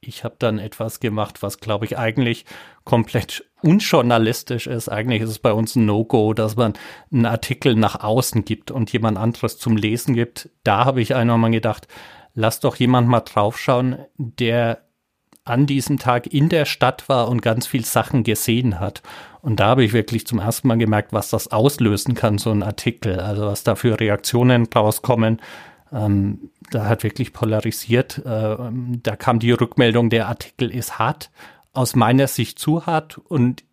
ich 0.00 0.24
habe 0.24 0.36
dann 0.38 0.58
etwas 0.58 1.00
gemacht, 1.00 1.42
was, 1.42 1.58
glaube 1.58 1.84
ich, 1.84 1.98
eigentlich 1.98 2.46
komplett 2.84 3.44
unjournalistisch 3.62 4.66
ist. 4.66 4.88
Eigentlich 4.88 5.22
ist 5.22 5.30
es 5.30 5.38
bei 5.38 5.52
uns 5.52 5.76
ein 5.76 5.84
No-Go, 5.84 6.32
dass 6.32 6.56
man 6.56 6.72
einen 7.12 7.26
Artikel 7.26 7.74
nach 7.74 8.00
außen 8.00 8.44
gibt 8.44 8.70
und 8.70 8.92
jemand 8.92 9.18
anderes 9.18 9.58
zum 9.58 9.76
Lesen 9.76 10.14
gibt. 10.14 10.48
Da 10.64 10.86
habe 10.86 11.02
ich 11.02 11.14
einmal 11.14 11.38
mal 11.38 11.50
gedacht, 11.50 11.86
lass 12.34 12.60
doch 12.60 12.76
jemand 12.76 13.08
mal 13.08 13.20
draufschauen, 13.20 13.98
der 14.16 14.86
an 15.44 15.66
diesem 15.66 15.98
Tag 15.98 16.26
in 16.32 16.48
der 16.48 16.64
Stadt 16.64 17.08
war 17.08 17.28
und 17.28 17.42
ganz 17.42 17.66
viel 17.66 17.84
Sachen 17.84 18.24
gesehen 18.24 18.80
hat. 18.80 19.02
Und 19.42 19.60
da 19.60 19.68
habe 19.68 19.84
ich 19.84 19.92
wirklich 19.92 20.26
zum 20.26 20.38
ersten 20.38 20.68
Mal 20.68 20.78
gemerkt, 20.78 21.12
was 21.12 21.30
das 21.30 21.48
auslösen 21.48 22.14
kann, 22.14 22.38
so 22.38 22.50
ein 22.50 22.62
Artikel. 22.62 23.20
Also 23.20 23.46
was 23.46 23.64
da 23.64 23.74
für 23.74 23.98
Reaktionen 23.98 24.66
rauskommen. 24.66 25.40
Ähm, 25.92 26.50
da 26.70 26.86
hat 26.86 27.02
wirklich 27.02 27.32
polarisiert. 27.32 28.18
Äh, 28.18 28.56
da 29.02 29.16
kam 29.16 29.38
die 29.38 29.52
Rückmeldung, 29.52 30.10
der 30.10 30.28
Artikel 30.28 30.70
ist 30.70 30.98
hart, 30.98 31.30
aus 31.72 31.96
meiner 31.96 32.26
Sicht 32.26 32.58
zu 32.58 32.86
hart. 32.86 33.18
Und 33.18 33.64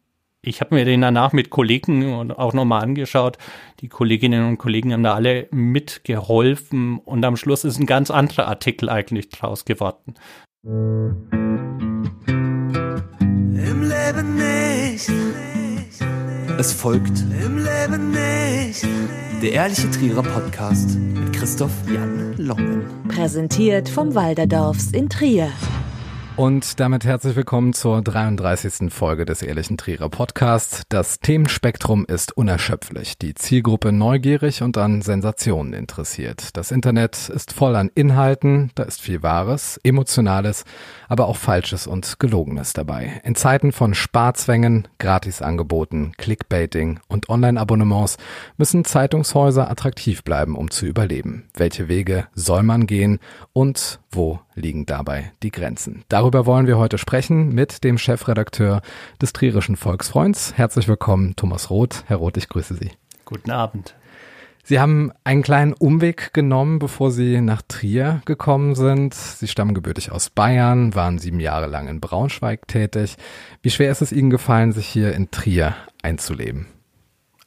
ich 0.42 0.62
habe 0.62 0.76
mir 0.76 0.86
den 0.86 1.02
danach 1.02 1.34
mit 1.34 1.50
Kollegen 1.50 2.32
auch 2.32 2.54
nochmal 2.54 2.84
angeschaut. 2.84 3.38
Die 3.82 3.90
Kolleginnen 3.90 4.48
und 4.48 4.58
Kollegen 4.58 4.94
haben 4.94 5.04
da 5.04 5.14
alle 5.14 5.48
mitgeholfen. 5.52 7.00
Und 7.00 7.26
am 7.26 7.38
Schluss 7.38 7.64
ist 7.64 7.80
ein 7.80 7.86
ganz 7.86 8.10
anderer 8.12 8.48
Artikel 8.48 8.90
eigentlich 8.90 9.30
draus 9.30 9.66
geworden. 9.66 10.16
Im 10.64 11.28
Leben 13.82 14.36
nicht. 14.36 15.12
Es 16.60 16.74
folgt 16.74 17.20
Im 17.20 17.58
Leben 17.58 18.10
nicht. 18.12 18.84
der 19.44 19.52
Ehrliche 19.52 19.92
Trierer 19.92 20.24
Podcast 20.24 20.98
mit 20.98 21.32
Christoph 21.32 21.72
Jan 21.88 22.36
Longen. 22.38 22.84
Präsentiert 23.10 23.88
vom 23.88 24.16
Walderdorfs 24.16 24.92
in 24.92 25.08
Trier. 25.08 25.52
Und 26.38 26.80
damit 26.80 27.04
herzlich 27.04 27.36
willkommen 27.36 27.74
zur 27.74 28.04
33. 28.04 28.94
Folge 28.94 29.26
des 29.26 29.42
Ehrlichen 29.42 29.76
Trierer 29.76 30.08
Podcasts. 30.08 30.84
Das 30.88 31.20
Themenspektrum 31.20 32.06
ist 32.06 32.38
unerschöpflich, 32.38 33.18
die 33.18 33.34
Zielgruppe 33.34 33.92
neugierig 33.92 34.62
und 34.62 34.78
an 34.78 35.02
Sensationen 35.02 35.74
interessiert. 35.74 36.56
Das 36.56 36.70
Internet 36.70 37.30
ist 37.30 37.54
voll 37.54 37.76
an 37.76 37.90
Inhalten, 37.96 38.70
da 38.76 38.84
ist 38.84 39.02
viel 39.02 39.24
Wahres, 39.24 39.80
Emotionales, 39.84 40.64
aber 41.10 41.26
auch 41.26 41.38
Falsches 41.38 41.88
und 41.88 42.20
Gelogenes 42.20 42.74
dabei. 42.74 43.20
In 43.24 43.34
Zeiten 43.34 43.72
von 43.72 43.96
Sparzwängen, 43.96 44.88
Gratisangeboten, 45.00 46.12
Clickbaiting 46.18 47.00
und 47.08 47.30
Online-Abonnements 47.30 48.18
müssen 48.58 48.86
Zeitungshäuser 48.86 49.72
attraktiv 49.72 50.24
bleiben, 50.24 50.56
um 50.56 50.70
zu 50.70 50.86
überleben. 50.86 51.48
Welche 51.56 51.88
Wege 51.88 52.28
soll 52.36 52.62
man 52.62 52.86
gehen 52.86 53.18
und 53.54 54.00
wo 54.12 54.40
liegen 54.58 54.86
dabei 54.86 55.32
die 55.44 55.52
Grenzen? 55.52 56.04
Darüber 56.10 56.46
wollen 56.46 56.68
wir 56.68 56.78
heute 56.78 56.98
sprechen 56.98 57.54
mit 57.54 57.84
dem 57.84 57.98
Chefredakteur 57.98 58.82
des 59.22 59.32
Trierischen 59.32 59.78
Volksfreunds. 59.78 60.54
Herzlich 60.58 60.88
willkommen, 60.88 61.36
Thomas 61.36 61.70
Roth. 61.70 62.04
Herr 62.08 62.18
Roth, 62.18 62.38
ich 62.38 62.50
grüße 62.50 62.76
Sie. 62.76 62.92
Guten 63.24 63.52
Abend. 63.52 63.96
Sie 64.64 64.82
haben 64.82 65.14
einen 65.24 65.44
kleinen 65.44 65.72
Umweg 65.72 66.34
genommen, 66.34 66.80
bevor 66.80 67.12
Sie 67.12 67.40
nach 67.40 67.62
Trier 67.62 68.22
gekommen 68.26 68.76
sind. 68.76 69.14
Sie 69.14 69.48
stammen 69.48 69.74
gebürtig 69.74 70.12
aus 70.12 70.30
Bayern, 70.30 70.94
waren 70.94 71.20
sieben 71.20 71.40
Jahre 71.40 71.68
lang 71.68 71.88
in 71.88 72.02
Braunschweig 72.02 72.68
tätig. 72.68 73.16
Wie 73.62 73.70
schwer 73.70 73.92
ist 73.92 74.02
es 74.02 74.12
Ihnen 74.12 74.30
gefallen, 74.30 74.74
sich 74.74 74.88
hier 74.88 75.14
in 75.14 75.32
Trier 75.32 75.74
einzuleben? 76.04 76.68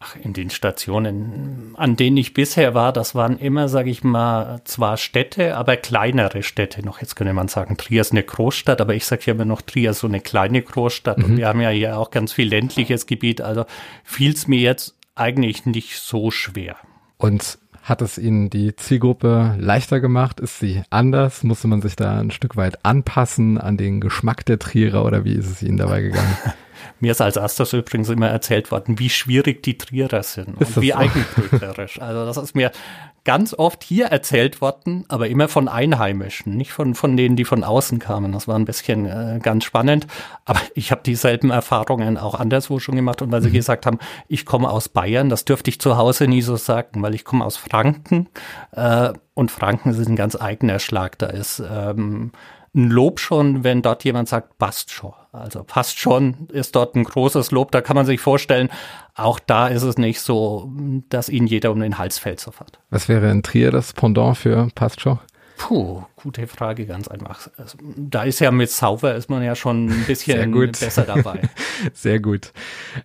Ach, 0.02 0.16
in 0.16 0.32
den 0.32 0.48
Stationen, 0.48 1.74
an 1.76 1.94
denen 1.94 2.16
ich 2.16 2.32
bisher 2.32 2.72
war, 2.72 2.90
das 2.90 3.14
waren 3.14 3.36
immer, 3.36 3.68
sage 3.68 3.90
ich 3.90 4.02
mal, 4.02 4.62
zwar 4.64 4.96
Städte, 4.96 5.58
aber 5.58 5.76
kleinere 5.76 6.42
Städte. 6.42 6.82
Noch 6.82 7.02
jetzt 7.02 7.16
könnte 7.16 7.34
man 7.34 7.48
sagen, 7.48 7.76
Trier 7.76 8.00
ist 8.00 8.12
eine 8.12 8.22
Großstadt, 8.22 8.80
aber 8.80 8.94
ich 8.94 9.04
sage 9.04 9.24
ja 9.26 9.34
immer 9.34 9.44
noch 9.44 9.60
Trier 9.60 9.90
ist 9.90 9.98
so 9.98 10.06
eine 10.06 10.20
kleine 10.20 10.62
Großstadt. 10.62 11.18
Mhm. 11.18 11.24
Und 11.24 11.36
wir 11.36 11.48
haben 11.48 11.60
ja 11.60 11.68
hier 11.68 11.98
auch 11.98 12.10
ganz 12.10 12.32
viel 12.32 12.48
ländliches 12.48 13.04
Gebiet. 13.04 13.42
Also 13.42 13.66
fiel 14.02 14.32
es 14.32 14.48
mir 14.48 14.60
jetzt 14.60 14.96
eigentlich 15.16 15.66
nicht 15.66 15.98
so 15.98 16.30
schwer. 16.30 16.76
Und 17.19 17.58
hat 17.82 18.00
es 18.00 18.16
Ihnen 18.16 18.48
die 18.48 18.75
Zielgruppe 18.76 19.54
leichter 19.58 20.00
gemacht? 20.00 20.41
Ist 20.41 20.60
sie 20.60 20.82
anders? 20.88 21.44
Musste 21.44 21.69
man 21.69 21.82
sich 21.82 21.94
da 21.96 22.20
ein 22.20 22.30
Stück 22.30 22.56
weit 22.56 22.86
anpassen 22.86 23.58
an 23.58 23.76
den 23.76 24.00
Geschmack 24.00 24.46
der 24.46 24.58
Trierer 24.58 25.04
oder 25.04 25.26
wie 25.26 25.34
ist 25.34 25.50
es 25.50 25.62
Ihnen 25.62 25.76
dabei 25.76 26.00
gegangen? 26.00 26.36
Mir 27.00 27.12
ist 27.12 27.20
als 27.20 27.36
erstes 27.36 27.72
übrigens 27.72 28.08
immer 28.08 28.28
erzählt 28.28 28.70
worden, 28.70 28.98
wie 28.98 29.10
schwierig 29.10 29.62
die 29.62 29.78
Trierer 29.78 30.22
sind 30.22 30.60
und 30.60 30.80
wie 30.80 30.91
so? 30.91 30.96
eigenbrötlerisch. 30.96 32.00
Also 32.10 32.24
das 32.24 32.36
ist 32.38 32.54
mir 32.54 32.72
ganz 33.24 33.54
oft 33.54 33.84
hier 33.84 34.06
erzählt 34.06 34.60
worden, 34.60 35.04
aber 35.08 35.28
immer 35.28 35.48
von 35.48 35.69
Einheimischen, 35.69 36.56
nicht 36.56 36.72
von, 36.72 36.94
von 36.94 37.16
denen, 37.16 37.36
die 37.36 37.44
von 37.44 37.64
außen 37.64 37.98
kamen. 37.98 38.32
Das 38.32 38.48
war 38.48 38.56
ein 38.56 38.64
bisschen 38.64 39.06
äh, 39.06 39.38
ganz 39.42 39.64
spannend. 39.64 40.06
Aber 40.44 40.60
ich 40.74 40.90
habe 40.90 41.02
dieselben 41.02 41.50
Erfahrungen 41.50 42.16
auch 42.16 42.34
anderswo 42.34 42.78
schon 42.78 42.96
gemacht. 42.96 43.22
Und 43.22 43.30
weil 43.30 43.42
sie 43.42 43.50
mhm. 43.50 43.54
gesagt 43.54 43.86
haben, 43.86 43.98
ich 44.28 44.46
komme 44.46 44.70
aus 44.70 44.88
Bayern, 44.88 45.28
das 45.28 45.44
dürfte 45.44 45.70
ich 45.70 45.80
zu 45.80 45.96
Hause 45.96 46.28
nie 46.28 46.42
so 46.42 46.56
sagen, 46.56 47.02
weil 47.02 47.14
ich 47.14 47.24
komme 47.24 47.44
aus 47.44 47.56
Franken. 47.56 48.28
Äh, 48.72 49.12
und 49.34 49.50
Franken 49.50 49.90
ist 49.90 50.08
ein 50.08 50.16
ganz 50.16 50.40
eigener 50.40 50.78
Schlag. 50.78 51.19
Da 51.19 51.26
ist 51.26 51.60
ähm, 51.60 52.32
ein 52.74 52.88
Lob 52.88 53.20
schon, 53.20 53.64
wenn 53.64 53.82
dort 53.82 54.04
jemand 54.04 54.28
sagt, 54.28 54.58
passt 54.58 54.90
schon. 54.90 55.12
Also 55.32 55.62
passt 55.62 55.98
schon, 55.98 56.48
ist 56.48 56.74
dort 56.74 56.96
ein 56.96 57.04
großes 57.04 57.52
Lob. 57.52 57.70
Da 57.70 57.80
kann 57.80 57.94
man 57.94 58.04
sich 58.04 58.20
vorstellen, 58.20 58.68
auch 59.14 59.38
da 59.38 59.68
ist 59.68 59.82
es 59.82 59.96
nicht 59.96 60.20
so, 60.20 60.72
dass 61.08 61.28
ihnen 61.28 61.46
jeder 61.46 61.70
um 61.70 61.80
den 61.80 61.98
Hals 61.98 62.18
fällt 62.18 62.41
sofort. 62.41 62.80
Was 62.91 63.08
wäre 63.08 63.30
in 63.30 63.42
Trier 63.42 63.70
das 63.70 63.92
Pendant 63.92 64.36
für 64.36 64.69
passt 64.74 65.00
schon? 65.00 65.20
Puh, 65.60 66.03
gute 66.16 66.47
Frage, 66.47 66.87
ganz 66.87 67.06
einfach. 67.06 67.50
Also, 67.59 67.76
da 67.94 68.22
ist 68.22 68.41
ja 68.41 68.50
mit 68.50 68.71
Sauber 68.71 69.15
ist 69.15 69.28
man 69.28 69.43
ja 69.43 69.54
schon 69.54 69.91
ein 69.91 70.04
bisschen 70.06 70.50
besser 70.72 71.03
dabei. 71.03 71.43
Sehr 71.93 72.19
gut. 72.19 72.54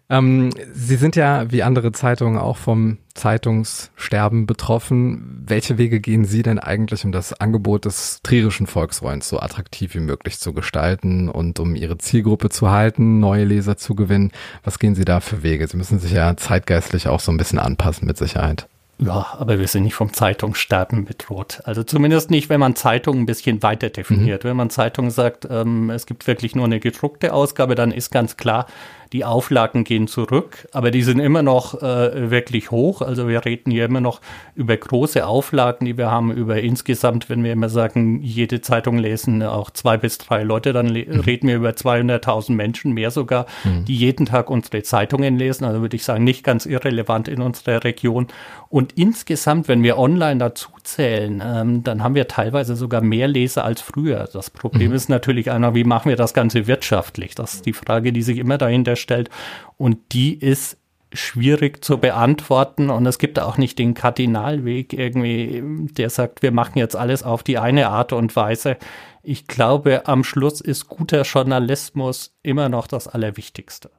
Ähm, 0.10 0.52
Sie 0.74 0.96
sind 0.96 1.18
ja 1.18 1.52
wie 1.52 1.64
andere 1.64 1.92
Zeitungen 1.92 2.40
auch 2.40 2.56
vom 2.56 2.98
Zeitungssterben 3.14 4.46
betroffen. 4.46 5.44
Welche 5.46 5.78
Wege 5.78 6.00
gehen 6.00 6.24
Sie 6.24 6.44
denn 6.44 6.58
eigentlich, 6.58 7.04
um 7.04 7.12
das 7.12 7.34
Angebot 7.34 7.84
des 7.84 8.22
trierischen 8.24 8.68
Volksfreunds 8.68 9.28
so 9.28 9.42
attraktiv 9.42 9.94
wie 9.94 10.00
möglich 10.00 10.40
zu 10.40 10.54
gestalten 10.54 11.28
und 11.28 11.60
um 11.60 11.76
Ihre 11.76 11.98
Zielgruppe 11.98 12.48
zu 12.48 12.72
halten, 12.72 13.20
neue 13.20 13.44
Leser 13.44 13.76
zu 13.76 13.96
gewinnen? 13.96 14.32
Was 14.64 14.80
gehen 14.80 14.96
Sie 14.96 15.06
da 15.06 15.20
für 15.20 15.44
Wege? 15.44 15.68
Sie 15.68 15.76
müssen 15.76 16.00
sich 16.00 16.14
ja 16.14 16.38
zeitgeistlich 16.38 17.10
auch 17.10 17.20
so 17.20 17.34
ein 17.34 17.38
bisschen 17.38 17.60
anpassen, 17.60 18.08
mit 18.08 18.18
Sicherheit. 18.18 18.70
Ja, 18.98 19.36
aber 19.38 19.60
wir 19.60 19.68
sind 19.68 19.84
nicht 19.84 19.94
vom 19.94 20.14
Zeitungssterben 20.14 21.04
bedroht. 21.04 21.62
Also 21.66 21.84
zumindest 21.84 22.32
nicht, 22.32 22.48
wenn 22.48 22.62
man 22.62 22.76
Zeitungen 22.76 23.24
ein 23.24 23.26
bisschen 23.26 23.62
weiter 23.62 23.90
definiert. 23.90 24.44
Mhm. 24.44 24.50
Wenn 24.50 24.58
man 24.58 24.70
Zeitungen 24.70 25.12
sagt, 25.12 25.48
ähm, 25.50 25.90
es 25.90 26.06
gibt 26.06 26.28
wirklich 26.28 26.56
nur 26.56 26.66
eine 26.66 26.80
gedruckte 26.80 27.34
Ausgabe, 27.34 27.76
dann 27.76 27.92
ist 27.92 28.10
ganz 28.12 28.38
klar, 28.38 28.68
die 29.14 29.26
Auflagen 29.26 29.84
gehen 29.84 30.08
zurück, 30.08 30.68
aber 30.72 30.92
die 30.92 31.04
sind 31.04 31.20
immer 31.20 31.44
noch 31.44 31.82
äh, 31.82 32.32
wirklich 32.32 32.72
hoch. 32.72 33.02
Also 33.02 33.28
wir 33.28 33.46
reden 33.46 33.72
hier 33.72 33.86
immer 33.86 34.02
noch 34.02 34.22
über 34.56 34.76
große 34.76 35.26
Auflagen, 35.26 35.86
die 35.86 35.98
wir 35.98 36.12
haben, 36.12 36.32
über 36.32 36.60
insgesamt, 36.62 37.30
wenn 37.30 37.44
wir 37.44 37.54
immer 37.54 37.70
sagen, 37.70 38.22
jede 38.22 38.62
Zeitung 38.62 38.98
lesen 38.98 39.44
auch 39.44 39.70
zwei 39.70 39.98
bis 39.98 40.18
drei 40.18 40.44
Leute, 40.44 40.74
dann 40.74 40.88
mhm. 40.88 41.20
reden 41.22 41.48
wir 41.48 41.56
über 41.56 41.70
200.000 41.70 42.54
Menschen, 42.54 42.94
mehr 42.94 43.12
sogar, 43.12 43.46
mhm. 43.64 43.86
die 43.86 43.96
jeden 43.96 44.26
Tag 44.26 44.50
unsere 44.50 44.84
Zeitungen 44.84 45.38
lesen. 45.38 45.66
Also 45.66 45.82
würde 45.82 45.96
ich 45.96 46.04
sagen, 46.04 46.24
nicht 46.24 46.44
ganz 46.44 46.66
irrelevant 46.66 47.28
in 47.28 47.42
unserer 47.42 47.84
Region. 47.84 48.28
Und 48.70 48.94
insgesamt, 48.94 49.68
wenn 49.68 49.84
wir 49.84 49.98
online 49.98 50.38
dazu 50.38 50.70
zählen, 50.84 51.42
ähm, 51.46 51.84
dann 51.84 52.04
haben 52.04 52.16
wir 52.16 52.28
teilweise 52.28 52.76
sogar 52.76 53.02
mehr 53.02 53.28
Leser 53.28 53.64
als 53.64 53.82
früher. 53.82 54.28
Das 54.32 54.50
Problem 54.50 54.90
mhm. 54.90 54.96
ist 54.96 55.10
natürlich 55.10 55.52
einer, 55.52 55.76
wie 55.76 55.84
machen 55.84 56.10
wir 56.10 56.16
das 56.16 56.34
Ganze 56.34 56.68
wirtschaftlich? 56.68 57.36
Das 57.36 57.56
ist 57.56 57.66
die 57.66 57.74
Frage, 57.74 58.12
die 58.12 58.22
sich 58.22 58.38
immer 58.38 58.58
dahinter 58.58 58.95
stellt. 58.96 59.30
Und 59.78 59.98
die 60.14 60.38
ist 60.38 60.78
schwierig 61.14 61.84
zu 61.84 61.98
beantworten 61.98 62.90
und 62.90 63.06
es 63.06 63.20
gibt 63.20 63.40
auch 63.40 63.58
nicht 63.58 63.80
den 63.80 63.94
Kardinalweg 63.94 64.94
irgendwie, 64.94 65.64
der 65.64 66.10
sagt, 66.10 66.42
wir 66.42 66.52
machen 66.52 66.78
jetzt 66.78 66.96
alles 66.96 67.24
auf 67.24 67.44
die 67.44 67.58
eine 67.58 67.90
Art 67.90 68.14
und 68.14 68.36
Weise. 68.36 68.78
Ich 69.24 69.48
glaube, 69.48 70.08
am 70.08 70.24
Schluss 70.24 70.62
ist 70.62 70.88
guter 70.88 71.24
Journalismus 71.24 72.36
immer 72.44 72.70
noch 72.70 72.88
das 72.88 73.08
Allerwichtigste. 73.08 73.90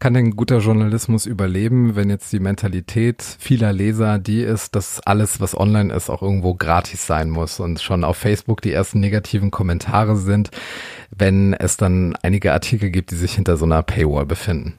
Kann 0.00 0.14
denn 0.14 0.36
guter 0.36 0.58
Journalismus 0.58 1.26
überleben, 1.26 1.96
wenn 1.96 2.08
jetzt 2.08 2.32
die 2.32 2.38
Mentalität 2.38 3.20
vieler 3.20 3.72
Leser 3.72 4.20
die 4.20 4.42
ist, 4.42 4.76
dass 4.76 5.00
alles, 5.00 5.40
was 5.40 5.58
online 5.58 5.92
ist, 5.92 6.08
auch 6.08 6.22
irgendwo 6.22 6.54
gratis 6.54 7.04
sein 7.04 7.30
muss 7.30 7.58
und 7.58 7.80
schon 7.80 8.04
auf 8.04 8.16
Facebook 8.16 8.62
die 8.62 8.72
ersten 8.72 9.00
negativen 9.00 9.50
Kommentare 9.50 10.16
sind, 10.16 10.50
wenn 11.10 11.52
es 11.52 11.76
dann 11.76 12.14
einige 12.22 12.52
Artikel 12.52 12.90
gibt, 12.90 13.10
die 13.10 13.16
sich 13.16 13.34
hinter 13.34 13.56
so 13.56 13.64
einer 13.64 13.82
Paywall 13.82 14.24
befinden? 14.24 14.74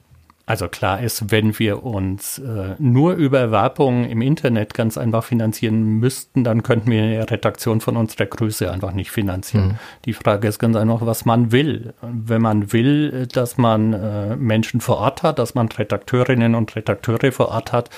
Also 0.50 0.66
klar 0.66 1.00
ist, 1.00 1.30
wenn 1.30 1.60
wir 1.60 1.84
uns 1.84 2.40
äh, 2.40 2.74
nur 2.80 3.12
über 3.14 3.52
Werbung 3.52 4.04
im 4.04 4.20
Internet 4.20 4.74
ganz 4.74 4.98
einfach 4.98 5.22
finanzieren 5.22 6.00
müssten, 6.00 6.42
dann 6.42 6.64
könnten 6.64 6.90
wir 6.90 7.04
eine 7.04 7.30
Redaktion 7.30 7.80
von 7.80 7.96
unserer 7.96 8.26
Größe 8.26 8.68
einfach 8.68 8.90
nicht 8.90 9.12
finanzieren. 9.12 9.68
Mhm. 9.68 9.78
Die 10.06 10.12
Frage 10.12 10.48
ist 10.48 10.58
ganz 10.58 10.74
einfach, 10.74 11.06
was 11.06 11.24
man 11.24 11.52
will. 11.52 11.94
Wenn 12.02 12.42
man 12.42 12.72
will, 12.72 13.28
dass 13.28 13.58
man 13.58 13.92
äh, 13.92 14.34
Menschen 14.34 14.80
vor 14.80 14.96
Ort 14.96 15.22
hat, 15.22 15.38
dass 15.38 15.54
man 15.54 15.68
Redakteurinnen 15.68 16.56
und 16.56 16.74
Redakteure 16.74 17.30
vor 17.30 17.50
Ort 17.50 17.72
hat, 17.72 17.88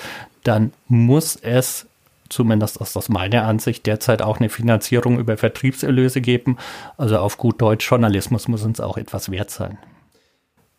dann 0.43 0.73
muss 0.87 1.35
es 1.35 1.87
zumindest 2.29 2.77
ist 2.77 2.95
das 2.95 3.09
meine 3.09 3.43
Ansicht, 3.43 3.87
derzeit 3.87 4.21
auch 4.21 4.39
eine 4.39 4.49
Finanzierung 4.49 5.17
über 5.17 5.37
Vertriebserlöse 5.37 6.21
geben. 6.21 6.57
Also 6.97 7.17
auf 7.17 7.37
gut 7.37 7.59
Deutsch, 7.61 7.89
Journalismus 7.89 8.47
muss 8.47 8.63
uns 8.63 8.79
auch 8.79 8.97
etwas 8.97 9.31
wert 9.31 9.49
sein. 9.49 9.79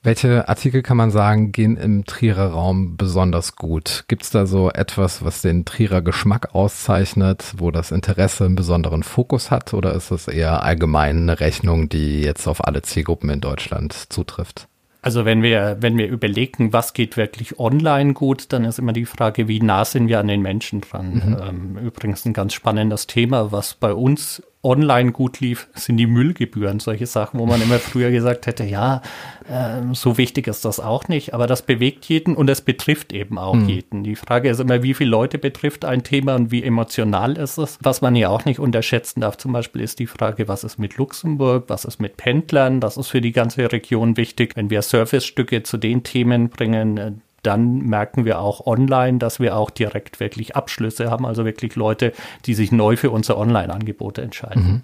Welche 0.04 0.50
Artikel 0.50 0.82
kann 0.82 0.98
man 0.98 1.10
sagen, 1.10 1.50
gehen 1.50 1.78
im 1.78 2.04
Trierer 2.04 2.48
Raum 2.48 2.98
besonders 2.98 3.56
gut? 3.56 4.04
Gibt 4.06 4.22
es 4.22 4.28
da 4.30 4.44
so 4.44 4.70
etwas, 4.70 5.24
was 5.24 5.40
den 5.40 5.64
Trierer 5.64 6.02
Geschmack 6.02 6.54
auszeichnet, 6.54 7.54
wo 7.56 7.70
das 7.70 7.90
Interesse 7.90 8.44
einen 8.44 8.54
besonderen 8.54 9.02
Fokus 9.02 9.50
hat? 9.50 9.72
Oder 9.72 9.94
ist 9.94 10.10
es 10.10 10.28
eher 10.28 10.62
allgemein 10.62 11.22
eine 11.22 11.40
Rechnung, 11.40 11.88
die 11.88 12.20
jetzt 12.20 12.46
auf 12.46 12.66
alle 12.66 12.82
Zielgruppen 12.82 13.30
in 13.30 13.40
Deutschland 13.40 13.94
zutrifft? 13.94 14.68
Also 15.00 15.24
wenn 15.24 15.42
wir, 15.42 15.78
wenn 15.80 15.96
wir 15.96 16.08
überlegen, 16.08 16.74
was 16.74 16.92
geht 16.92 17.16
wirklich 17.16 17.58
online 17.58 18.12
gut, 18.12 18.52
dann 18.52 18.64
ist 18.64 18.78
immer 18.78 18.92
die 18.92 19.06
Frage, 19.06 19.48
wie 19.48 19.60
nah 19.60 19.86
sind 19.86 20.08
wir 20.08 20.20
an 20.20 20.28
den 20.28 20.42
Menschen 20.42 20.82
dran. 20.82 21.14
Mhm. 21.14 21.36
Ähm, 21.48 21.78
übrigens 21.86 22.26
ein 22.26 22.34
ganz 22.34 22.52
spannendes 22.52 23.06
Thema, 23.06 23.52
was 23.52 23.72
bei 23.72 23.94
uns 23.94 24.42
online 24.64 25.12
gut 25.12 25.40
lief, 25.40 25.68
sind 25.74 25.98
die 25.98 26.06
Müllgebühren. 26.06 26.80
Solche 26.80 27.06
Sachen, 27.06 27.38
wo 27.38 27.46
man 27.46 27.60
immer 27.60 27.78
früher 27.78 28.10
gesagt 28.10 28.46
hätte, 28.46 28.64
ja, 28.64 29.02
äh, 29.48 29.82
so 29.92 30.16
wichtig 30.18 30.46
ist 30.46 30.64
das 30.64 30.80
auch 30.80 31.08
nicht. 31.08 31.34
Aber 31.34 31.46
das 31.46 31.62
bewegt 31.62 32.06
jeden 32.06 32.34
und 32.34 32.48
es 32.48 32.62
betrifft 32.62 33.12
eben 33.12 33.38
auch 33.38 33.54
mhm. 33.54 33.68
jeden. 33.68 34.04
Die 34.04 34.16
Frage 34.16 34.48
ist 34.48 34.60
immer, 34.60 34.82
wie 34.82 34.94
viele 34.94 35.10
Leute 35.10 35.38
betrifft 35.38 35.84
ein 35.84 36.02
Thema 36.02 36.34
und 36.34 36.50
wie 36.50 36.62
emotional 36.62 37.36
ist 37.36 37.58
es. 37.58 37.78
Was 37.82 38.00
man 38.00 38.16
ja 38.16 38.30
auch 38.30 38.44
nicht 38.44 38.58
unterschätzen 38.58 39.20
darf, 39.20 39.36
zum 39.36 39.52
Beispiel 39.52 39.82
ist 39.82 39.98
die 39.98 40.06
Frage, 40.06 40.48
was 40.48 40.64
ist 40.64 40.78
mit 40.78 40.96
Luxemburg, 40.96 41.64
was 41.68 41.84
ist 41.84 42.00
mit 42.00 42.16
Pendlern? 42.16 42.80
Das 42.80 42.96
ist 42.96 43.08
für 43.08 43.20
die 43.20 43.32
ganze 43.32 43.70
Region 43.70 44.16
wichtig. 44.16 44.56
Wenn 44.56 44.70
wir 44.70 44.82
Servicestücke 44.82 45.62
zu 45.62 45.76
den 45.76 46.02
Themen 46.02 46.48
bringen, 46.48 46.96
äh, 46.96 47.12
dann 47.46 47.78
merken 47.78 48.24
wir 48.24 48.40
auch 48.40 48.66
online, 48.66 49.18
dass 49.18 49.40
wir 49.40 49.56
auch 49.56 49.70
direkt 49.70 50.20
wirklich 50.20 50.56
Abschlüsse 50.56 51.10
haben, 51.10 51.26
also 51.26 51.44
wirklich 51.44 51.76
Leute, 51.76 52.12
die 52.46 52.54
sich 52.54 52.72
neu 52.72 52.96
für 52.96 53.10
unsere 53.10 53.38
Online-Angebote 53.38 54.22
entscheiden. 54.22 54.62
Mhm. 54.62 54.80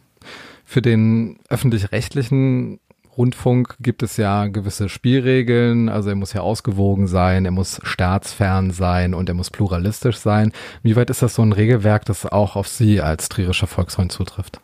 Für 0.64 0.82
den 0.82 1.38
öffentlich-rechtlichen 1.48 2.78
Rundfunk 3.16 3.76
gibt 3.80 4.02
es 4.02 4.16
ja 4.16 4.46
gewisse 4.46 4.88
Spielregeln, 4.88 5.88
also 5.88 6.10
er 6.10 6.14
muss 6.14 6.32
ja 6.32 6.42
ausgewogen 6.42 7.06
sein, 7.06 7.44
er 7.44 7.50
muss 7.50 7.80
staatsfern 7.82 8.70
sein 8.70 9.14
und 9.14 9.28
er 9.28 9.34
muss 9.34 9.50
pluralistisch 9.50 10.16
sein. 10.16 10.52
Wie 10.82 10.96
weit 10.96 11.10
ist 11.10 11.22
das 11.22 11.34
so 11.34 11.42
ein 11.42 11.52
Regelwerk, 11.52 12.04
das 12.04 12.24
auch 12.24 12.56
auf 12.56 12.68
Sie 12.68 13.00
als 13.00 13.28
trierischer 13.28 13.66
Volksfreund 13.66 14.12
zutrifft? 14.12 14.60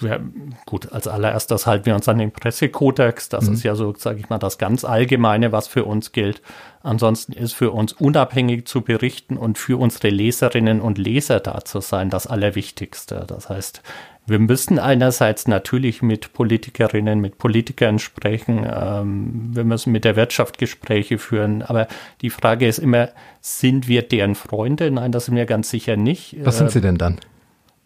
Ja, 0.00 0.18
gut, 0.66 0.92
als 0.92 1.06
allererstes 1.06 1.66
halten 1.66 1.86
wir 1.86 1.94
uns 1.94 2.08
an 2.08 2.18
den 2.18 2.32
Pressekodex. 2.32 3.28
Das 3.28 3.46
mhm. 3.46 3.54
ist 3.54 3.62
ja 3.62 3.74
so, 3.74 3.94
sage 3.96 4.18
ich 4.18 4.28
mal, 4.28 4.38
das 4.38 4.58
ganz 4.58 4.84
Allgemeine, 4.84 5.52
was 5.52 5.68
für 5.68 5.84
uns 5.84 6.12
gilt. 6.12 6.42
Ansonsten 6.82 7.32
ist 7.32 7.54
für 7.54 7.70
uns 7.70 7.92
unabhängig 7.92 8.66
zu 8.66 8.82
berichten 8.82 9.36
und 9.36 9.56
für 9.56 9.78
unsere 9.78 10.08
Leserinnen 10.08 10.80
und 10.80 10.98
Leser 10.98 11.40
da 11.40 11.64
zu 11.64 11.80
sein 11.80 12.10
das 12.10 12.26
Allerwichtigste. 12.26 13.24
Das 13.26 13.48
heißt, 13.48 13.82
wir 14.26 14.38
müssen 14.38 14.78
einerseits 14.78 15.46
natürlich 15.46 16.02
mit 16.02 16.32
Politikerinnen, 16.32 17.20
mit 17.20 17.38
Politikern 17.38 17.98
sprechen. 17.98 18.66
Ähm, 18.68 19.50
wir 19.52 19.64
müssen 19.64 19.92
mit 19.92 20.04
der 20.04 20.16
Wirtschaft 20.16 20.58
Gespräche 20.58 21.18
führen. 21.18 21.62
Aber 21.62 21.86
die 22.20 22.30
Frage 22.30 22.66
ist 22.66 22.78
immer, 22.78 23.10
sind 23.40 23.86
wir 23.86 24.02
deren 24.02 24.34
Freunde? 24.34 24.90
Nein, 24.90 25.12
das 25.12 25.26
sind 25.26 25.36
wir 25.36 25.46
ganz 25.46 25.70
sicher 25.70 25.96
nicht. 25.96 26.36
Was 26.42 26.58
sind 26.58 26.70
Sie 26.70 26.80
denn 26.80 26.96
dann? 26.96 27.20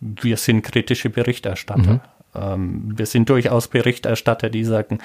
Wir 0.01 0.37
sind 0.37 0.63
kritische 0.63 1.11
Berichterstatter. 1.11 1.95
Mhm. 1.95 2.01
Ähm, 2.35 2.93
wir 2.97 3.07
sind 3.07 3.29
durchaus 3.29 3.69
Berichterstatter, 3.69 4.51
die 4.51 4.65
sagen, 4.65 4.99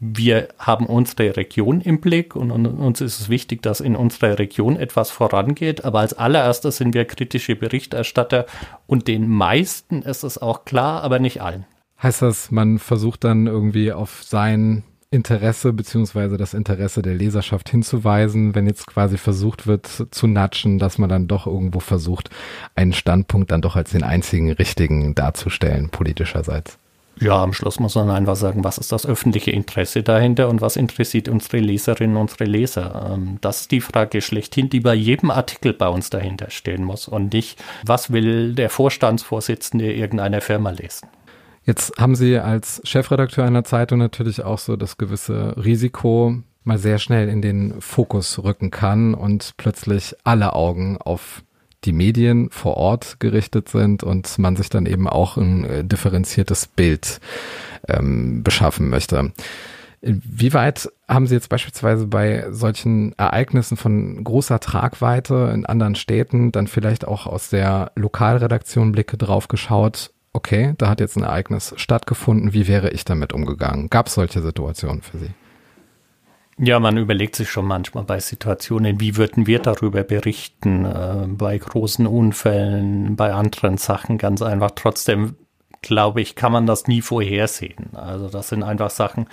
wir 0.00 0.48
haben 0.58 0.86
unsere 0.86 1.36
Region 1.36 1.80
im 1.80 2.00
Blick 2.00 2.36
und, 2.36 2.50
und, 2.50 2.66
uns 2.66 3.00
ist 3.00 3.20
es 3.20 3.28
wichtig, 3.28 3.62
dass 3.62 3.80
in 3.80 3.96
unserer 3.96 4.38
Region 4.38 4.76
etwas 4.76 5.10
vorangeht. 5.10 5.84
Aber 5.84 6.00
als 6.00 6.14
allererstes 6.14 6.76
sind 6.76 6.94
wir 6.94 7.04
kritische 7.04 7.56
Berichterstatter 7.56 8.46
und 8.86 9.08
den 9.08 9.28
meisten 9.28 10.02
ist 10.02 10.22
es 10.22 10.38
auch 10.40 10.64
klar, 10.64 11.02
aber 11.02 11.18
nicht 11.18 11.42
allen. 11.42 11.64
Heißt 12.00 12.22
das, 12.22 12.52
man 12.52 12.78
versucht 12.78 13.24
dann 13.24 13.48
irgendwie 13.48 13.92
auf 13.92 14.22
sein 14.22 14.84
Interesse 15.10 15.72
beziehungsweise 15.72 16.36
das 16.36 16.52
Interesse 16.52 17.00
der 17.00 17.14
Leserschaft 17.14 17.70
hinzuweisen, 17.70 18.54
wenn 18.54 18.66
jetzt 18.66 18.86
quasi 18.86 19.16
versucht 19.16 19.66
wird 19.66 20.06
zu 20.10 20.26
natschen, 20.26 20.78
dass 20.78 20.98
man 20.98 21.08
dann 21.08 21.28
doch 21.28 21.46
irgendwo 21.46 21.80
versucht, 21.80 22.28
einen 22.74 22.92
Standpunkt 22.92 23.50
dann 23.50 23.62
doch 23.62 23.74
als 23.74 23.92
den 23.92 24.02
einzigen 24.02 24.52
richtigen 24.52 25.14
darzustellen, 25.14 25.88
politischerseits. 25.88 26.78
Ja, 27.20 27.42
am 27.42 27.52
Schluss 27.52 27.80
muss 27.80 27.96
man 27.96 28.10
einfach 28.10 28.36
sagen, 28.36 28.62
was 28.62 28.78
ist 28.78 28.92
das 28.92 29.04
öffentliche 29.04 29.50
Interesse 29.50 30.02
dahinter 30.02 30.48
und 30.48 30.60
was 30.60 30.76
interessiert 30.76 31.28
unsere 31.28 31.58
Leserinnen 31.58 32.16
und 32.16 32.22
unsere 32.30 32.44
Leser? 32.44 33.12
Ähm, 33.14 33.38
das 33.40 33.62
ist 33.62 33.72
die 33.72 33.80
Frage 33.80 34.20
schlechthin, 34.20 34.68
die 34.68 34.80
bei 34.80 34.94
jedem 34.94 35.30
Artikel 35.30 35.72
bei 35.72 35.88
uns 35.88 36.10
dahinter 36.10 36.50
stehen 36.50 36.84
muss 36.84 37.08
und 37.08 37.32
nicht, 37.32 37.60
was 37.84 38.12
will 38.12 38.54
der 38.54 38.70
Vorstandsvorsitzende 38.70 39.92
irgendeiner 39.92 40.40
Firma 40.40 40.70
lesen. 40.70 41.08
Jetzt 41.68 41.98
haben 41.98 42.14
Sie 42.14 42.38
als 42.38 42.80
Chefredakteur 42.84 43.44
einer 43.44 43.62
Zeitung 43.62 43.98
natürlich 43.98 44.42
auch 44.42 44.56
so 44.58 44.74
das 44.76 44.96
gewisse 44.96 45.54
Risiko, 45.62 46.34
mal 46.64 46.78
sehr 46.78 46.98
schnell 46.98 47.28
in 47.28 47.42
den 47.42 47.82
Fokus 47.82 48.42
rücken 48.42 48.70
kann 48.70 49.12
und 49.12 49.52
plötzlich 49.58 50.16
alle 50.24 50.54
Augen 50.54 50.96
auf 50.96 51.42
die 51.84 51.92
Medien 51.92 52.48
vor 52.48 52.78
Ort 52.78 53.20
gerichtet 53.20 53.68
sind 53.68 54.02
und 54.02 54.38
man 54.38 54.56
sich 54.56 54.70
dann 54.70 54.86
eben 54.86 55.06
auch 55.06 55.36
ein 55.36 55.64
äh, 55.64 55.84
differenziertes 55.84 56.68
Bild 56.68 57.20
ähm, 57.86 58.42
beschaffen 58.42 58.88
möchte. 58.88 59.34
Wie 60.00 60.54
weit 60.54 60.90
haben 61.06 61.26
Sie 61.26 61.34
jetzt 61.34 61.50
beispielsweise 61.50 62.06
bei 62.06 62.46
solchen 62.50 63.12
Ereignissen 63.18 63.76
von 63.76 64.24
großer 64.24 64.58
Tragweite 64.58 65.50
in 65.52 65.66
anderen 65.66 65.96
Städten 65.96 66.50
dann 66.50 66.66
vielleicht 66.66 67.06
auch 67.06 67.26
aus 67.26 67.50
der 67.50 67.92
Lokalredaktion 67.94 68.92
Blicke 68.92 69.18
drauf 69.18 69.48
geschaut, 69.48 70.12
okay, 70.38 70.74
da 70.78 70.88
hat 70.88 71.00
jetzt 71.00 71.16
ein 71.16 71.24
Ereignis 71.24 71.74
stattgefunden, 71.76 72.52
wie 72.52 72.68
wäre 72.68 72.90
ich 72.90 73.04
damit 73.04 73.32
umgegangen? 73.32 73.90
Gab 73.90 74.06
es 74.06 74.14
solche 74.14 74.40
Situationen 74.40 75.02
für 75.02 75.18
Sie? 75.18 75.30
Ja, 76.60 76.78
man 76.78 76.96
überlegt 76.96 77.34
sich 77.36 77.50
schon 77.50 77.66
manchmal 77.66 78.04
bei 78.04 78.20
Situationen, 78.20 79.00
wie 79.00 79.16
würden 79.16 79.46
wir 79.46 79.58
darüber 79.58 80.02
berichten, 80.04 80.84
äh, 80.84 81.26
bei 81.26 81.58
großen 81.58 82.06
Unfällen, 82.06 83.16
bei 83.16 83.32
anderen 83.32 83.78
Sachen 83.78 84.16
ganz 84.16 84.40
einfach. 84.42 84.72
Trotzdem, 84.74 85.36
glaube 85.82 86.20
ich, 86.20 86.36
kann 86.36 86.52
man 86.52 86.66
das 86.66 86.86
nie 86.86 87.02
vorhersehen. 87.02 87.94
Also 87.94 88.28
das 88.28 88.48
sind 88.48 88.62
einfach 88.62 88.90
Sachen, 88.90 89.26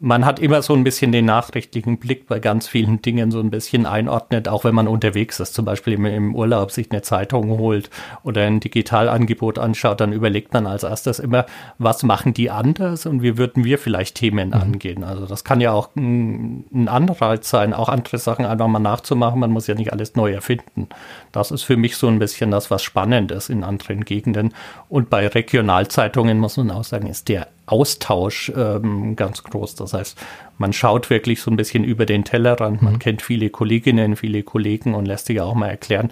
man 0.00 0.24
hat 0.24 0.38
immer 0.38 0.62
so 0.62 0.74
ein 0.74 0.84
bisschen 0.84 1.10
den 1.10 1.24
nachrichtlichen 1.24 1.98
Blick 1.98 2.28
bei 2.28 2.38
ganz 2.38 2.68
vielen 2.68 3.02
Dingen 3.02 3.32
so 3.32 3.40
ein 3.40 3.50
bisschen 3.50 3.84
einordnet, 3.84 4.48
auch 4.48 4.62
wenn 4.62 4.74
man 4.74 4.86
unterwegs 4.86 5.40
ist, 5.40 5.54
zum 5.54 5.64
Beispiel 5.64 5.94
im, 5.94 6.06
im, 6.06 6.34
Urlaub 6.36 6.70
sich 6.70 6.92
eine 6.92 7.02
Zeitung 7.02 7.58
holt 7.58 7.90
oder 8.22 8.42
ein 8.42 8.60
Digitalangebot 8.60 9.58
anschaut, 9.58 10.00
dann 10.00 10.12
überlegt 10.12 10.52
man 10.52 10.68
als 10.68 10.84
erstes 10.84 11.18
immer, 11.18 11.46
was 11.78 12.04
machen 12.04 12.32
die 12.32 12.48
anders 12.48 13.06
und 13.06 13.22
wie 13.22 13.36
würden 13.38 13.64
wir 13.64 13.76
vielleicht 13.76 14.14
Themen 14.14 14.50
mhm. 14.50 14.54
angehen. 14.54 15.02
Also 15.02 15.26
das 15.26 15.42
kann 15.42 15.60
ja 15.60 15.72
auch 15.72 15.88
ein, 15.96 16.64
ein 16.72 16.86
Anreiz 16.86 17.50
sein, 17.50 17.74
auch 17.74 17.88
andere 17.88 18.18
Sachen 18.18 18.46
einfach 18.46 18.68
mal 18.68 18.78
nachzumachen. 18.78 19.40
Man 19.40 19.50
muss 19.50 19.66
ja 19.66 19.74
nicht 19.74 19.92
alles 19.92 20.14
neu 20.14 20.32
erfinden. 20.32 20.88
Das 21.32 21.50
ist 21.50 21.64
für 21.64 21.76
mich 21.76 21.96
so 21.96 22.06
ein 22.06 22.20
bisschen 22.20 22.52
das, 22.52 22.70
was 22.70 22.84
spannend 22.84 23.32
ist 23.32 23.50
in 23.50 23.64
anderen 23.64 24.04
Gegenden. 24.04 24.54
Und 24.88 25.10
bei 25.10 25.26
Regionalzeitungen 25.26 26.38
muss 26.38 26.56
man 26.56 26.70
auch 26.70 26.84
sagen, 26.84 27.08
ist 27.08 27.28
der 27.28 27.48
Austausch 27.70 28.52
ähm, 28.56 29.16
ganz 29.16 29.42
groß. 29.42 29.74
Das 29.76 29.92
heißt, 29.92 30.18
man 30.58 30.72
schaut 30.72 31.10
wirklich 31.10 31.40
so 31.40 31.50
ein 31.50 31.56
bisschen 31.56 31.84
über 31.84 32.06
den 32.06 32.24
Tellerrand, 32.24 32.82
man 32.82 32.94
mhm. 32.94 32.98
kennt 32.98 33.22
viele 33.22 33.50
Kolleginnen, 33.50 34.16
viele 34.16 34.42
Kollegen 34.42 34.94
und 34.94 35.06
lässt 35.06 35.26
sich 35.26 35.40
auch 35.40 35.54
mal 35.54 35.68
erklären, 35.68 36.10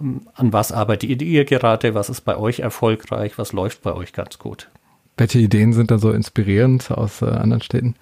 ähm, 0.00 0.22
an 0.34 0.52
was 0.52 0.72
arbeitet 0.72 1.22
ihr 1.22 1.44
gerade, 1.44 1.94
was 1.94 2.08
ist 2.08 2.22
bei 2.22 2.36
euch 2.36 2.60
erfolgreich, 2.60 3.38
was 3.38 3.52
läuft 3.52 3.82
bei 3.82 3.94
euch 3.94 4.12
ganz 4.12 4.38
gut. 4.38 4.68
Welche 5.16 5.38
Ideen 5.38 5.72
sind 5.72 5.90
da 5.90 5.98
so 5.98 6.10
inspirierend 6.10 6.90
aus 6.90 7.22
äh, 7.22 7.26
anderen 7.26 7.62
Städten? 7.62 7.94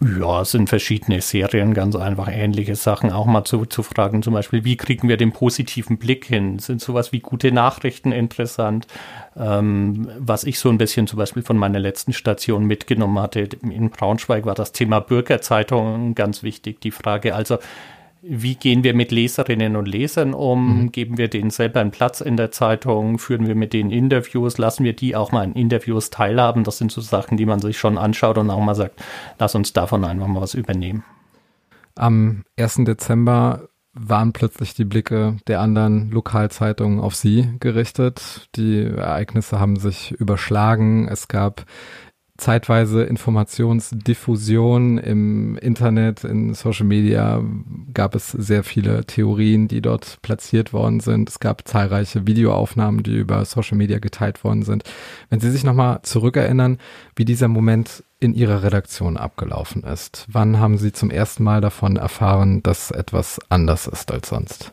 Ja, 0.00 0.42
es 0.42 0.50
sind 0.50 0.68
verschiedene 0.68 1.20
Serien, 1.20 1.72
ganz 1.72 1.94
einfach 1.96 2.28
ähnliche 2.30 2.74
Sachen 2.74 3.10
auch 3.10 3.26
mal 3.26 3.44
zu, 3.44 3.64
zu 3.64 3.82
fragen. 3.82 4.22
Zum 4.22 4.34
Beispiel, 4.34 4.64
wie 4.64 4.76
kriegen 4.76 5.08
wir 5.08 5.16
den 5.16 5.32
positiven 5.32 5.98
Blick 5.98 6.24
hin? 6.26 6.58
Sind 6.58 6.80
sowas 6.80 7.12
wie 7.12 7.20
gute 7.20 7.52
Nachrichten 7.52 8.12
interessant? 8.12 8.86
Ähm, 9.36 10.08
was 10.18 10.44
ich 10.44 10.58
so 10.58 10.68
ein 10.68 10.78
bisschen 10.78 11.06
zum 11.06 11.18
Beispiel 11.18 11.42
von 11.42 11.56
meiner 11.56 11.80
letzten 11.80 12.12
Station 12.12 12.64
mitgenommen 12.64 13.18
hatte, 13.18 13.48
in 13.62 13.90
Braunschweig 13.90 14.46
war 14.46 14.54
das 14.54 14.72
Thema 14.72 15.00
Bürgerzeitung 15.00 16.14
ganz 16.14 16.42
wichtig. 16.42 16.80
Die 16.80 16.92
Frage 16.92 17.34
also, 17.34 17.58
wie 18.26 18.54
gehen 18.54 18.84
wir 18.84 18.94
mit 18.94 19.12
Leserinnen 19.12 19.76
und 19.76 19.86
Lesern 19.86 20.32
um? 20.32 20.84
Mhm. 20.84 20.92
Geben 20.92 21.18
wir 21.18 21.28
denen 21.28 21.50
selber 21.50 21.80
einen 21.80 21.90
Platz 21.90 22.22
in 22.22 22.38
der 22.38 22.50
Zeitung? 22.50 23.18
Führen 23.18 23.46
wir 23.46 23.54
mit 23.54 23.74
denen 23.74 23.90
Interviews? 23.90 24.56
Lassen 24.56 24.84
wir 24.84 24.94
die 24.94 25.14
auch 25.14 25.30
mal 25.30 25.44
in 25.44 25.52
Interviews 25.52 26.08
teilhaben? 26.08 26.64
Das 26.64 26.78
sind 26.78 26.90
so 26.90 27.02
Sachen, 27.02 27.36
die 27.36 27.44
man 27.44 27.60
sich 27.60 27.76
schon 27.76 27.98
anschaut 27.98 28.38
und 28.38 28.48
auch 28.50 28.60
mal 28.60 28.74
sagt, 28.74 29.02
lass 29.38 29.54
uns 29.54 29.74
davon 29.74 30.04
einfach 30.04 30.26
mal 30.26 30.40
was 30.40 30.54
übernehmen. 30.54 31.04
Am 31.96 32.44
1. 32.58 32.80
Dezember 32.84 33.68
waren 33.94 34.32
plötzlich 34.32 34.74
die 34.74 34.84
Blicke 34.84 35.36
der 35.46 35.60
anderen 35.60 36.10
Lokalzeitungen 36.10 37.00
auf 37.00 37.14
Sie 37.14 37.54
gerichtet. 37.60 38.48
Die 38.56 38.82
Ereignisse 38.82 39.60
haben 39.60 39.76
sich 39.76 40.10
überschlagen. 40.12 41.08
Es 41.08 41.28
gab 41.28 41.64
zeitweise 42.36 43.04
Informationsdiffusion 43.04 44.98
im 44.98 45.56
Internet, 45.58 46.24
in 46.24 46.54
Social 46.54 46.86
Media 46.86 47.42
gab 47.92 48.14
es 48.14 48.32
sehr 48.32 48.64
viele 48.64 49.04
Theorien, 49.04 49.68
die 49.68 49.80
dort 49.80 50.20
platziert 50.22 50.72
worden 50.72 51.00
sind. 51.00 51.28
Es 51.28 51.38
gab 51.38 51.66
zahlreiche 51.66 52.26
Videoaufnahmen, 52.26 53.02
die 53.02 53.16
über 53.16 53.44
Social 53.44 53.78
Media 53.78 53.98
geteilt 54.00 54.42
worden 54.42 54.62
sind. 54.62 54.82
Wenn 55.30 55.40
Sie 55.40 55.50
sich 55.50 55.64
nochmal 55.64 56.00
zurückerinnern, 56.02 56.78
wie 57.14 57.24
dieser 57.24 57.48
Moment 57.48 58.02
in 58.18 58.34
Ihrer 58.34 58.62
Redaktion 58.62 59.16
abgelaufen 59.16 59.84
ist, 59.84 60.26
wann 60.28 60.58
haben 60.58 60.78
Sie 60.78 60.92
zum 60.92 61.10
ersten 61.10 61.44
Mal 61.44 61.60
davon 61.60 61.96
erfahren, 61.96 62.62
dass 62.62 62.90
etwas 62.90 63.38
anders 63.48 63.86
ist 63.86 64.10
als 64.10 64.28
sonst? 64.28 64.72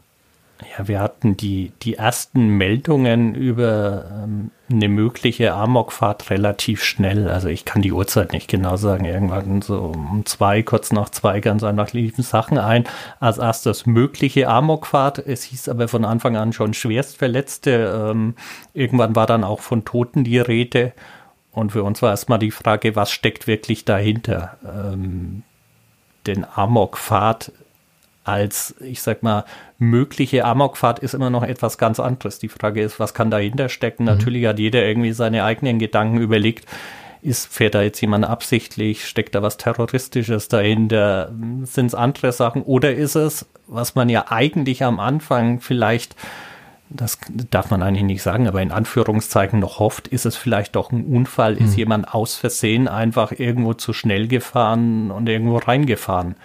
Ja, 0.69 0.87
wir 0.87 0.99
hatten 0.99 1.35
die, 1.35 1.71
die 1.81 1.95
ersten 1.95 2.47
Meldungen 2.57 3.33
über 3.33 4.05
ähm, 4.23 4.51
eine 4.69 4.89
mögliche 4.89 5.53
Amokfahrt 5.53 6.29
relativ 6.29 6.83
schnell. 6.83 7.27
Also 7.27 7.49
ich 7.49 7.65
kann 7.65 7.81
die 7.81 7.91
Uhrzeit 7.91 8.31
nicht 8.31 8.47
genau 8.47 8.75
sagen. 8.77 9.05
Irgendwann 9.05 9.61
so 9.61 9.79
um 9.79 10.25
zwei, 10.25 10.61
kurz 10.61 10.91
nach 10.91 11.09
zwei, 11.09 11.39
ganz 11.39 11.63
einfach 11.63 11.93
liefen 11.93 12.23
Sachen 12.23 12.57
ein. 12.57 12.85
Als 13.19 13.39
erstes 13.39 13.85
mögliche 13.85 14.47
Amokfahrt. 14.47 15.19
Es 15.19 15.43
hieß 15.43 15.67
aber 15.67 15.87
von 15.87 16.05
Anfang 16.05 16.37
an 16.37 16.53
schon 16.53 16.73
Schwerstverletzte. 16.73 18.11
Ähm, 18.11 18.35
irgendwann 18.73 19.15
war 19.15 19.25
dann 19.25 19.43
auch 19.43 19.61
von 19.61 19.83
Toten 19.83 20.23
die 20.23 20.39
Rede. 20.39 20.93
Und 21.51 21.71
für 21.71 21.83
uns 21.83 22.01
war 22.01 22.11
erstmal 22.11 22.39
die 22.39 22.51
Frage, 22.51 22.95
was 22.95 23.11
steckt 23.11 23.47
wirklich 23.47 23.83
dahinter? 23.83 24.57
Ähm, 24.63 25.43
denn 26.27 26.45
Amokfahrt 26.55 27.51
als, 28.31 28.75
ich 28.79 29.01
sag 29.01 29.23
mal, 29.23 29.45
mögliche 29.77 30.45
Amokfahrt 30.45 30.99
ist 30.99 31.13
immer 31.13 31.29
noch 31.29 31.43
etwas 31.43 31.77
ganz 31.77 31.99
anderes. 31.99 32.39
Die 32.39 32.49
Frage 32.49 32.81
ist, 32.81 32.99
was 32.99 33.13
kann 33.13 33.31
dahinter 33.31 33.69
stecken? 33.69 34.03
Mhm. 34.03 34.09
Natürlich 34.09 34.45
hat 34.45 34.59
jeder 34.59 34.83
irgendwie 34.83 35.11
seine 35.11 35.43
eigenen 35.43 35.79
Gedanken 35.79 36.17
überlegt. 36.17 36.65
Ist, 37.21 37.53
fährt 37.53 37.75
da 37.75 37.83
jetzt 37.83 38.01
jemand 38.01 38.25
absichtlich? 38.25 39.07
Steckt 39.07 39.35
da 39.35 39.43
was 39.43 39.57
Terroristisches 39.57 40.47
dahinter? 40.47 41.31
Sind 41.63 41.87
es 41.87 41.95
andere 41.95 42.31
Sachen? 42.31 42.63
Oder 42.63 42.95
ist 42.95 43.15
es, 43.15 43.45
was 43.67 43.93
man 43.93 44.09
ja 44.09 44.25
eigentlich 44.29 44.83
am 44.83 44.99
Anfang 44.99 45.59
vielleicht 45.59 46.15
das 46.93 47.19
darf 47.49 47.71
man 47.71 47.81
eigentlich 47.81 48.03
nicht 48.03 48.21
sagen, 48.21 48.47
aber 48.47 48.61
in 48.61 48.71
Anführungszeichen 48.71 49.59
noch 49.59 49.79
hofft, 49.79 50.07
ist 50.07 50.25
es 50.25 50.35
vielleicht 50.35 50.75
doch 50.75 50.91
ein 50.91 51.05
Unfall, 51.05 51.55
ist 51.55 51.71
mhm. 51.71 51.77
jemand 51.77 52.13
aus 52.13 52.35
Versehen 52.35 52.87
einfach 52.87 53.31
irgendwo 53.31 53.73
zu 53.73 53.93
schnell 53.93 54.27
gefahren 54.27 55.09
und 55.11 55.29
irgendwo 55.29 55.57
reingefahren. 55.57 56.35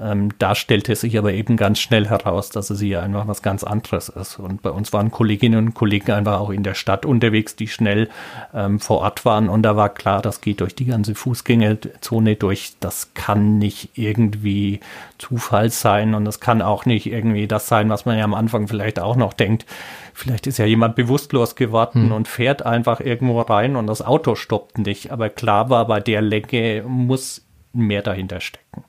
Ähm, 0.00 0.30
da 0.38 0.54
stellte 0.54 0.94
sich 0.96 1.16
aber 1.18 1.32
eben 1.32 1.56
ganz 1.56 1.78
schnell 1.78 2.08
heraus, 2.08 2.50
dass 2.50 2.70
es 2.70 2.80
hier 2.80 3.02
einfach 3.02 3.28
was 3.28 3.42
ganz 3.42 3.64
anderes 3.64 4.08
ist. 4.08 4.38
Und 4.38 4.62
bei 4.62 4.70
uns 4.70 4.92
waren 4.92 5.10
Kolleginnen 5.10 5.66
und 5.66 5.74
Kollegen 5.74 6.12
einfach 6.12 6.40
auch 6.40 6.50
in 6.50 6.62
der 6.62 6.74
Stadt 6.74 7.06
unterwegs, 7.06 7.56
die 7.56 7.68
schnell 7.68 8.08
ähm, 8.52 8.80
vor 8.80 8.98
Ort 8.98 9.24
waren. 9.24 9.48
Und 9.48 9.62
da 9.62 9.76
war 9.76 9.88
klar, 9.88 10.22
das 10.22 10.40
geht 10.40 10.60
durch 10.60 10.74
die 10.74 10.86
ganze 10.86 11.14
Fußgängerzone 11.14 12.36
durch. 12.36 12.72
Das 12.80 13.14
kann 13.14 13.58
nicht 13.58 13.90
irgendwie 13.94 14.80
Zufall 15.18 15.70
sein 15.70 16.14
und 16.14 16.24
das 16.24 16.40
kann 16.40 16.62
auch 16.62 16.86
nicht 16.86 17.06
irgendwie 17.06 17.46
das 17.46 17.68
sein, 17.68 17.88
was 17.88 18.04
man 18.04 18.18
ja 18.18 18.24
am 18.24 18.34
Anfang 18.34 18.68
vielleicht 18.68 18.98
auch 18.98 19.16
noch 19.16 19.32
denkt. 19.32 19.66
Vielleicht 20.12 20.46
ist 20.46 20.58
ja 20.58 20.64
jemand 20.64 20.96
bewusstlos 20.96 21.56
geworden 21.56 22.06
hm. 22.06 22.12
und 22.12 22.28
fährt 22.28 22.64
einfach 22.64 23.00
irgendwo 23.00 23.40
rein 23.40 23.76
und 23.76 23.86
das 23.86 24.02
Auto 24.02 24.34
stoppt 24.34 24.78
nicht. 24.78 25.12
Aber 25.12 25.28
klar 25.28 25.70
war, 25.70 25.86
bei 25.86 26.00
der 26.00 26.22
Länge 26.22 26.84
muss 26.86 27.46
mehr 27.72 28.02
dahinter 28.02 28.40
stecken. 28.40 28.84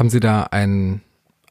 Haben 0.00 0.08
Sie 0.08 0.20
da 0.20 0.44
einen 0.44 1.02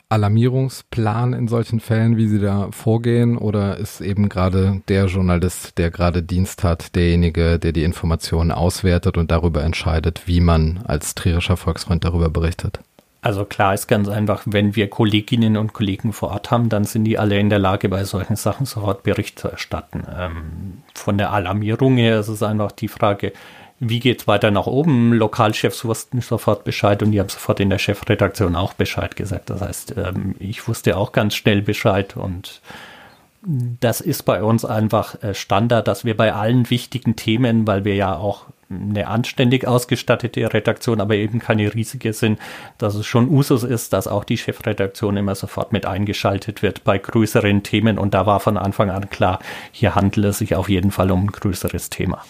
Alarmierungsplan 0.10 1.34
in 1.34 1.48
solchen 1.48 1.79
Fällen, 1.79 2.18
wie 2.18 2.27
Sie 2.27 2.39
da 2.39 2.70
vorgehen? 2.72 3.38
Oder 3.38 3.77
ist 3.77 4.01
eben 4.01 4.27
gerade 4.27 4.82
der 4.88 5.06
Journalist, 5.06 5.77
der 5.77 5.91
gerade 5.91 6.24
Dienst 6.24 6.63
hat, 6.63 6.96
derjenige, 6.96 7.60
der 7.60 7.74
die 7.74 7.84
Informationen 7.84 8.51
auswertet 8.51 9.20
und 9.20 9.29
darüber 9.29 9.63
entscheidet, 9.63 10.24
wie 10.25 10.39
man 10.39 10.79
als 10.88 11.13
trierischer 11.13 11.58
Volksfreund 11.58 12.03
darüber 12.03 12.32
berichtet? 12.32 12.79
Also 13.22 13.46
klar 13.46 13.75
ist 13.75 13.88
ganz 13.88 14.10
einfach, 14.10 14.41
wenn 14.48 14.75
wir 14.75 14.89
Kolleginnen 14.89 15.56
und 15.56 15.74
Kollegen 15.74 16.12
vor 16.12 16.32
Ort 16.32 16.50
haben, 16.50 16.70
dann 16.70 16.86
sind 16.86 17.03
die 17.03 17.20
alle 17.20 17.38
in 17.38 17.51
der 17.51 17.60
Lage, 17.60 17.88
bei 17.88 18.03
solchen 18.03 18.36
Sachen 18.36 18.65
sofort 18.65 19.03
Bericht 19.03 19.38
zu 19.38 19.50
erstatten. 19.50 20.06
Ähm, 20.18 20.82
von 20.96 21.20
der 21.20 21.34
Alarmierung 21.34 21.98
her 21.98 22.20
ist 22.20 22.29
es 22.29 22.41
einfach 22.41 22.72
die 22.72 22.88
Frage, 22.88 23.32
wie 23.80 24.00
geht's 24.00 24.28
weiter 24.28 24.52
nach 24.52 24.68
oben? 24.68 25.14
Lokalchefs 25.14 25.86
wussten 25.86 26.22
sofort 26.22 26.64
Bescheid 26.64 27.02
und 27.02 27.12
die 27.12 27.20
haben 27.20 27.30
sofort 27.30 27.60
in 27.60 27.70
der 27.70 27.80
Chefredaktion 27.80 28.56
auch 28.56 28.74
Bescheid 28.74 29.16
gesagt. 29.16 29.50
Das 29.50 29.62
heißt, 29.62 29.96
ähm, 29.98 30.36
ich 30.40 30.68
wusste 30.68 30.98
auch 30.98 31.12
ganz 31.12 31.36
schnell 31.36 31.62
Bescheid 31.62 32.18
und 32.18 32.62
das 33.42 34.02
ist 34.02 34.24
bei 34.24 34.44
uns 34.44 34.66
einfach 34.66 35.22
äh, 35.24 35.34
Standard, 35.34 35.88
dass 35.88 36.04
wir 36.04 36.18
bei 36.18 36.34
allen 36.34 36.70
wichtigen 36.70 37.16
Themen, 37.16 37.66
weil 37.68 37.86
wir 37.86 37.96
ja 37.96 38.18
auch 38.18 38.48
eine 38.70 39.08
anständig 39.08 39.66
ausgestattete 39.66 40.54
Redaktion, 40.54 41.02
aber 41.02 41.16
eben 41.16 41.40
keine 41.40 41.74
riesige 41.74 42.14
sind, 42.14 42.38
dass 42.78 42.96
es 42.96 43.08
schon 43.08 43.30
Usus 43.30 43.64
ist, 43.64 43.94
dass 43.94 44.08
auch 44.08 44.24
die 44.24 44.38
Chefredaktion 44.38 45.18
immer 45.18 45.36
sofort 45.36 45.72
mit 45.72 45.86
eingeschaltet 45.86 46.62
wird 46.62 46.84
bei 46.84 46.98
größeren 47.00 47.64
Themen. 47.64 47.98
Und 47.98 48.14
da 48.14 48.26
war 48.26 48.40
von 48.40 48.58
Anfang 48.58 48.92
an 48.92 49.10
klar, 49.10 49.40
hier 49.72 49.96
handelt 49.96 50.28
es 50.28 50.38
sich 50.40 50.56
auf 50.56 50.70
jeden 50.70 50.92
Fall 50.92 51.10
um 51.10 51.24
ein 51.24 51.32
größeres 51.32 51.90
Thema. 51.90 52.24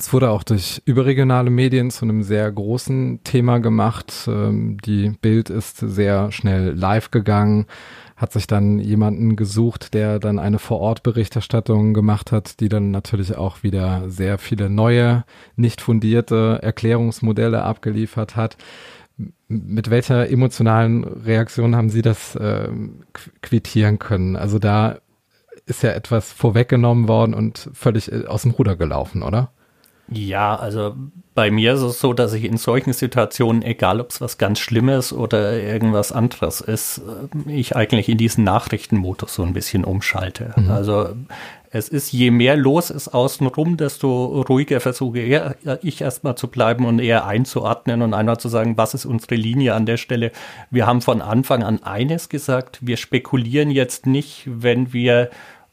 Es 0.00 0.12
wurde 0.12 0.30
auch 0.30 0.44
durch 0.44 0.80
überregionale 0.84 1.50
Medien 1.50 1.90
zu 1.90 2.04
einem 2.04 2.22
sehr 2.22 2.52
großen 2.52 3.24
Thema 3.24 3.58
gemacht. 3.58 4.28
Ähm, 4.28 4.78
die 4.78 5.10
Bild 5.10 5.50
ist 5.50 5.78
sehr 5.78 6.30
schnell 6.30 6.70
live 6.70 7.10
gegangen, 7.10 7.66
hat 8.16 8.32
sich 8.32 8.46
dann 8.46 8.78
jemanden 8.78 9.34
gesucht, 9.34 9.94
der 9.94 10.20
dann 10.20 10.38
eine 10.38 10.60
Vorortberichterstattung 10.60 11.94
gemacht 11.94 12.30
hat, 12.30 12.60
die 12.60 12.68
dann 12.68 12.92
natürlich 12.92 13.36
auch 13.36 13.64
wieder 13.64 14.08
sehr 14.08 14.38
viele 14.38 14.70
neue, 14.70 15.24
nicht 15.56 15.80
fundierte 15.80 16.60
Erklärungsmodelle 16.62 17.64
abgeliefert 17.64 18.36
hat. 18.36 18.56
Mit 19.48 19.90
welcher 19.90 20.30
emotionalen 20.30 21.02
Reaktion 21.02 21.74
haben 21.74 21.90
Sie 21.90 22.02
das 22.02 22.36
äh, 22.36 22.68
quittieren 23.42 23.98
können? 23.98 24.36
Also 24.36 24.60
da 24.60 24.98
ist 25.66 25.82
ja 25.82 25.90
etwas 25.90 26.30
vorweggenommen 26.32 27.08
worden 27.08 27.34
und 27.34 27.68
völlig 27.72 28.12
äh, 28.12 28.26
aus 28.26 28.42
dem 28.42 28.52
Ruder 28.52 28.76
gelaufen, 28.76 29.24
oder? 29.24 29.50
Ja, 30.10 30.56
also 30.56 30.94
bei 31.34 31.50
mir 31.50 31.74
ist 31.74 31.82
es 31.82 32.00
so, 32.00 32.14
dass 32.14 32.32
ich 32.32 32.44
in 32.44 32.56
solchen 32.56 32.92
Situationen, 32.92 33.62
egal 33.62 34.00
ob 34.00 34.10
es 34.10 34.20
was 34.20 34.38
ganz 34.38 34.58
Schlimmes 34.58 35.12
oder 35.12 35.52
irgendwas 35.52 36.12
anderes 36.12 36.60
ist, 36.60 37.02
äh, 37.46 37.52
ich 37.52 37.76
eigentlich 37.76 38.08
in 38.08 38.18
diesen 38.18 38.42
Nachrichtenmodus 38.44 39.34
so 39.34 39.42
ein 39.42 39.52
bisschen 39.52 39.84
umschalte. 39.84 40.52
Mhm. 40.56 40.70
Also 40.70 41.10
es 41.70 41.88
ist, 41.88 42.12
je 42.12 42.30
mehr 42.30 42.56
los 42.56 42.90
ist 42.90 43.08
außenrum, 43.08 43.76
desto 43.76 44.40
ruhiger 44.48 44.80
versuche 44.80 45.54
ich 45.82 46.00
erstmal 46.00 46.34
zu 46.34 46.48
bleiben 46.48 46.86
und 46.86 46.98
eher 46.98 47.26
einzuordnen 47.26 48.00
und 48.00 48.14
einmal 48.14 48.38
zu 48.38 48.48
sagen, 48.48 48.78
was 48.78 48.94
ist 48.94 49.04
unsere 49.04 49.34
Linie 49.34 49.74
an 49.74 49.84
der 49.84 49.98
Stelle. 49.98 50.32
Wir 50.70 50.86
haben 50.86 51.02
von 51.02 51.20
Anfang 51.20 51.62
an 51.62 51.82
eines 51.82 52.30
gesagt, 52.30 52.78
wir 52.80 52.96
spekulieren 52.96 53.70
jetzt 53.70 54.06
nicht, 54.06 54.44
wenn 54.46 54.92
wir 54.92 55.30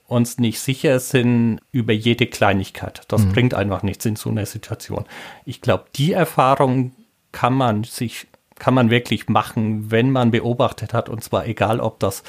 uns 0.07 0.37
nicht 0.37 0.59
sicher 0.59 0.99
sind 0.99 1.59
über 1.71 1.93
jede 1.93 2.27
Kleinigkeit. 2.27 3.01
Das 3.07 3.23
mhm. 3.23 3.33
bringt 3.33 3.53
einfach 3.53 3.83
nichts 3.83 4.05
in 4.05 4.15
so 4.15 4.29
einer 4.29 4.45
Situation. 4.45 5.05
Ich 5.45 5.61
glaube, 5.61 5.85
die 5.95 6.13
Erfahrung 6.13 6.91
kann 7.31 7.53
man 7.53 7.83
sich, 7.83 8.27
kann 8.57 8.73
man 8.73 8.89
wirklich 8.89 9.27
machen, 9.27 9.91
wenn 9.91 10.11
man 10.11 10.31
beobachtet 10.31 10.93
hat, 10.93 11.09
und 11.09 11.23
zwar 11.23 11.47
egal, 11.47 11.79
ob 11.79 11.99
das 11.99 12.23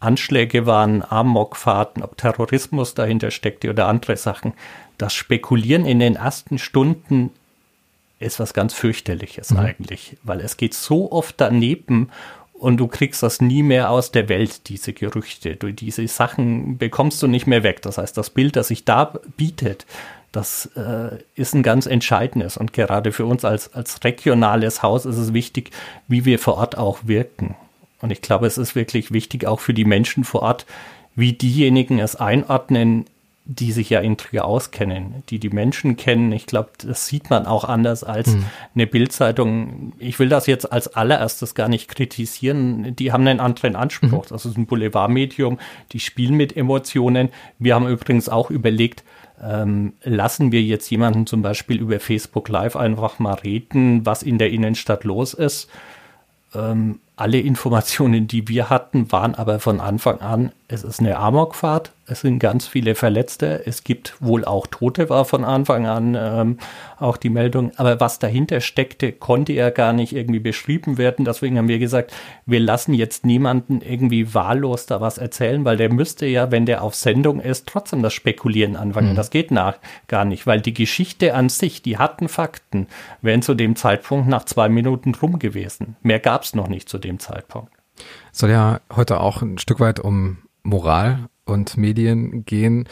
Anschläge 0.00 0.64
waren, 0.64 1.02
Amokfahrten, 1.02 2.02
ob 2.02 2.16
Terrorismus 2.16 2.94
dahinter 2.94 3.30
steckte 3.30 3.70
oder 3.70 3.88
andere 3.88 4.16
Sachen. 4.16 4.54
Das 4.96 5.12
Spekulieren 5.12 5.84
in 5.84 5.98
den 5.98 6.16
ersten 6.16 6.58
Stunden 6.58 7.30
ist 8.20 8.40
was 8.40 8.54
ganz 8.54 8.74
fürchterliches 8.74 9.50
mhm. 9.50 9.58
eigentlich, 9.58 10.16
weil 10.22 10.40
es 10.40 10.56
geht 10.56 10.74
so 10.74 11.12
oft 11.12 11.34
daneben 11.38 12.10
und 12.58 12.76
du 12.76 12.88
kriegst 12.88 13.22
das 13.22 13.40
nie 13.40 13.62
mehr 13.62 13.90
aus 13.90 14.10
der 14.10 14.28
Welt, 14.28 14.68
diese 14.68 14.92
Gerüchte. 14.92 15.56
Du, 15.56 15.72
diese 15.72 16.06
Sachen 16.08 16.78
bekommst 16.78 17.22
du 17.22 17.26
nicht 17.26 17.46
mehr 17.46 17.62
weg. 17.62 17.82
Das 17.82 17.98
heißt, 17.98 18.16
das 18.16 18.30
Bild, 18.30 18.56
das 18.56 18.68
sich 18.68 18.84
da 18.84 19.14
bietet, 19.36 19.86
das 20.32 20.66
äh, 20.76 21.18
ist 21.36 21.54
ein 21.54 21.62
ganz 21.62 21.86
entscheidendes. 21.86 22.56
Und 22.56 22.72
gerade 22.72 23.12
für 23.12 23.26
uns 23.26 23.44
als, 23.44 23.72
als 23.74 24.04
regionales 24.04 24.82
Haus 24.82 25.06
ist 25.06 25.16
es 25.16 25.32
wichtig, 25.32 25.70
wie 26.06 26.24
wir 26.24 26.38
vor 26.38 26.58
Ort 26.58 26.76
auch 26.76 26.98
wirken. 27.04 27.54
Und 28.00 28.10
ich 28.10 28.22
glaube, 28.22 28.46
es 28.46 28.58
ist 28.58 28.74
wirklich 28.74 29.12
wichtig, 29.12 29.46
auch 29.46 29.60
für 29.60 29.74
die 29.74 29.84
Menschen 29.84 30.24
vor 30.24 30.42
Ort, 30.42 30.66
wie 31.14 31.32
diejenigen 31.32 31.98
es 31.98 32.16
einordnen, 32.16 33.06
die 33.50 33.72
sich 33.72 33.88
ja 33.88 34.00
in 34.00 34.18
Trier 34.18 34.44
auskennen, 34.44 35.22
die 35.30 35.38
die 35.38 35.48
Menschen 35.48 35.96
kennen. 35.96 36.32
Ich 36.32 36.44
glaube, 36.44 36.68
das 36.84 37.06
sieht 37.06 37.30
man 37.30 37.46
auch 37.46 37.64
anders 37.64 38.04
als 38.04 38.34
mhm. 38.34 38.44
eine 38.74 38.86
Bildzeitung. 38.86 39.94
Ich 39.98 40.18
will 40.18 40.28
das 40.28 40.46
jetzt 40.46 40.70
als 40.70 40.94
allererstes 40.94 41.54
gar 41.54 41.68
nicht 41.68 41.88
kritisieren. 41.88 42.94
Die 42.94 43.10
haben 43.10 43.26
einen 43.26 43.40
anderen 43.40 43.74
Anspruch. 43.74 44.26
Mhm. 44.26 44.28
Das 44.28 44.44
ist 44.44 44.58
ein 44.58 44.66
Boulevardmedium. 44.66 45.58
Die 45.92 46.00
spielen 46.00 46.34
mit 46.34 46.58
Emotionen. 46.58 47.30
Wir 47.58 47.74
haben 47.74 47.88
übrigens 47.88 48.28
auch 48.28 48.50
überlegt, 48.50 49.02
ähm, 49.42 49.94
lassen 50.02 50.52
wir 50.52 50.60
jetzt 50.60 50.90
jemanden 50.90 51.26
zum 51.26 51.40
Beispiel 51.40 51.80
über 51.80 52.00
Facebook 52.00 52.50
Live 52.50 52.76
einfach 52.76 53.18
mal 53.18 53.34
reden, 53.34 54.04
was 54.04 54.22
in 54.22 54.36
der 54.36 54.50
Innenstadt 54.50 55.04
los 55.04 55.32
ist. 55.32 55.70
Ähm, 56.54 57.00
alle 57.16 57.40
Informationen, 57.40 58.28
die 58.28 58.46
wir 58.46 58.68
hatten, 58.68 59.10
waren 59.10 59.34
aber 59.34 59.58
von 59.58 59.80
Anfang 59.80 60.20
an 60.20 60.52
es 60.70 60.84
ist 60.84 61.00
eine 61.00 61.16
Amokfahrt, 61.16 61.92
es 62.06 62.20
sind 62.20 62.40
ganz 62.40 62.66
viele 62.66 62.94
Verletzte, 62.94 63.66
es 63.66 63.84
gibt 63.84 64.16
wohl 64.20 64.44
auch 64.44 64.66
Tote, 64.66 65.08
war 65.08 65.24
von 65.24 65.42
Anfang 65.42 65.86
an 65.86 66.14
ähm, 66.14 66.58
auch 66.98 67.16
die 67.16 67.30
Meldung. 67.30 67.72
Aber 67.76 68.00
was 68.00 68.18
dahinter 68.18 68.60
steckte, 68.60 69.12
konnte 69.12 69.54
ja 69.54 69.70
gar 69.70 69.94
nicht 69.94 70.14
irgendwie 70.14 70.40
beschrieben 70.40 70.98
werden. 70.98 71.24
Deswegen 71.24 71.56
haben 71.56 71.68
wir 71.68 71.78
gesagt, 71.78 72.12
wir 72.44 72.60
lassen 72.60 72.92
jetzt 72.92 73.24
niemanden 73.24 73.80
irgendwie 73.80 74.34
wahllos 74.34 74.84
da 74.84 75.00
was 75.00 75.16
erzählen, 75.16 75.64
weil 75.64 75.78
der 75.78 75.90
müsste 75.90 76.26
ja, 76.26 76.50
wenn 76.50 76.66
der 76.66 76.82
auf 76.82 76.94
Sendung 76.94 77.40
ist, 77.40 77.66
trotzdem 77.66 78.02
das 78.02 78.12
Spekulieren 78.12 78.76
anfangen. 78.76 79.12
Mhm. 79.12 79.16
Das 79.16 79.30
geht 79.30 79.50
nach 79.50 79.78
gar 80.06 80.26
nicht, 80.26 80.46
weil 80.46 80.60
die 80.60 80.74
Geschichte 80.74 81.34
an 81.34 81.48
sich, 81.48 81.80
die 81.80 81.96
harten 81.96 82.28
Fakten, 82.28 82.88
wären 83.22 83.40
zu 83.40 83.54
dem 83.54 83.74
Zeitpunkt 83.74 84.28
nach 84.28 84.44
zwei 84.44 84.68
Minuten 84.68 85.14
rum 85.14 85.38
gewesen. 85.38 85.96
Mehr 86.02 86.20
gab 86.20 86.42
es 86.42 86.54
noch 86.54 86.68
nicht 86.68 86.90
zu 86.90 86.98
dem 86.98 87.18
Zeitpunkt. 87.20 87.72
Soll 88.32 88.50
ja 88.50 88.80
heute 88.94 89.20
auch 89.20 89.40
ein 89.40 89.58
Stück 89.58 89.80
weit 89.80 89.98
um 89.98 90.38
Moral 90.68 91.28
und 91.44 91.76
Medien 91.76 92.44
gehen. 92.44 92.88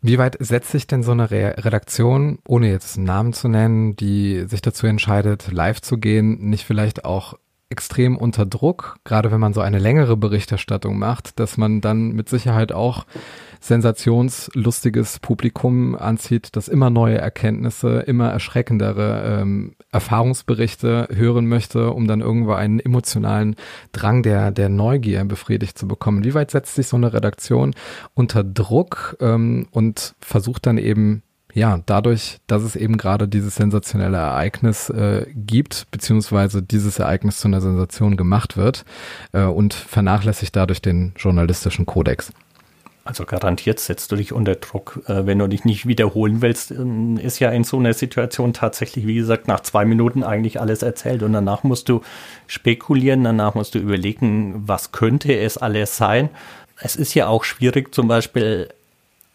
Wie 0.00 0.18
weit 0.18 0.36
setzt 0.38 0.70
sich 0.70 0.86
denn 0.86 1.02
so 1.02 1.12
eine 1.12 1.30
Re 1.30 1.56
Redaktion, 1.58 2.38
ohne 2.46 2.70
jetzt 2.70 2.96
einen 2.96 3.06
Namen 3.06 3.32
zu 3.32 3.48
nennen, 3.48 3.96
die 3.96 4.44
sich 4.46 4.62
dazu 4.62 4.86
entscheidet, 4.86 5.50
live 5.50 5.80
zu 5.80 5.98
gehen, 5.98 6.48
nicht 6.48 6.64
vielleicht 6.64 7.04
auch 7.04 7.34
extrem 7.70 8.16
unter 8.16 8.46
Druck, 8.46 8.96
gerade 9.04 9.30
wenn 9.30 9.40
man 9.40 9.52
so 9.52 9.60
eine 9.60 9.78
längere 9.78 10.16
Berichterstattung 10.16 10.98
macht, 10.98 11.38
dass 11.38 11.58
man 11.58 11.80
dann 11.80 12.12
mit 12.12 12.28
Sicherheit 12.28 12.72
auch 12.72 13.04
sensationslustiges 13.60 15.18
Publikum 15.18 15.94
anzieht, 15.94 16.56
das 16.56 16.68
immer 16.68 16.88
neue 16.88 17.18
Erkenntnisse, 17.18 18.00
immer 18.00 18.30
erschreckendere 18.30 19.40
ähm, 19.42 19.74
Erfahrungsberichte 19.92 21.08
hören 21.12 21.46
möchte, 21.46 21.90
um 21.90 22.06
dann 22.06 22.20
irgendwo 22.20 22.52
einen 22.52 22.80
emotionalen 22.80 23.56
Drang 23.92 24.22
der, 24.22 24.50
der 24.50 24.68
Neugier 24.68 25.24
befriedigt 25.24 25.76
zu 25.76 25.86
bekommen. 25.86 26.24
Wie 26.24 26.34
weit 26.34 26.50
setzt 26.50 26.74
sich 26.74 26.86
so 26.86 26.96
eine 26.96 27.12
Redaktion 27.12 27.74
unter 28.14 28.44
Druck 28.44 29.16
ähm, 29.20 29.66
und 29.72 30.14
versucht 30.20 30.66
dann 30.66 30.78
eben 30.78 31.22
ja, 31.54 31.80
dadurch, 31.86 32.38
dass 32.46 32.62
es 32.62 32.76
eben 32.76 32.98
gerade 32.98 33.26
dieses 33.26 33.56
sensationelle 33.56 34.18
Ereignis 34.18 34.90
äh, 34.90 35.26
gibt, 35.34 35.86
beziehungsweise 35.90 36.62
dieses 36.62 36.98
Ereignis 36.98 37.38
zu 37.38 37.48
einer 37.48 37.60
Sensation 37.60 38.16
gemacht 38.16 38.56
wird 38.56 38.84
äh, 39.32 39.44
und 39.44 39.74
vernachlässigt 39.74 40.54
dadurch 40.54 40.82
den 40.82 41.12
journalistischen 41.16 41.86
Kodex. 41.86 42.32
Also 43.08 43.24
garantiert 43.24 43.80
setzt 43.80 44.12
du 44.12 44.16
dich 44.16 44.34
unter 44.34 44.56
Druck. 44.56 45.00
Äh, 45.06 45.24
wenn 45.24 45.38
du 45.38 45.46
dich 45.46 45.64
nicht 45.64 45.86
wiederholen 45.86 46.42
willst, 46.42 46.70
ähm, 46.72 47.16
ist 47.16 47.38
ja 47.38 47.48
in 47.48 47.64
so 47.64 47.78
einer 47.78 47.94
Situation 47.94 48.52
tatsächlich, 48.52 49.06
wie 49.06 49.14
gesagt, 49.14 49.48
nach 49.48 49.60
zwei 49.60 49.86
Minuten 49.86 50.22
eigentlich 50.22 50.60
alles 50.60 50.82
erzählt. 50.82 51.22
Und 51.22 51.32
danach 51.32 51.62
musst 51.62 51.88
du 51.88 52.02
spekulieren, 52.46 53.24
danach 53.24 53.54
musst 53.54 53.74
du 53.74 53.78
überlegen, 53.78 54.68
was 54.68 54.92
könnte 54.92 55.34
es 55.34 55.56
alles 55.56 55.96
sein. 55.96 56.28
Es 56.80 56.96
ist 56.96 57.14
ja 57.14 57.28
auch 57.28 57.44
schwierig, 57.44 57.94
zum 57.94 58.08
Beispiel 58.08 58.68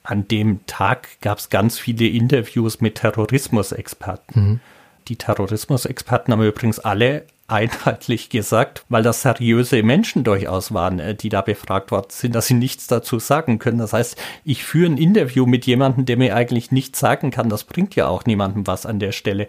an 0.03 0.27
dem 0.27 0.65
Tag 0.67 1.07
gab 1.22 1.38
es 1.39 1.50
ganz 1.50 1.79
viele 1.79 2.07
Interviews 2.07 2.81
mit 2.81 2.95
Terrorismusexperten. 2.95 4.43
Mhm. 4.43 4.60
Die 5.07 5.15
Terrorismusexperten 5.15 6.33
haben 6.33 6.43
übrigens 6.43 6.79
alle 6.79 7.25
einheitlich 7.48 8.29
gesagt, 8.29 8.86
weil 8.89 9.03
das 9.03 9.22
seriöse 9.22 9.83
Menschen 9.83 10.24
durchaus 10.24 10.74
waren, 10.74 11.00
äh, 11.00 11.15
die 11.15 11.29
da 11.29 11.41
befragt 11.41 11.91
worden 11.91 12.07
sind, 12.10 12.36
dass 12.36 12.48
sie 12.48 12.53
nichts 12.53 12.88
dazu 12.88 13.19
sagen 13.19 13.60
können. 13.60 13.79
Das 13.79 13.93
heißt, 13.93 14.17
ich 14.45 14.63
führe 14.63 14.91
ein 14.91 14.98
Interview 14.98 15.45
mit 15.45 15.65
jemandem, 15.65 16.05
der 16.05 16.17
mir 16.17 16.36
eigentlich 16.36 16.72
nichts 16.72 17.00
sagen 17.00 17.31
kann. 17.31 17.50
Das 17.50 17.63
bringt 17.63 17.95
ja 17.95 18.07
auch 18.07 18.25
niemandem 18.25 18.65
was 18.65 18.86
an 18.86 19.00
der 19.00 19.12
Stelle. 19.12 19.48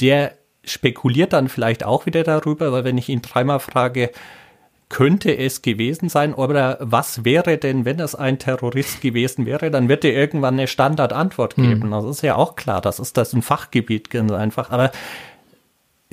Der 0.00 0.34
spekuliert 0.64 1.32
dann 1.32 1.48
vielleicht 1.48 1.84
auch 1.84 2.06
wieder 2.06 2.22
darüber, 2.24 2.72
weil 2.72 2.84
wenn 2.84 2.98
ich 2.98 3.08
ihn 3.08 3.22
dreimal 3.22 3.60
frage, 3.60 4.10
könnte 4.90 5.38
es 5.38 5.62
gewesen 5.62 6.08
sein 6.08 6.34
oder 6.34 6.76
was 6.80 7.24
wäre 7.24 7.56
denn, 7.56 7.84
wenn 7.86 8.00
es 8.00 8.14
ein 8.14 8.38
Terrorist 8.38 9.00
gewesen 9.00 9.46
wäre, 9.46 9.70
dann 9.70 9.88
wird 9.88 10.04
er 10.04 10.12
irgendwann 10.12 10.54
eine 10.54 10.66
Standardantwort 10.66 11.54
geben. 11.54 11.84
Hm. 11.84 11.90
Das 11.92 12.04
ist 12.04 12.22
ja 12.22 12.34
auch 12.34 12.56
klar, 12.56 12.80
das 12.82 12.98
ist 12.98 13.16
das 13.16 13.32
ein 13.32 13.40
Fachgebiet 13.40 14.10
ganz 14.10 14.32
einfach. 14.32 14.70
Aber 14.70 14.90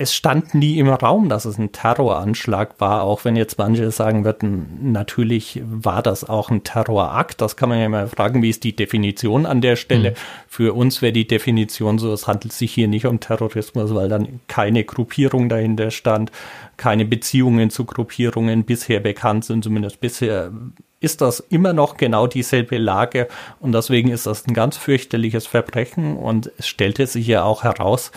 es 0.00 0.14
stand 0.14 0.54
nie 0.54 0.78
im 0.78 0.88
Raum, 0.88 1.28
dass 1.28 1.44
es 1.44 1.58
ein 1.58 1.72
Terroranschlag 1.72 2.80
war, 2.80 3.02
auch 3.02 3.24
wenn 3.24 3.34
jetzt 3.34 3.58
manche 3.58 3.90
sagen 3.90 4.24
würden, 4.24 4.92
natürlich 4.92 5.60
war 5.64 6.02
das 6.02 6.22
auch 6.22 6.50
ein 6.50 6.62
Terrorakt. 6.62 7.40
Das 7.40 7.56
kann 7.56 7.68
man 7.68 7.80
ja 7.80 7.88
mal 7.88 8.06
fragen, 8.06 8.40
wie 8.40 8.50
ist 8.50 8.62
die 8.62 8.76
Definition 8.76 9.44
an 9.44 9.60
der 9.60 9.74
Stelle? 9.74 10.12
Mhm. 10.12 10.14
Für 10.46 10.74
uns 10.76 11.02
wäre 11.02 11.12
die 11.12 11.26
Definition 11.26 11.98
so, 11.98 12.12
es 12.12 12.28
handelt 12.28 12.52
sich 12.52 12.72
hier 12.72 12.86
nicht 12.86 13.06
um 13.06 13.18
Terrorismus, 13.18 13.92
weil 13.92 14.08
dann 14.08 14.38
keine 14.46 14.84
Gruppierung 14.84 15.48
dahinter 15.48 15.90
stand, 15.90 16.30
keine 16.76 17.04
Beziehungen 17.04 17.70
zu 17.70 17.84
Gruppierungen 17.84 18.64
bisher 18.64 19.00
bekannt 19.00 19.46
sind, 19.46 19.64
zumindest 19.64 20.00
bisher 20.00 20.52
ist 21.00 21.20
das 21.20 21.40
immer 21.40 21.72
noch 21.72 21.96
genau 21.96 22.28
dieselbe 22.28 22.78
Lage 22.78 23.28
und 23.60 23.72
deswegen 23.72 24.10
ist 24.10 24.26
das 24.26 24.46
ein 24.46 24.54
ganz 24.54 24.76
fürchterliches 24.76 25.46
Verbrechen 25.46 26.16
und 26.16 26.50
es 26.58 26.68
stellte 26.68 27.06
sich 27.06 27.26
ja 27.26 27.42
auch 27.44 27.64
heraus, 27.64 28.10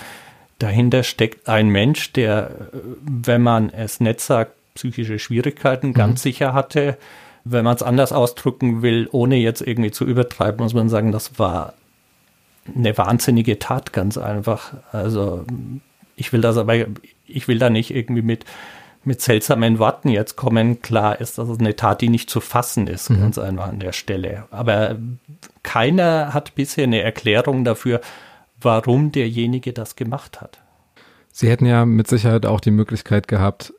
dahinter 0.61 1.03
steckt 1.03 1.49
ein 1.49 1.69
Mensch, 1.69 2.13
der, 2.13 2.69
wenn 3.01 3.41
man 3.41 3.69
es 3.69 3.99
nett 3.99 4.21
sagt, 4.21 4.53
psychische 4.75 5.19
Schwierigkeiten 5.19 5.89
mhm. 5.89 5.93
ganz 5.93 6.21
sicher 6.21 6.53
hatte. 6.53 6.97
Wenn 7.43 7.65
man 7.65 7.75
es 7.75 7.83
anders 7.83 8.11
ausdrücken 8.11 8.81
will, 8.81 9.09
ohne 9.11 9.35
jetzt 9.35 9.61
irgendwie 9.61 9.91
zu 9.91 10.05
übertreiben, 10.05 10.61
muss 10.61 10.73
man 10.73 10.89
sagen, 10.89 11.11
das 11.11 11.39
war 11.39 11.73
eine 12.75 12.95
wahnsinnige 12.97 13.57
Tat, 13.57 13.93
ganz 13.93 14.17
einfach. 14.17 14.73
Also 14.91 15.45
ich 16.15 16.31
will 16.31 16.41
das 16.41 16.57
aber, 16.57 16.75
ich 17.25 17.47
will 17.47 17.57
da 17.57 17.71
nicht 17.71 17.93
irgendwie 17.95 18.21
mit, 18.21 18.45
mit 19.03 19.21
seltsamen 19.21 19.79
Worten 19.79 20.09
jetzt 20.09 20.35
kommen. 20.35 20.81
Klar 20.83 21.19
ist, 21.19 21.39
dass 21.39 21.49
es 21.49 21.59
eine 21.59 21.75
Tat, 21.75 22.01
die 22.01 22.09
nicht 22.09 22.29
zu 22.29 22.39
fassen 22.39 22.85
ist, 22.85 23.09
mhm. 23.09 23.21
ganz 23.21 23.37
einfach 23.39 23.69
an 23.69 23.79
der 23.79 23.93
Stelle. 23.93 24.45
Aber 24.51 24.97
keiner 25.63 26.33
hat 26.33 26.53
bisher 26.53 26.83
eine 26.83 27.01
Erklärung 27.01 27.63
dafür, 27.63 28.01
warum 28.61 29.11
derjenige 29.11 29.73
das 29.73 29.95
gemacht 29.95 30.41
hat. 30.41 30.59
Sie 31.31 31.49
hätten 31.49 31.65
ja 31.65 31.85
mit 31.85 32.07
Sicherheit 32.07 32.45
auch 32.45 32.59
die 32.59 32.71
Möglichkeit 32.71 33.27
gehabt, 33.27 33.73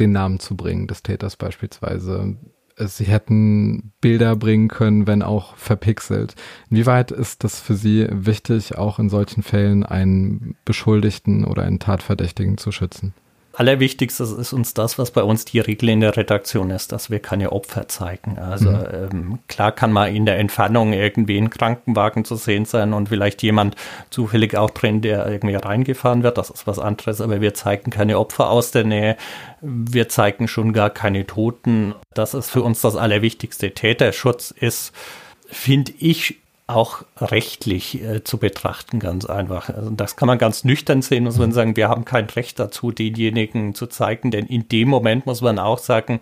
den 0.00 0.12
Namen 0.12 0.40
zu 0.40 0.56
bringen 0.56 0.86
des 0.86 1.02
Täters 1.02 1.36
beispielsweise. 1.36 2.36
Sie 2.76 3.04
hätten 3.04 3.92
Bilder 4.00 4.36
bringen 4.36 4.68
können, 4.68 5.06
wenn 5.06 5.22
auch 5.22 5.56
verpixelt. 5.56 6.36
Inwieweit 6.70 7.10
ist 7.10 7.42
das 7.42 7.60
für 7.60 7.74
Sie 7.74 8.06
wichtig, 8.10 8.78
auch 8.78 9.00
in 9.00 9.10
solchen 9.10 9.42
Fällen 9.42 9.84
einen 9.84 10.56
Beschuldigten 10.64 11.44
oder 11.44 11.64
einen 11.64 11.80
Tatverdächtigen 11.80 12.56
zu 12.56 12.70
schützen? 12.70 13.14
Allerwichtigstes 13.58 14.30
ist 14.30 14.52
uns 14.52 14.72
das, 14.72 15.00
was 15.00 15.10
bei 15.10 15.24
uns 15.24 15.44
die 15.44 15.58
Regel 15.58 15.88
in 15.88 15.98
der 15.98 16.16
Redaktion 16.16 16.70
ist, 16.70 16.92
dass 16.92 17.10
wir 17.10 17.18
keine 17.18 17.50
Opfer 17.50 17.88
zeigen. 17.88 18.38
Also 18.38 18.70
mhm. 18.70 18.86
ähm, 18.92 19.38
klar 19.48 19.72
kann 19.72 19.92
mal 19.92 20.14
in 20.14 20.26
der 20.26 20.38
Entfernung 20.38 20.92
irgendwie 20.92 21.38
ein 21.38 21.50
Krankenwagen 21.50 22.24
zu 22.24 22.36
sehen 22.36 22.66
sein 22.66 22.92
und 22.92 23.08
vielleicht 23.08 23.42
jemand 23.42 23.74
zufällig 24.10 24.56
auch 24.56 24.70
drin, 24.70 25.00
der 25.00 25.26
irgendwie 25.26 25.56
reingefahren 25.56 26.22
wird. 26.22 26.38
Das 26.38 26.50
ist 26.50 26.68
was 26.68 26.78
anderes, 26.78 27.20
aber 27.20 27.40
wir 27.40 27.52
zeigen 27.52 27.90
keine 27.90 28.20
Opfer 28.20 28.48
aus 28.48 28.70
der 28.70 28.84
Nähe. 28.84 29.16
Wir 29.60 30.08
zeigen 30.08 30.46
schon 30.46 30.72
gar 30.72 30.90
keine 30.90 31.26
Toten. 31.26 31.96
Das 32.14 32.34
ist 32.34 32.50
für 32.50 32.62
uns 32.62 32.80
das 32.80 32.94
Allerwichtigste. 32.94 33.72
Täterschutz 33.72 34.52
ist, 34.52 34.92
finde 35.48 35.94
ich, 35.98 36.36
auch 36.68 37.02
rechtlich 37.16 38.02
äh, 38.02 38.22
zu 38.22 38.38
betrachten, 38.38 39.00
ganz 39.00 39.24
einfach. 39.24 39.70
Also 39.70 39.90
das 39.90 40.16
kann 40.16 40.26
man 40.26 40.38
ganz 40.38 40.64
nüchtern 40.64 41.02
sehen, 41.02 41.24
muss 41.24 41.38
man 41.38 41.52
sagen, 41.52 41.76
wir 41.76 41.88
haben 41.88 42.04
kein 42.04 42.26
Recht 42.26 42.58
dazu, 42.60 42.92
denjenigen 42.92 43.74
zu 43.74 43.86
zeigen, 43.86 44.30
denn 44.30 44.46
in 44.46 44.68
dem 44.68 44.88
Moment 44.88 45.26
muss 45.26 45.40
man 45.40 45.58
auch 45.58 45.78
sagen, 45.78 46.20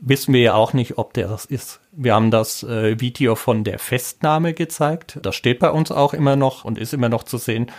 wissen 0.00 0.32
wir 0.32 0.40
ja 0.40 0.54
auch 0.54 0.72
nicht, 0.72 0.96
ob 0.96 1.12
der 1.12 1.28
das 1.28 1.44
ist. 1.44 1.80
Wir 1.92 2.14
haben 2.14 2.30
das 2.30 2.62
äh, 2.62 2.98
Video 3.00 3.34
von 3.34 3.62
der 3.62 3.78
Festnahme 3.78 4.54
gezeigt, 4.54 5.18
das 5.22 5.36
steht 5.36 5.58
bei 5.58 5.70
uns 5.70 5.92
auch 5.92 6.14
immer 6.14 6.36
noch 6.36 6.64
und 6.64 6.78
ist 6.78 6.94
immer 6.94 7.10
noch 7.10 7.22
zu 7.22 7.36
sehen 7.36 7.70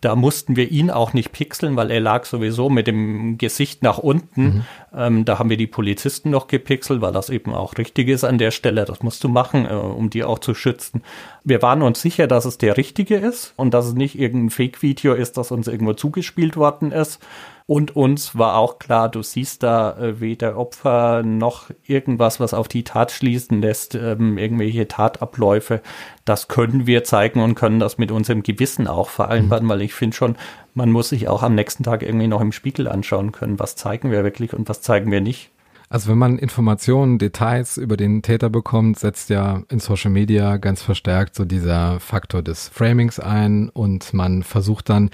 da 0.00 0.14
mussten 0.14 0.56
wir 0.56 0.70
ihn 0.70 0.90
auch 0.90 1.12
nicht 1.12 1.32
pixeln, 1.32 1.76
weil 1.76 1.90
er 1.90 2.00
lag 2.00 2.24
sowieso 2.24 2.70
mit 2.70 2.86
dem 2.86 3.38
Gesicht 3.38 3.82
nach 3.82 3.98
unten. 3.98 4.42
Mhm. 4.42 4.64
Ähm, 4.94 5.24
da 5.24 5.38
haben 5.38 5.50
wir 5.50 5.56
die 5.56 5.66
Polizisten 5.66 6.30
noch 6.30 6.46
gepixelt, 6.46 7.00
weil 7.00 7.12
das 7.12 7.30
eben 7.30 7.54
auch 7.54 7.76
richtig 7.78 8.08
ist 8.08 8.24
an 8.24 8.38
der 8.38 8.50
Stelle. 8.50 8.84
Das 8.84 9.02
musst 9.02 9.24
du 9.24 9.28
machen, 9.28 9.66
äh, 9.66 9.74
um 9.74 10.10
die 10.10 10.24
auch 10.24 10.38
zu 10.38 10.54
schützen. 10.54 11.02
Wir 11.44 11.60
waren 11.60 11.82
uns 11.82 12.00
sicher, 12.00 12.28
dass 12.28 12.44
es 12.44 12.58
der 12.58 12.76
richtige 12.76 13.16
ist 13.16 13.52
und 13.56 13.74
dass 13.74 13.86
es 13.86 13.94
nicht 13.94 14.16
irgendein 14.16 14.50
Fake-Video 14.50 15.14
ist, 15.14 15.36
das 15.36 15.50
uns 15.50 15.66
irgendwo 15.66 15.92
zugespielt 15.92 16.56
worden 16.56 16.92
ist. 16.92 17.20
Und 17.66 17.96
uns 17.96 18.36
war 18.36 18.56
auch 18.56 18.78
klar, 18.78 19.08
du 19.08 19.22
siehst 19.22 19.62
da 19.62 19.96
äh, 19.96 20.20
weder 20.20 20.56
Opfer 20.56 21.22
noch 21.24 21.70
irgendwas, 21.86 22.38
was 22.38 22.54
auf 22.54 22.68
die 22.68 22.84
Tat 22.84 23.10
schließen 23.12 23.60
lässt, 23.60 23.94
ähm, 23.94 24.36
irgendwelche 24.36 24.88
Tatabläufe. 24.88 25.80
Das 26.24 26.48
können 26.48 26.86
wir 26.86 27.04
zeigen 27.04 27.40
und 27.40 27.54
können 27.54 27.78
das 27.78 27.98
mit 27.98 28.10
unserem 28.10 28.42
Gewissen 28.42 28.86
auch 28.86 29.08
vereinbaren, 29.08 29.64
mhm. 29.64 29.70
weil 29.70 29.82
ich 29.82 29.94
finde 29.94 30.16
schon, 30.16 30.36
man 30.74 30.90
muss 30.90 31.08
sich 31.08 31.28
auch 31.28 31.42
am 31.42 31.54
nächsten 31.54 31.82
Tag 31.82 32.02
irgendwie 32.02 32.28
noch 32.28 32.40
im 32.40 32.52
Spiegel 32.52 32.88
anschauen 32.88 33.32
können, 33.32 33.58
was 33.58 33.76
zeigen 33.76 34.10
wir 34.10 34.24
wirklich 34.24 34.54
und 34.54 34.68
was 34.68 34.82
zeigen 34.82 35.10
wir 35.10 35.20
nicht. 35.20 35.50
Also 35.92 36.08
wenn 36.08 36.16
man 36.16 36.38
Informationen, 36.38 37.18
Details 37.18 37.76
über 37.76 37.98
den 37.98 38.22
Täter 38.22 38.48
bekommt, 38.48 38.98
setzt 38.98 39.28
ja 39.28 39.62
in 39.68 39.78
Social 39.78 40.10
Media 40.10 40.56
ganz 40.56 40.80
verstärkt 40.80 41.34
so 41.34 41.44
dieser 41.44 42.00
Faktor 42.00 42.40
des 42.40 42.68
Framings 42.68 43.20
ein 43.20 43.68
und 43.68 44.14
man 44.14 44.42
versucht 44.42 44.88
dann 44.88 45.10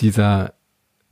dieser 0.00 0.54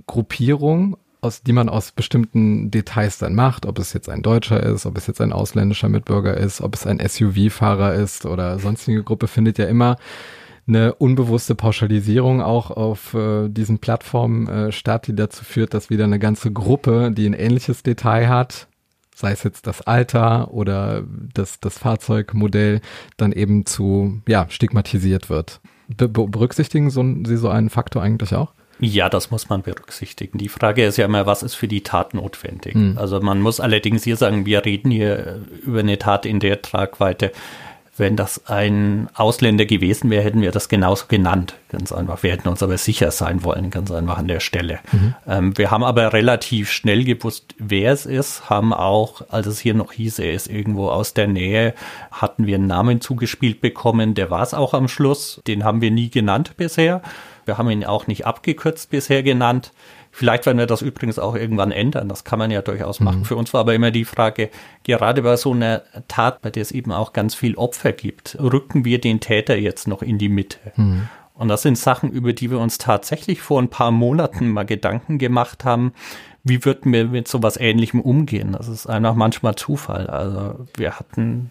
Gruppierung 0.09 0.97
aus, 1.21 1.45
die 1.45 1.53
man 1.53 1.69
aus 1.69 1.93
bestimmten 1.93 2.73
Details 2.73 3.19
dann 3.19 3.37
macht, 3.37 3.65
ob 3.65 3.79
es 3.79 3.93
jetzt 3.93 4.09
ein 4.09 4.23
Deutscher 4.23 4.61
ist, 4.61 4.87
ob 4.87 4.99
es 4.99 5.07
jetzt 5.07 5.21
ein 5.21 5.33
ausländischer 5.33 5.89
Mitbürger 5.89 6.37
ist, 6.37 6.61
ob 6.61 6.75
es 6.75 6.85
ein 6.85 6.99
SUV-Fahrer 6.99 7.95
ist 7.95 8.27
oder 8.27 8.59
sonstige 8.59 9.05
Gruppe, 9.05 9.29
findet 9.29 9.57
ja 9.59 9.67
immer 9.67 9.99
eine 10.67 10.97
unbewusste 10.97 11.55
Pauschalisierung 11.55 12.43
auch 12.43 12.73
auf 12.73 13.15
äh, 13.15 13.49
diesen 13.51 13.79
Plattformen 13.79 14.49
äh, 14.49 14.73
statt, 14.73 15.07
die 15.07 15.15
dazu 15.15 15.45
führt, 15.45 15.75
dass 15.75 15.91
wieder 15.91 16.03
eine 16.03 16.19
ganze 16.19 16.51
Gruppe, 16.51 17.13
die 17.13 17.27
ein 17.27 17.35
ähnliches 17.35 17.85
Detail 17.85 18.29
hat, 18.29 18.67
sei 19.17 19.33
es 19.33 19.43
jetzt 19.45 19.67
das 19.67 19.81
Alter 19.81 20.53
oder 20.53 21.03
das, 21.33 21.59
das 21.59 21.79
Fahrzeugmodell, 21.79 22.83
dann 23.17 23.33
eben 23.33 23.65
zu, 23.65 24.21
ja, 24.29 24.47
stigmatisiert 24.51 25.31
wird. 25.31 25.61
Be 25.89 26.09
berücksichtigen 26.09 26.91
so, 26.91 27.03
Sie 27.25 27.39
so 27.39 27.49
einen 27.49 27.71
Faktor 27.71 28.03
eigentlich 28.03 28.35
auch? 28.35 28.53
Ja, 28.79 29.09
das 29.09 29.31
muss 29.31 29.49
man 29.49 29.63
berücksichtigen. 29.63 30.37
Die 30.37 30.51
Frage 30.51 30.85
ist 30.85 30.99
ja 30.99 31.07
immer, 31.07 31.25
was 31.25 31.43
ist 31.43 31.55
für 31.55 31.67
die 31.67 31.83
Tat 31.83 32.13
notwendig? 32.13 32.75
Hm. 32.75 32.99
Also 32.99 33.19
man 33.21 33.41
muss 33.41 33.59
allerdings 33.59 34.05
hier 34.05 34.17
sagen, 34.17 34.45
wir 34.45 34.67
reden 34.67 34.91
hier 34.91 35.41
über 35.65 35.81
eine 35.81 35.97
Tat 35.97 36.27
in 36.27 36.39
der 36.39 36.61
Tragweite, 36.61 37.33
wenn 37.99 38.17
das 38.17 38.47
ein 38.47 39.09
Ausländer 39.15 39.65
gewesen 39.65 40.11
wäre, 40.11 40.23
hätten 40.23 40.43
wir 40.43 40.51
das 40.51 40.69
genauso 40.69 41.07
genannt. 41.09 41.55
Ganz 41.71 41.93
einfach. 41.93 42.23
Wir 42.23 42.33
hätten 42.33 42.49
uns 42.49 42.63
aber 42.63 42.79
sicher 42.79 43.11
sein 43.11 43.43
wollen, 43.43 43.71
ganz 43.71 43.91
einfach 43.91 44.19
an 44.19 44.29
der 44.29 44.41
Stelle. 44.41 44.81
Mhm. 44.93 45.15
Ähm, 45.27 45.59
wir 45.59 45.71
haben 45.71 45.85
aber 45.85 46.13
relativ 46.13 46.71
schnell 46.71 47.05
gewusst, 47.05 47.55
wer 47.59 47.93
es 47.93 48.07
ist, 48.07 48.51
haben 48.51 48.73
auch, 48.73 49.23
als 49.31 49.47
es 49.47 49.59
hier 49.59 49.75
noch 49.75 49.93
hieß, 49.93 50.19
er 50.19 50.33
ist 50.33 50.49
irgendwo 50.49 50.91
aus 50.91 51.15
der 51.15 51.27
Nähe, 51.27 51.75
hatten 52.11 52.47
wir 52.47 52.57
einen 52.57 52.67
Namen 52.67 53.01
zugespielt 53.01 53.61
bekommen. 53.61 54.15
Der 54.15 54.31
war 54.31 54.43
es 54.43 54.55
auch 54.55 54.75
am 54.75 54.89
Schluss. 54.89 55.41
Den 55.47 55.65
haben 55.65 55.81
wir 55.81 55.91
nie 55.91 56.11
genannt 56.11 56.53
bisher. 56.57 57.03
Wir 57.47 57.59
haben 57.59 57.71
ihn 57.71 57.85
auch 57.85 58.07
nicht 58.09 58.27
abgekürzt 58.27 58.91
bisher 58.91 59.23
genannt. 59.23 59.73
Vielleicht 60.19 60.47
werden 60.47 60.57
wir 60.57 60.65
das 60.65 60.81
übrigens 60.81 61.19
auch 61.19 61.35
irgendwann 61.35 61.73
ändern. 61.73 62.09
Das 62.09 62.25
kann 62.25 62.39
man 62.39 62.51
ja 62.51 62.63
durchaus 62.63 63.01
machen. 63.01 63.19
Mhm. 63.19 63.25
Für 63.27 63.37
uns 63.37 63.53
war 63.53 63.61
aber 63.61 63.75
immer 63.75 63.91
die 63.91 64.07
Frage, 64.07 64.49
gerade 64.83 65.21
bei 65.21 65.37
so 65.37 65.53
einer 65.53 65.83
Tat, 66.09 66.41
bei 66.41 66.49
der 66.49 66.63
es 66.63 66.73
eben 66.73 66.91
auch 66.91 67.13
ganz 67.13 67.35
viel 67.35 67.55
Opfer 67.57 67.93
gibt, 67.93 68.35
rücken 68.41 68.87
wir 68.87 68.99
den 68.99 69.21
Täter 69.21 69.59
jetzt 69.59 69.87
noch 69.87 70.01
in 70.01 70.17
die 70.17 70.31
Mitte? 70.31 70.57
Mhm. 70.77 71.09
Und 71.35 71.49
das 71.49 71.61
sind 71.61 71.77
Sachen, 71.77 72.11
über 72.11 72.33
die 72.33 72.51
wir 72.51 72.59
uns 72.59 72.79
tatsächlich 72.79 73.43
vor 73.43 73.61
ein 73.61 73.69
paar 73.69 73.91
Monaten 73.91 74.49
mal 74.49 74.65
Gedanken 74.65 75.19
gemacht 75.19 75.67
haben. 75.67 75.93
Wie 76.43 76.65
würden 76.65 76.95
wir 76.95 77.09
mit 77.09 77.29
sowas 77.29 77.59
Ähnlichem 77.59 78.01
umgehen? 78.01 78.53
Das 78.53 78.69
ist 78.69 78.87
einfach 78.87 79.17
manchmal 79.17 79.57
Zufall. 79.57 80.07
Also 80.07 80.67
wir 80.79 80.99
hatten 80.99 81.51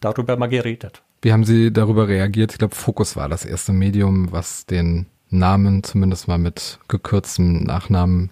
darüber 0.00 0.36
mal 0.36 0.48
geredet. 0.48 1.00
Wie 1.22 1.32
haben 1.32 1.44
Sie 1.44 1.72
darüber 1.72 2.08
reagiert? 2.08 2.52
Ich 2.52 2.58
glaube, 2.58 2.74
Fokus 2.74 3.16
war 3.16 3.30
das 3.30 3.46
erste 3.46 3.72
Medium, 3.72 4.32
was 4.32 4.66
den 4.66 5.06
Namen, 5.32 5.82
zumindest 5.82 6.28
mal 6.28 6.38
mit 6.38 6.78
gekürztem 6.88 7.64
Nachnamen. 7.64 8.30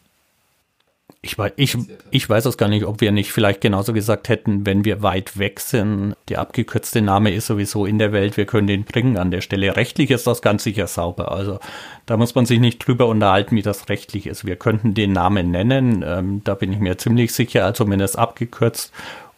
Ich 1.23 1.37
weiß, 1.37 1.53
ich, 1.57 1.77
ich 2.11 2.31
weiß 2.31 2.47
es 2.47 2.57
gar 2.57 2.69
nicht, 2.69 2.87
ob 2.87 3.03
wir 3.03 3.13
nicht 3.13 3.31
vielleicht 3.31 3.61
genauso 3.61 3.93
gesagt 3.93 4.31
hätten, 4.31 4.65
wenn 4.65 4.87
wir 4.87 5.03
weit 5.03 5.39
weg 5.39 5.61
sind. 5.61 6.15
Der 6.31 6.41
abgekürzte 6.41 7.03
Name 7.03 7.31
ist 7.35 7.47
sowieso 7.47 7.85
in 7.85 7.99
der 7.99 8.13
Welt, 8.13 8.39
wir 8.39 8.47
können 8.47 8.67
den 8.67 8.85
bringen 8.85 9.19
an 9.19 9.31
der 9.31 9.43
Stelle. 9.43 9.77
Rechtlich 9.77 10.11
ist 10.11 10.27
das 10.27 10.41
ganz 10.41 10.65
sicher 10.65 10.87
sauber. 10.87 11.31
Also 11.31 11.59
da 12.07 12.17
muss 12.17 12.35
man 12.35 12.47
sich 12.47 12.59
nicht 12.59 12.79
drüber 12.79 13.07
unterhalten, 13.07 13.55
wie 13.57 13.63
das 13.63 13.91
rechtlich 13.91 14.27
ist. 14.27 14.47
Wir 14.47 14.57
könnten 14.57 14.95
den 14.95 15.13
Namen 15.13 15.51
nennen, 15.51 16.03
ähm, 16.07 16.41
da 16.45 16.55
bin 16.55 16.73
ich 16.73 16.79
mir 16.79 16.97
ziemlich 16.97 17.35
sicher, 17.35 17.67
also 17.67 17.85
zumindest 17.85 18.19
abgekürzt. 18.19 18.91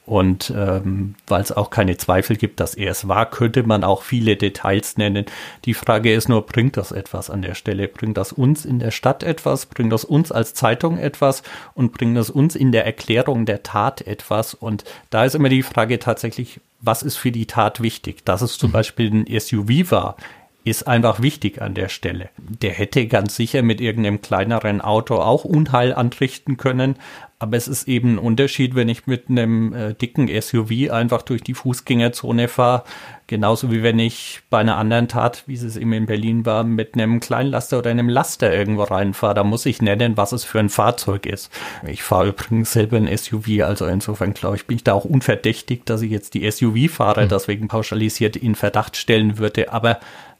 Und 0.05 0.53
ähm, 0.57 1.15
weil 1.29 1.43
es 1.43 1.53
auch 1.53 1.71
keine 1.71 1.97
Zweifel 1.97 2.37
gibt, 2.37 2.59
dass 2.59 2.75
er 2.75 2.91
es 2.91 3.07
war, 3.07 3.31
könnte 3.31 3.63
man 3.63 3.85
auch 3.85 4.03
viele 4.03 4.37
Details 4.37 4.97
nennen. 4.97 5.27
Die 5.65 5.75
Frage 5.75 6.13
ist 6.13 6.29
nur, 6.29 6.45
bringt 6.45 6.77
das 6.77 6.91
etwas 6.91 7.31
an 7.31 7.43
der 7.43 7.55
Stelle? 7.55 7.87
Bringt 7.87 8.17
das 8.17 8.33
uns 8.33 8.65
in 8.65 8.81
der 8.81 8.91
Stadt 8.91 9.23
etwas? 9.23 9.67
Bringt 9.67 9.93
das 9.93 10.05
uns 10.05 10.33
als 10.33 10.55
Zeitung 10.55 10.99
etwas? 10.99 11.45
Und 11.75 11.93
bringt 11.93 12.17
das 12.17 12.31
uns 12.31 12.57
in 12.57 12.73
der 12.73 12.85
Erklärung 12.85 13.47
der 13.47 13.63
Tat 13.63 14.01
etwas? 14.01 14.55
Und 14.55 14.85
da 15.11 15.25
ist 15.25 15.37
immer 15.37 15.49
die 15.49 15.63
Frage 15.63 16.01
tatsächlich, 16.01 16.61
was 16.81 17.05
ist 17.05 17.17
für 17.17 17.31
die 17.31 17.47
Tat 17.47 17.81
wichtig? 17.81 18.25
Dass 18.25 18.43
es 18.43 18.59
zum 18.59 18.71
mhm. 18.71 18.73
Beispiel 18.73 19.11
ein 19.11 19.41
SUV 19.41 19.93
war, 19.93 20.17
ist 20.65 20.87
einfach 20.87 21.21
wichtig 21.21 21.61
an 21.61 21.75
der 21.75 21.89
Stelle. 21.89 22.31
Der 22.37 22.73
hätte 22.73 23.07
ganz 23.07 23.37
sicher 23.37 23.63
mit 23.63 23.81
irgendeinem 23.81 24.21
kleineren 24.21 24.81
Auto 24.81 25.17
auch 25.17 25.45
Unheil 25.45 25.93
anrichten 25.93 26.57
können, 26.57 26.97
aber 27.43 27.57
es 27.57 27.67
ist 27.67 27.89
eben 27.89 28.15
ein 28.15 28.19
Unterschied, 28.19 28.77
wenn 28.77 28.89
ich 28.89 29.09
mit 29.09 29.29
einem 29.29 29.75
äh, 29.75 29.95
dicken 29.95 30.29
SUV 30.29 30.93
einfach 30.93 31.23
durch 31.23 31.43
die 31.43 31.55
Fußgängerzone 31.55 32.47
fahre, 32.47 32.85
genauso 33.27 33.73
wie 33.73 33.83
wenn 33.83 33.99
ich 33.99 34.43
bei 34.49 34.61
einer 34.61 34.77
anderen 34.77 35.09
Tat, 35.09 35.43
wie 35.49 35.55
es 35.55 35.77
eben 35.77 35.93
in 35.93 36.07
Berlin 36.07 36.47
war, 36.47 36.63
mit 36.63 36.95
einem 36.95 37.19
Kleinlaster 37.19 37.79
oder 37.79 37.91
einem 37.91 38.09
Laster 38.09 38.55
irgendwo 38.55 38.85
reinfahre. 38.85 39.35
Da 39.35 39.43
muss 39.43 39.67
ich 39.67 39.83
nennen, 39.83 40.17
was 40.17 40.31
es 40.31 40.45
für 40.45 40.61
ein 40.61 40.69
Fahrzeug 40.69 41.27
ist. 41.27 41.51
Ich 41.85 42.05
fahre 42.05 42.29
übrigens 42.29 42.73
selber 42.73 42.97
ein 42.97 43.09
SUV, 43.15 43.65
also 43.65 43.87
insofern 43.87 44.35
glaube 44.35 44.55
ich, 44.55 44.67
bin 44.67 44.77
ich 44.77 44.85
da 44.85 44.93
auch 44.93 45.05
unverdächtig, 45.05 45.83
dass 45.85 46.01
ich 46.03 46.13
jetzt 46.13 46.35
die 46.35 46.49
SUV-Fahrer 46.49 47.25
mhm. 47.25 47.29
deswegen 47.29 47.67
pauschalisiert 47.67 48.37
in 48.37 48.55
Verdacht 48.55 48.97
stellen 48.97 49.39
würde. 49.39 49.73
Aber 49.73 49.99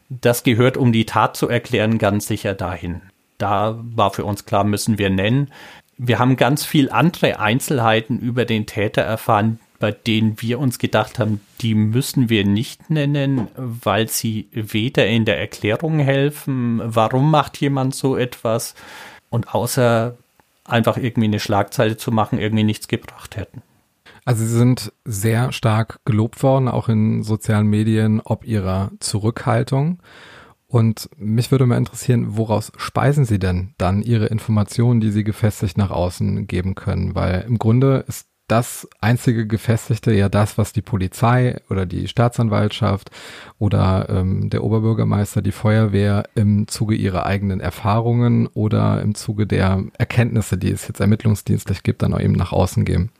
das 0.09 0.43
gehört, 0.43 0.77
um 0.77 0.93
die 0.93 1.05
Tat 1.05 1.35
zu 1.35 1.49
erklären, 1.49 1.97
ganz 1.97 2.27
sicher 2.27 2.53
dahin. 2.53 3.01
Da 3.39 3.77
war 3.81 4.11
für 4.11 4.23
uns 4.23 4.45
klar, 4.45 4.63
müssen 4.63 4.97
wir 4.97 5.09
nennen 5.09 5.49
wir 5.97 6.19
haben 6.19 6.35
ganz 6.35 6.65
viel 6.65 6.89
andere 6.89 7.39
Einzelheiten 7.39 8.19
über 8.19 8.45
den 8.45 8.65
Täter 8.65 9.01
erfahren, 9.01 9.59
bei 9.79 9.91
denen 9.91 10.41
wir 10.41 10.59
uns 10.59 10.79
gedacht 10.79 11.19
haben, 11.19 11.41
die 11.61 11.75
müssen 11.75 12.29
wir 12.29 12.45
nicht 12.45 12.89
nennen, 12.89 13.49
weil 13.55 14.07
sie 14.07 14.47
weder 14.53 15.05
in 15.07 15.25
der 15.25 15.39
Erklärung 15.39 15.99
helfen, 15.99 16.81
warum 16.83 17.29
macht 17.29 17.57
jemand 17.57 17.93
so 17.93 18.15
etwas 18.15 18.75
und 19.29 19.53
außer 19.53 20.15
einfach 20.63 20.97
irgendwie 20.97 21.27
eine 21.27 21.39
Schlagzeile 21.39 21.97
zu 21.97 22.11
machen, 22.11 22.39
irgendwie 22.39 22.63
nichts 22.63 22.87
gebracht 22.87 23.35
hätten. 23.35 23.61
Also 24.25 24.45
sie 24.45 24.57
sind 24.57 24.93
sehr 25.03 25.51
stark 25.51 25.99
gelobt 26.05 26.43
worden, 26.43 26.69
auch 26.69 26.87
in 26.87 27.23
sozialen 27.23 27.67
Medien, 27.67 28.21
ob 28.21 28.45
ihrer 28.45 28.91
Zurückhaltung. 28.99 29.99
Und 30.73 31.07
mich 31.17 31.51
würde 31.51 31.67
mal 31.67 31.77
interessieren, 31.77 32.35
woraus 32.35 32.71
speisen 32.77 33.25
Sie 33.25 33.37
denn 33.37 33.75
dann 33.77 34.01
Ihre 34.01 34.25
Informationen, 34.25 35.01
die 35.01 35.11
Sie 35.11 35.23
gefestigt 35.23 35.77
nach 35.77 35.91
außen 35.91 36.47
geben 36.47 36.73
können? 36.73 37.13
Weil 37.13 37.45
im 37.47 37.59
Grunde 37.59 38.03
ist 38.07 38.25
das 38.47 38.87
einzige 38.99 39.45
Gefestigte 39.45 40.11
ja 40.15 40.29
das, 40.29 40.57
was 40.57 40.73
die 40.73 40.81
Polizei 40.81 41.61
oder 41.69 41.85
die 41.85 42.07
Staatsanwaltschaft 42.07 43.11
oder 43.59 44.09
ähm, 44.09 44.49
der 44.49 44.63
Oberbürgermeister, 44.63 45.43
die 45.43 45.51
Feuerwehr 45.51 46.23
im 46.33 46.67
Zuge 46.67 46.95
ihrer 46.95 47.27
eigenen 47.27 47.59
Erfahrungen 47.59 48.47
oder 48.47 48.99
im 49.03 49.13
Zuge 49.13 49.45
der 49.45 49.83
Erkenntnisse, 49.99 50.57
die 50.57 50.71
es 50.71 50.87
jetzt 50.87 51.01
ermittlungsdienstlich 51.01 51.83
gibt, 51.83 52.01
dann 52.01 52.15
auch 52.15 52.19
eben 52.19 52.33
nach 52.33 52.51
außen 52.51 52.83
geben. 52.83 53.11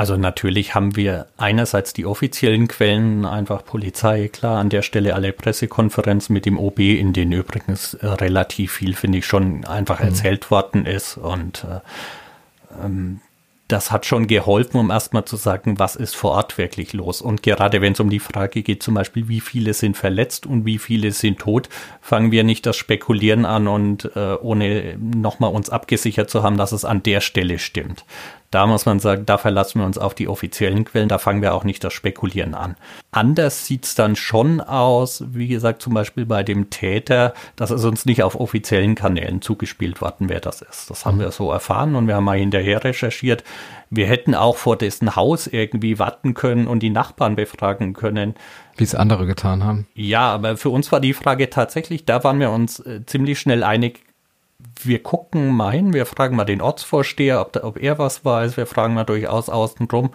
Also 0.00 0.16
natürlich 0.16 0.74
haben 0.74 0.96
wir 0.96 1.26
einerseits 1.36 1.92
die 1.92 2.06
offiziellen 2.06 2.68
Quellen, 2.68 3.26
einfach 3.26 3.62
Polizei, 3.62 4.28
klar, 4.28 4.58
an 4.58 4.70
der 4.70 4.80
Stelle 4.80 5.14
alle 5.14 5.34
Pressekonferenzen 5.34 6.32
mit 6.32 6.46
dem 6.46 6.58
OB, 6.58 6.78
in 6.78 7.12
denen 7.12 7.32
übrigens 7.32 7.92
äh, 7.92 8.06
relativ 8.06 8.72
viel, 8.72 8.94
finde 8.94 9.18
ich, 9.18 9.26
schon 9.26 9.66
einfach 9.66 10.00
mhm. 10.00 10.06
erzählt 10.06 10.50
worden 10.50 10.86
ist. 10.86 11.18
Und 11.18 11.64
äh, 11.64 12.82
ähm, 12.82 13.20
das 13.68 13.90
hat 13.90 14.06
schon 14.06 14.26
geholfen, 14.26 14.78
um 14.78 14.90
erstmal 14.90 15.26
zu 15.26 15.36
sagen, 15.36 15.78
was 15.78 15.96
ist 15.96 16.16
vor 16.16 16.30
Ort 16.30 16.56
wirklich 16.56 16.94
los. 16.94 17.20
Und 17.20 17.42
gerade 17.42 17.82
wenn 17.82 17.92
es 17.92 18.00
um 18.00 18.08
die 18.08 18.20
Frage 18.20 18.62
geht, 18.62 18.82
zum 18.82 18.94
Beispiel, 18.94 19.28
wie 19.28 19.40
viele 19.40 19.74
sind 19.74 19.98
verletzt 19.98 20.46
und 20.46 20.64
wie 20.64 20.78
viele 20.78 21.12
sind 21.12 21.40
tot, 21.40 21.68
fangen 22.00 22.32
wir 22.32 22.42
nicht 22.42 22.64
das 22.64 22.76
Spekulieren 22.76 23.44
an 23.44 23.68
und 23.68 24.10
äh, 24.16 24.34
ohne 24.40 24.96
nochmal 24.98 25.52
uns 25.52 25.68
abgesichert 25.68 26.30
zu 26.30 26.42
haben, 26.42 26.56
dass 26.56 26.72
es 26.72 26.86
an 26.86 27.02
der 27.02 27.20
Stelle 27.20 27.58
stimmt. 27.58 28.06
Da 28.50 28.66
muss 28.66 28.84
man 28.84 28.98
sagen, 28.98 29.26
da 29.26 29.38
verlassen 29.38 29.80
wir 29.80 29.86
uns 29.86 29.96
auf 29.96 30.12
die 30.12 30.26
offiziellen 30.26 30.84
Quellen, 30.84 31.08
da 31.08 31.18
fangen 31.18 31.40
wir 31.40 31.54
auch 31.54 31.62
nicht 31.62 31.84
das 31.84 31.92
Spekulieren 31.92 32.54
an. 32.54 32.74
Anders 33.12 33.66
sieht's 33.66 33.94
dann 33.94 34.16
schon 34.16 34.60
aus, 34.60 35.22
wie 35.28 35.46
gesagt, 35.46 35.80
zum 35.82 35.94
Beispiel 35.94 36.26
bei 36.26 36.42
dem 36.42 36.68
Täter, 36.68 37.32
dass 37.54 37.70
es 37.70 37.84
uns 37.84 38.06
nicht 38.06 38.24
auf 38.24 38.34
offiziellen 38.34 38.96
Kanälen 38.96 39.40
zugespielt 39.40 40.00
worden, 40.00 40.28
wer 40.28 40.40
das 40.40 40.62
ist. 40.62 40.90
Das 40.90 41.06
haben 41.06 41.18
mhm. 41.18 41.20
wir 41.20 41.30
so 41.30 41.52
erfahren 41.52 41.94
und 41.94 42.08
wir 42.08 42.16
haben 42.16 42.24
mal 42.24 42.38
hinterher 42.38 42.82
recherchiert. 42.82 43.44
Wir 43.88 44.06
hätten 44.06 44.34
auch 44.34 44.56
vor 44.56 44.76
dessen 44.76 45.14
Haus 45.14 45.46
irgendwie 45.46 46.00
warten 46.00 46.34
können 46.34 46.66
und 46.66 46.80
die 46.80 46.90
Nachbarn 46.90 47.36
befragen 47.36 47.92
können. 47.92 48.34
Wie 48.76 48.84
es 48.84 48.96
andere 48.96 49.26
getan 49.26 49.62
haben. 49.62 49.86
Ja, 49.94 50.32
aber 50.32 50.56
für 50.56 50.70
uns 50.70 50.90
war 50.90 50.98
die 50.98 51.14
Frage 51.14 51.50
tatsächlich, 51.50 52.04
da 52.04 52.24
waren 52.24 52.40
wir 52.40 52.50
uns 52.50 52.80
äh, 52.80 53.06
ziemlich 53.06 53.38
schnell 53.38 53.62
einig, 53.62 54.00
wir 54.82 55.02
gucken 55.02 55.54
mal 55.54 55.72
hin, 55.72 55.92
wir 55.92 56.06
fragen 56.06 56.36
mal 56.36 56.44
den 56.44 56.62
Ortsvorsteher, 56.62 57.40
ob, 57.40 57.56
ob 57.62 57.78
er 57.78 57.98
was 57.98 58.24
weiß, 58.24 58.56
wir 58.56 58.66
fragen 58.66 58.94
mal 58.94 59.04
durchaus 59.04 59.48
außen 59.48 59.88
drum. 59.88 60.10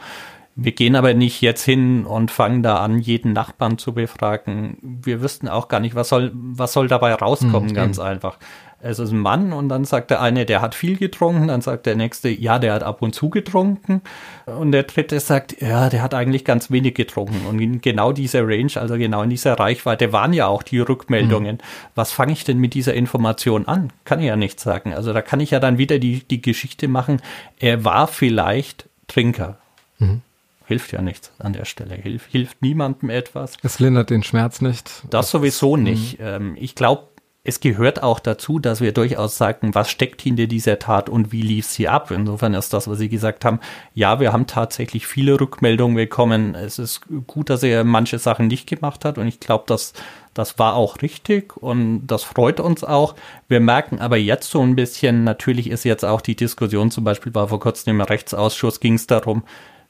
Wir 0.58 0.71
gehen 0.71 0.95
aber 0.95 1.13
nicht 1.13 1.41
jetzt 1.41 1.63
hin 1.63 2.05
und 2.05 2.31
fangen 2.31 2.63
da 2.63 2.77
an, 2.77 2.99
jeden 2.99 3.34
Nachbarn 3.34 3.77
zu 3.77 3.93
befragen. 3.93 4.77
Wir 4.81 5.21
wüssten 5.21 5.49
auch 5.49 5.67
gar 5.67 5.81
nicht, 5.81 5.95
was 5.95 6.08
soll, 6.08 6.31
was 6.34 6.71
soll 6.71 6.88
dabei 6.88 7.13
rauskommen, 7.13 7.69
mhm, 7.69 7.73
ganz 7.73 7.97
eben. 7.97 8.08
einfach. 8.08 8.38
Es 8.79 8.99
ist 8.99 9.11
ein 9.11 9.19
Mann 9.19 9.53
und 9.53 9.69
dann 9.69 9.85
sagt 9.85 10.11
der 10.11 10.21
eine, 10.21 10.45
der 10.45 10.61
hat 10.61 10.75
viel 10.75 10.97
getrunken, 10.97 11.47
dann 11.47 11.61
sagt 11.61 11.85
der 11.85 11.95
nächste, 11.95 12.29
ja, 12.29 12.59
der 12.59 12.73
hat 12.73 12.83
ab 12.83 13.01
und 13.01 13.15
zu 13.15 13.29
getrunken 13.29 14.01
und 14.45 14.71
der 14.71 14.83
dritte 14.83 15.19
sagt, 15.19 15.61
ja, 15.61 15.89
der 15.89 16.01
hat 16.01 16.13
eigentlich 16.13 16.45
ganz 16.45 16.69
wenig 16.69 16.93
getrunken 16.93 17.45
und 17.47 17.59
in 17.59 17.81
genau 17.81 18.11
dieser 18.11 18.47
Range, 18.47 18.71
also 18.75 18.97
genau 18.97 19.23
in 19.23 19.29
dieser 19.29 19.53
Reichweite 19.53 20.11
waren 20.11 20.33
ja 20.33 20.47
auch 20.47 20.63
die 20.63 20.79
Rückmeldungen. 20.79 21.55
Mhm. 21.55 21.61
Was 21.95 22.11
fange 22.11 22.33
ich 22.33 22.43
denn 22.43 22.59
mit 22.59 22.73
dieser 22.73 22.93
Information 22.93 23.67
an? 23.67 23.91
Kann 24.03 24.19
ich 24.19 24.27
ja 24.27 24.35
nicht 24.35 24.59
sagen. 24.59 24.93
Also 24.93 25.13
da 25.13 25.21
kann 25.21 25.39
ich 25.39 25.51
ja 25.51 25.59
dann 25.59 25.77
wieder 25.77 25.99
die, 25.99 26.23
die 26.23 26.41
Geschichte 26.41 26.88
machen, 26.88 27.21
er 27.59 27.85
war 27.85 28.07
vielleicht 28.07 28.89
Trinker. 29.07 29.57
Mhm 29.99 30.21
hilft 30.67 30.91
ja 30.91 31.01
nichts 31.01 31.31
an 31.39 31.53
der 31.53 31.65
Stelle. 31.65 31.95
Hilf, 31.95 32.25
hilft 32.25 32.61
niemandem 32.61 33.09
etwas. 33.09 33.53
Es 33.61 33.79
lindert 33.79 34.09
den 34.09 34.23
Schmerz 34.23 34.61
nicht. 34.61 35.03
Das 35.09 35.29
sowieso 35.29 35.77
nicht. 35.77 36.19
Mhm. 36.19 36.57
Ich 36.59 36.75
glaube, 36.75 37.07
es 37.47 37.60
gehört 37.60 38.01
auch 38.01 38.19
dazu, 38.19 38.58
dass 38.58 38.81
wir 38.81 38.91
durchaus 38.91 39.38
sagen, 39.38 39.75
was 39.75 39.91
steckt 39.91 40.23
hinter 40.23 40.47
dieser 40.47 40.79
Tat 40.79 41.10
und 41.10 41.31
wie 41.31 41.43
lief 41.43 41.67
sie 41.67 41.88
ab. 41.88 42.10
Insofern 42.10 42.55
ist 42.55 42.73
das, 42.73 42.88
was 42.88 42.97
Sie 42.97 43.08
gesagt 43.08 43.45
haben, 43.45 43.60
ja, 43.93 44.19
wir 44.19 44.34
haben 44.34 44.47
tatsächlich 44.47 45.05
viele 45.05 45.39
Rückmeldungen 45.39 45.95
bekommen. 45.95 46.55
Es 46.55 46.79
ist 46.79 47.01
gut, 47.27 47.51
dass 47.51 47.62
er 47.62 47.84
manche 47.84 48.17
Sachen 48.17 48.47
nicht 48.47 48.67
gemacht 48.67 49.05
hat 49.05 49.19
und 49.19 49.27
ich 49.27 49.39
glaube, 49.39 49.65
dass 49.67 49.93
das 50.34 50.60
war 50.60 50.73
auch 50.73 51.01
richtig 51.03 51.55
und 51.55 52.08
das 52.08 52.23
freut 52.23 52.60
uns 52.60 52.84
auch. 52.84 53.15
Wir 53.47 53.60
merken 53.60 53.99
aber 53.99 54.17
jetzt 54.17 54.49
so 54.49 54.62
ein 54.62 54.75
bisschen, 54.75 55.23
natürlich 55.23 55.69
ist 55.69 55.86
jetzt 55.86 56.03
auch 56.03 56.21
die 56.21 56.36
Diskussion, 56.36 56.89
zum 56.89 57.03
Beispiel 57.03 57.34
war 57.36 57.47
vor 57.47 57.60
kurzem 57.60 57.91
im 57.91 58.01
Rechtsausschuss, 58.01 58.79
ging 58.79 58.95
es 58.95 59.08
darum, 59.08 59.43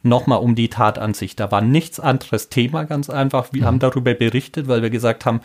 nochmal 0.05 0.39
um 0.39 0.55
die 0.55 0.69
Tat 0.69 0.99
an 0.99 1.13
sich. 1.13 1.35
Da 1.35 1.51
war 1.51 1.61
nichts 1.61 1.99
anderes 1.99 2.49
Thema, 2.49 2.83
ganz 2.83 3.09
einfach. 3.09 3.47
Wir 3.51 3.63
mhm. 3.63 3.65
haben 3.65 3.79
darüber 3.79 4.13
berichtet, 4.13 4.67
weil 4.67 4.81
wir 4.81 4.91
gesagt 4.91 5.25
haben, 5.25 5.41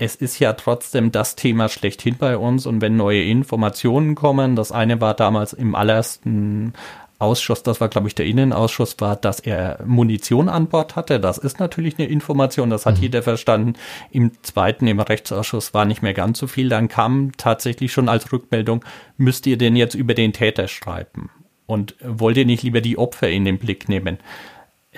es 0.00 0.16
ist 0.16 0.38
ja 0.38 0.54
trotzdem 0.54 1.12
das 1.12 1.36
Thema 1.36 1.68
schlechthin 1.68 2.16
bei 2.16 2.38
uns 2.38 2.64
und 2.64 2.80
wenn 2.80 2.96
neue 2.96 3.22
Informationen 3.22 4.14
kommen, 4.14 4.56
das 4.56 4.72
eine 4.72 4.98
war 5.02 5.12
damals 5.12 5.52
im 5.52 5.74
allerersten 5.74 6.72
Ausschuss, 7.18 7.62
das 7.62 7.82
war 7.82 7.88
glaube 7.90 8.08
ich 8.08 8.14
der 8.14 8.24
Innenausschuss, 8.24 8.96
war, 8.98 9.14
dass 9.14 9.40
er 9.40 9.84
Munition 9.84 10.48
an 10.48 10.68
Bord 10.68 10.96
hatte. 10.96 11.20
Das 11.20 11.36
ist 11.36 11.60
natürlich 11.60 11.98
eine 11.98 12.08
Information, 12.08 12.70
das 12.70 12.86
hat 12.86 12.96
mhm. 12.96 13.02
jeder 13.02 13.22
verstanden. 13.22 13.74
Im 14.10 14.32
zweiten, 14.42 14.86
im 14.86 15.00
Rechtsausschuss 15.00 15.74
war 15.74 15.84
nicht 15.84 16.00
mehr 16.00 16.14
ganz 16.14 16.38
so 16.38 16.46
viel. 16.46 16.70
Dann 16.70 16.88
kam 16.88 17.32
tatsächlich 17.36 17.92
schon 17.92 18.08
als 18.08 18.32
Rückmeldung, 18.32 18.82
müsst 19.18 19.46
ihr 19.46 19.58
denn 19.58 19.76
jetzt 19.76 19.94
über 19.94 20.14
den 20.14 20.32
Täter 20.32 20.66
schreiben? 20.66 21.28
Und 21.66 21.94
wollt 22.02 22.38
ihr 22.38 22.46
nicht 22.46 22.62
lieber 22.62 22.80
die 22.80 22.96
Opfer 22.96 23.28
in 23.28 23.44
den 23.44 23.58
Blick 23.58 23.90
nehmen? 23.90 24.16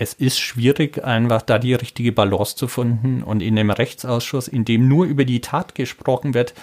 Es 0.02 0.14
ist 0.14 0.40
schwierig, 0.40 1.04
einfach 1.04 1.42
da 1.42 1.58
die 1.58 1.74
richtige 1.74 2.12
Balance 2.12 2.56
zu 2.56 2.68
finden. 2.68 3.22
Und 3.22 3.40
in 3.40 3.56
dem 3.56 3.70
Rechtsausschuss, 3.70 4.48
in 4.48 4.64
dem 4.64 4.88
nur 4.88 5.06
über 5.06 5.24
die 5.24 5.40
Tat 5.40 5.74
gesprochen 5.74 6.34
wird, 6.34 6.54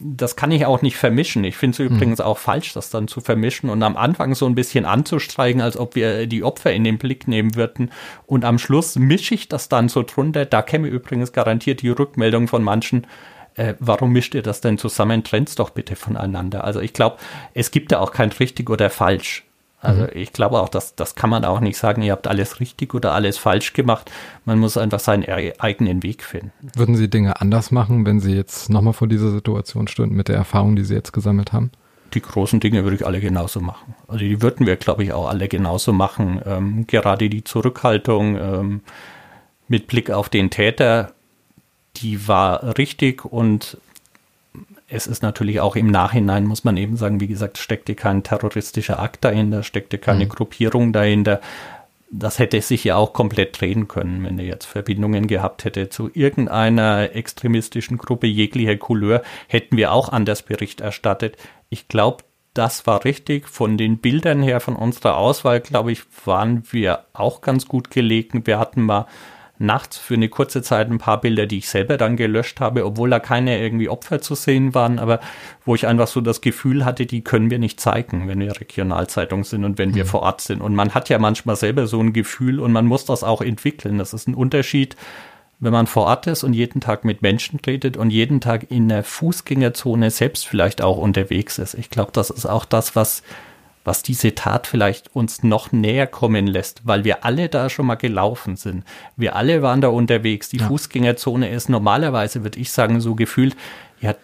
das 0.00 0.36
kann 0.36 0.52
ich 0.52 0.64
auch 0.64 0.80
nicht 0.80 0.96
vermischen. 0.96 1.44
Ich 1.44 1.56
finde 1.56 1.74
es 1.74 1.90
mhm. 1.90 1.96
übrigens 1.96 2.20
auch 2.20 2.38
falsch, 2.38 2.72
das 2.72 2.90
dann 2.90 3.08
zu 3.08 3.20
vermischen 3.20 3.68
und 3.68 3.82
am 3.82 3.96
Anfang 3.96 4.34
so 4.34 4.46
ein 4.46 4.54
bisschen 4.54 4.84
anzustreichen, 4.84 5.60
als 5.60 5.76
ob 5.76 5.96
wir 5.96 6.26
die 6.26 6.44
Opfer 6.44 6.72
in 6.72 6.84
den 6.84 6.98
Blick 6.98 7.28
nehmen 7.28 7.56
würden. 7.56 7.90
Und 8.26 8.44
am 8.44 8.58
Schluss 8.58 8.96
mische 8.96 9.34
ich 9.34 9.48
das 9.48 9.68
dann 9.68 9.88
so 9.88 10.02
drunter. 10.02 10.46
Da 10.46 10.62
käme 10.62 10.88
übrigens 10.88 11.32
garantiert 11.32 11.82
die 11.82 11.90
Rückmeldung 11.90 12.48
von 12.48 12.62
manchen, 12.62 13.06
äh, 13.56 13.74
warum 13.80 14.12
mischt 14.12 14.34
ihr 14.34 14.42
das 14.42 14.60
denn 14.60 14.78
zusammen? 14.78 15.24
Trennt's 15.24 15.56
doch 15.56 15.70
bitte 15.70 15.96
voneinander. 15.96 16.64
Also 16.64 16.80
ich 16.80 16.92
glaube, 16.92 17.18
es 17.54 17.72
gibt 17.72 17.90
da 17.90 17.98
auch 17.98 18.12
kein 18.12 18.30
richtig 18.30 18.70
oder 18.70 18.88
falsch. 18.88 19.47
Also 19.80 20.02
mhm. 20.02 20.08
ich 20.14 20.32
glaube 20.32 20.60
auch, 20.60 20.68
dass 20.68 20.96
das 20.96 21.14
kann 21.14 21.30
man 21.30 21.44
auch 21.44 21.60
nicht 21.60 21.78
sagen, 21.78 22.02
ihr 22.02 22.12
habt 22.12 22.26
alles 22.26 22.60
richtig 22.60 22.94
oder 22.94 23.12
alles 23.12 23.38
falsch 23.38 23.72
gemacht. 23.74 24.10
Man 24.44 24.58
muss 24.58 24.76
einfach 24.76 25.00
seinen 25.00 25.24
eigenen 25.58 26.02
Weg 26.02 26.24
finden. 26.24 26.52
Würden 26.74 26.96
Sie 26.96 27.08
Dinge 27.08 27.40
anders 27.40 27.70
machen, 27.70 28.04
wenn 28.04 28.20
Sie 28.20 28.34
jetzt 28.34 28.70
nochmal 28.70 28.92
vor 28.92 29.08
dieser 29.08 29.30
Situation 29.30 29.86
stünden 29.86 30.16
mit 30.16 30.28
der 30.28 30.36
Erfahrung, 30.36 30.74
die 30.74 30.84
Sie 30.84 30.94
jetzt 30.94 31.12
gesammelt 31.12 31.52
haben? 31.52 31.70
Die 32.14 32.22
großen 32.22 32.58
Dinge 32.58 32.84
würde 32.84 32.96
ich 32.96 33.06
alle 33.06 33.20
genauso 33.20 33.60
machen. 33.60 33.94
Also 34.08 34.20
die 34.20 34.40
würden 34.40 34.66
wir, 34.66 34.76
glaube 34.76 35.04
ich, 35.04 35.12
auch 35.12 35.28
alle 35.28 35.46
genauso 35.46 35.92
machen. 35.92 36.40
Ähm, 36.44 36.86
gerade 36.86 37.28
die 37.28 37.44
Zurückhaltung 37.44 38.36
ähm, 38.36 38.80
mit 39.68 39.86
Blick 39.86 40.10
auf 40.10 40.28
den 40.28 40.50
Täter, 40.50 41.12
die 41.96 42.26
war 42.26 42.78
richtig 42.78 43.24
und 43.24 43.78
es 44.88 45.06
ist 45.06 45.22
natürlich 45.22 45.60
auch 45.60 45.76
im 45.76 45.88
Nachhinein, 45.88 46.46
muss 46.46 46.64
man 46.64 46.76
eben 46.76 46.96
sagen, 46.96 47.20
wie 47.20 47.26
gesagt, 47.26 47.58
steckte 47.58 47.94
kein 47.94 48.22
terroristischer 48.22 48.98
Akt 48.98 49.22
dahinter, 49.22 49.62
steckte 49.62 49.98
keine 49.98 50.24
mhm. 50.24 50.30
Gruppierung 50.30 50.92
dahinter. 50.92 51.40
Das 52.10 52.38
hätte 52.38 52.60
sich 52.62 52.84
ja 52.84 52.96
auch 52.96 53.12
komplett 53.12 53.60
drehen 53.60 53.86
können, 53.86 54.24
wenn 54.24 54.38
er 54.38 54.46
jetzt 54.46 54.64
Verbindungen 54.64 55.26
gehabt 55.26 55.66
hätte 55.66 55.90
zu 55.90 56.10
irgendeiner 56.14 57.14
extremistischen 57.14 57.98
Gruppe 57.98 58.26
jeglicher 58.26 58.76
Couleur, 58.76 59.22
hätten 59.46 59.76
wir 59.76 59.92
auch 59.92 60.08
anders 60.08 60.42
Bericht 60.42 60.80
erstattet. 60.80 61.36
Ich 61.68 61.88
glaube, 61.88 62.24
das 62.54 62.86
war 62.86 63.04
richtig. 63.04 63.46
Von 63.46 63.76
den 63.76 63.98
Bildern 63.98 64.42
her, 64.42 64.60
von 64.60 64.74
unserer 64.74 65.18
Auswahl, 65.18 65.60
glaube 65.60 65.92
ich, 65.92 66.02
waren 66.24 66.62
wir 66.70 67.04
auch 67.12 67.42
ganz 67.42 67.68
gut 67.68 67.90
gelegen. 67.90 68.46
Wir 68.46 68.58
hatten 68.58 68.82
mal 68.82 69.06
nachts 69.58 69.98
für 69.98 70.14
eine 70.14 70.28
kurze 70.28 70.62
Zeit 70.62 70.90
ein 70.90 70.98
paar 70.98 71.20
Bilder, 71.20 71.46
die 71.46 71.58
ich 71.58 71.68
selber 71.68 71.96
dann 71.96 72.16
gelöscht 72.16 72.60
habe, 72.60 72.84
obwohl 72.84 73.10
da 73.10 73.18
keine 73.18 73.60
irgendwie 73.60 73.88
Opfer 73.88 74.20
zu 74.20 74.34
sehen 74.34 74.74
waren, 74.74 74.98
aber 74.98 75.20
wo 75.64 75.74
ich 75.74 75.86
einfach 75.86 76.06
so 76.06 76.20
das 76.20 76.40
Gefühl 76.40 76.84
hatte, 76.84 77.06
die 77.06 77.22
können 77.22 77.50
wir 77.50 77.58
nicht 77.58 77.80
zeigen, 77.80 78.28
wenn 78.28 78.40
wir 78.40 78.60
Regionalzeitung 78.60 79.44
sind 79.44 79.64
und 79.64 79.78
wenn 79.78 79.94
wir 79.94 80.04
mhm. 80.04 80.08
vor 80.08 80.22
Ort 80.22 80.40
sind. 80.40 80.60
Und 80.60 80.74
man 80.74 80.94
hat 80.94 81.08
ja 81.08 81.18
manchmal 81.18 81.56
selber 81.56 81.86
so 81.86 82.00
ein 82.00 82.12
Gefühl 82.12 82.60
und 82.60 82.72
man 82.72 82.86
muss 82.86 83.04
das 83.04 83.24
auch 83.24 83.42
entwickeln. 83.42 83.98
Das 83.98 84.14
ist 84.14 84.28
ein 84.28 84.34
Unterschied, 84.34 84.96
wenn 85.60 85.72
man 85.72 85.86
vor 85.86 86.04
Ort 86.04 86.26
ist 86.26 86.44
und 86.44 86.52
jeden 86.52 86.80
Tag 86.80 87.04
mit 87.04 87.22
Menschen 87.22 87.58
redet 87.66 87.96
und 87.96 88.10
jeden 88.10 88.40
Tag 88.40 88.70
in 88.70 88.88
der 88.88 89.02
Fußgängerzone 89.02 90.10
selbst 90.10 90.46
vielleicht 90.46 90.82
auch 90.82 90.98
unterwegs 90.98 91.58
ist. 91.58 91.74
Ich 91.74 91.90
glaube, 91.90 92.12
das 92.12 92.30
ist 92.30 92.46
auch 92.46 92.64
das, 92.64 92.94
was 92.94 93.22
was 93.88 94.02
diese 94.02 94.34
Tat 94.34 94.66
vielleicht 94.66 95.16
uns 95.16 95.42
noch 95.42 95.72
näher 95.72 96.06
kommen 96.06 96.46
lässt, 96.46 96.82
weil 96.84 97.04
wir 97.04 97.24
alle 97.24 97.48
da 97.48 97.70
schon 97.70 97.86
mal 97.86 97.94
gelaufen 97.94 98.56
sind. 98.56 98.84
Wir 99.16 99.34
alle 99.34 99.62
waren 99.62 99.80
da 99.80 99.88
unterwegs. 99.88 100.50
Die 100.50 100.58
ja. 100.58 100.66
Fußgängerzone 100.66 101.48
ist 101.48 101.70
normalerweise, 101.70 102.44
würde 102.44 102.60
ich 102.60 102.70
sagen, 102.70 103.00
so 103.00 103.14
gefühlt, 103.14 103.56
ja, 104.02 104.14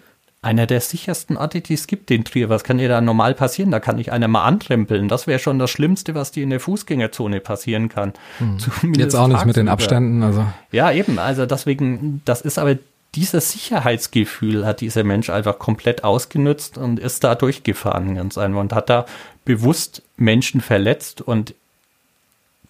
einer 0.43 0.67
der 0.67 0.83
sichersten 0.83 1.39
Orte, 1.39 1.63
die 1.63 1.73
es 1.73 1.87
gibt 1.87 2.11
in 2.11 2.25
Trier. 2.25 2.51
Was 2.51 2.63
kann 2.63 2.77
dir 2.77 2.91
da 2.91 3.01
normal 3.01 3.33
passieren? 3.33 3.71
Da 3.71 3.81
kann 3.81 3.99
ich 3.99 4.13
einer 4.13 4.29
mal 4.29 4.45
antrempeln. 4.45 5.09
Das 5.09 5.27
wäre 5.27 5.39
schon 5.39 5.59
das 5.59 5.71
Schlimmste, 5.71 6.15
was 6.15 6.31
dir 6.31 6.43
in 6.43 6.51
der 6.51 6.61
Fußgängerzone 6.61 7.41
passieren 7.41 7.89
kann. 7.89 8.13
Hm. 8.37 8.59
Jetzt 8.95 9.15
auch 9.15 9.29
nicht 9.29 9.47
mit 9.47 9.57
den 9.57 9.69
Abständen, 9.69 10.23
also. 10.23 10.45
Ja, 10.73 10.93
eben. 10.93 11.19
Also 11.19 11.47
deswegen, 11.47 12.21
das 12.27 12.43
ist 12.43 12.59
aber 12.59 12.77
dieses 13.15 13.53
Sicherheitsgefühl 13.53 14.67
hat 14.67 14.81
dieser 14.81 15.05
Mensch 15.05 15.31
einfach 15.31 15.59
komplett 15.59 16.05
ausgenutzt 16.05 16.79
und 16.79 16.99
ist 16.99 17.25
da 17.25 17.35
durchgefahren 17.35 18.17
ganz 18.17 18.39
einfach 18.39 18.61
und 18.61 18.73
hat 18.73 18.91
da 18.91 19.07
bewusst 19.45 20.03
Menschen 20.17 20.61
verletzt. 20.61 21.21
Und 21.21 21.55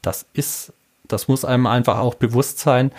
das 0.03 0.27
ist, 0.35 0.73
das 1.09 1.29
muss 1.29 1.45
einem 1.45 1.67
einfach 1.67 1.99
auch 1.99 2.15
bewusst 2.15 2.59
sein, 2.59 2.93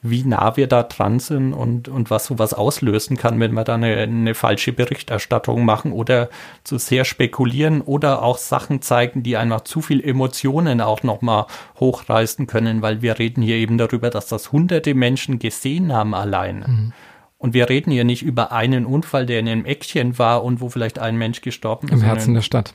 wie 0.00 0.24
nah 0.24 0.56
wir 0.56 0.68
da 0.68 0.84
dran 0.84 1.18
sind 1.18 1.52
und, 1.52 1.88
und 1.88 2.10
was 2.10 2.26
sowas 2.26 2.54
auslösen 2.54 3.16
kann, 3.16 3.40
wenn 3.40 3.52
wir 3.52 3.64
da 3.64 3.74
eine, 3.74 3.96
eine 3.96 4.34
falsche 4.34 4.72
Berichterstattung 4.72 5.64
machen 5.64 5.92
oder 5.92 6.28
zu 6.62 6.78
sehr 6.78 7.04
spekulieren 7.04 7.80
oder 7.80 8.22
auch 8.22 8.38
Sachen 8.38 8.80
zeigen, 8.80 9.22
die 9.22 9.36
einfach 9.36 9.62
zu 9.62 9.80
viel 9.80 10.02
Emotionen 10.02 10.80
auch 10.80 11.02
nochmal 11.02 11.46
hochreißen 11.80 12.46
können, 12.46 12.80
weil 12.80 13.02
wir 13.02 13.18
reden 13.18 13.42
hier 13.42 13.56
eben 13.56 13.76
darüber, 13.76 14.10
dass 14.10 14.28
das 14.28 14.52
hunderte 14.52 14.94
Menschen 14.94 15.38
gesehen 15.38 15.92
haben 15.92 16.14
alleine. 16.14 16.68
Mhm. 16.68 16.92
Und 17.38 17.54
wir 17.54 17.68
reden 17.68 17.92
hier 17.92 18.04
nicht 18.04 18.22
über 18.22 18.52
einen 18.52 18.84
Unfall, 18.84 19.26
der 19.26 19.40
in 19.40 19.48
einem 19.48 19.64
Eckchen 19.64 20.18
war 20.18 20.42
und 20.44 20.60
wo 20.60 20.68
vielleicht 20.68 20.98
ein 20.98 21.16
Mensch 21.16 21.40
gestorben 21.40 21.88
ist. 21.88 21.94
Im 21.94 22.02
Herzen 22.02 22.34
der 22.34 22.42
Stadt. 22.42 22.74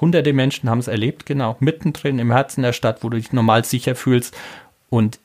Hunderte 0.00 0.32
Menschen 0.32 0.70
haben 0.70 0.78
es 0.78 0.88
erlebt, 0.88 1.26
genau, 1.26 1.56
mittendrin 1.60 2.18
im 2.18 2.30
Herzen 2.30 2.62
der 2.62 2.72
Stadt, 2.72 3.02
wo 3.02 3.08
du 3.08 3.16
dich 3.16 3.32
normal 3.32 3.64
sicher 3.64 3.94
fühlst. 3.94 4.36
Und 4.90 5.18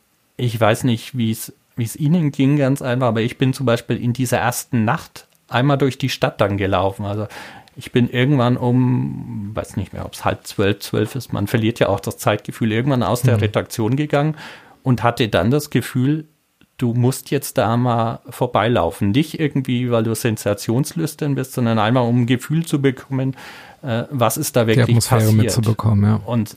ich 0.43 0.59
weiß 0.59 0.83
nicht, 0.83 1.17
wie 1.17 1.31
es 1.31 1.53
wie 1.75 1.83
es 1.83 1.95
Ihnen 1.95 2.31
ging, 2.31 2.57
ganz 2.57 2.83
einfach, 2.83 3.07
aber 3.07 3.21
ich 3.21 3.39
bin 3.39 3.53
zum 3.53 3.65
Beispiel 3.65 3.97
in 3.97 4.13
dieser 4.13 4.37
ersten 4.37 4.85
Nacht 4.85 5.27
einmal 5.47 5.77
durch 5.77 5.97
die 5.97 6.09
Stadt 6.09 6.39
dann 6.39 6.57
gelaufen. 6.57 7.03
Also 7.03 7.27
ich 7.75 7.91
bin 7.91 8.09
irgendwann 8.09 8.57
um, 8.57 9.51
weiß 9.55 9.75
nicht 9.77 9.91
mehr, 9.91 10.05
ob 10.05 10.13
es 10.13 10.23
halb 10.23 10.45
zwölf, 10.45 10.79
zwölf 10.79 11.15
ist, 11.15 11.33
man 11.33 11.47
verliert 11.47 11.79
ja 11.79 11.89
auch 11.89 11.99
das 11.99 12.17
Zeitgefühl, 12.17 12.71
irgendwann 12.71 13.01
aus 13.01 13.23
der 13.23 13.37
mhm. 13.37 13.41
Redaktion 13.41 13.95
gegangen 13.95 14.35
und 14.83 15.01
hatte 15.01 15.29
dann 15.29 15.49
das 15.49 15.71
Gefühl, 15.71 16.27
du 16.77 16.93
musst 16.93 17.31
jetzt 17.31 17.57
da 17.57 17.75
mal 17.75 18.19
vorbeilaufen. 18.29 19.11
Nicht 19.11 19.39
irgendwie, 19.39 19.89
weil 19.89 20.03
du 20.03 20.13
sensationslüstern 20.13 21.33
bist, 21.33 21.53
sondern 21.53 21.79
einmal, 21.79 22.07
um 22.07 22.21
ein 22.21 22.25
Gefühl 22.27 22.65
zu 22.65 22.81
bekommen, 22.81 23.35
äh, 23.81 24.03
was 24.11 24.37
ist 24.37 24.55
da 24.55 24.67
wirklich 24.67 24.85
Die 24.85 24.91
Atmosphäre 24.91 25.21
passiert. 25.21 25.41
mitzubekommen, 25.41 26.03
ja. 26.03 26.21
Und 26.25 26.55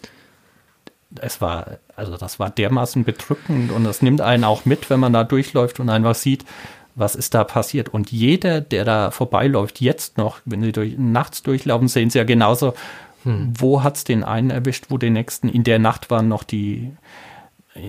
es 1.21 1.41
war, 1.41 1.79
also 1.97 2.17
das 2.17 2.39
war 2.39 2.51
dermaßen 2.51 3.05
bedrückend 3.05 3.73
und 3.73 3.85
das 3.85 4.03
nimmt 4.03 4.21
einen 4.21 4.45
auch 4.45 4.65
mit, 4.65 4.91
wenn 4.91 5.01
man 5.01 5.13
da 5.13 5.25
durchläuft 5.25 5.81
und 5.81 5.89
einfach 5.89 6.15
sieht, 6.15 6.45
was 6.95 7.15
ist 7.15 7.35
da 7.35 7.45
passiert. 7.45 7.89
Und 7.89 8.13
jeder, 8.13 8.61
der 8.61 8.85
da 8.85 9.11
vorbeiläuft, 9.11 9.81
jetzt 9.81 10.19
noch, 10.19 10.41
wenn 10.45 10.63
sie 10.63 10.73
durch, 10.73 10.95
nachts 10.97 11.43
durchlaufen, 11.43 11.89
sehen 11.89 12.11
sie 12.11 12.19
ja 12.19 12.25
genauso, 12.25 12.75
hm. 13.23 13.53
wo 13.59 13.83
hat 13.83 13.97
es 13.97 14.05
den 14.05 14.25
einen 14.25 14.51
erwischt, 14.51 14.87
wo 14.89 14.99
den 14.99 15.15
nächsten. 15.15 15.49
In 15.49 15.65
der 15.65 15.79
Nacht 15.79 16.11
waren 16.11 16.29
noch 16.29 16.43
die 16.43 16.93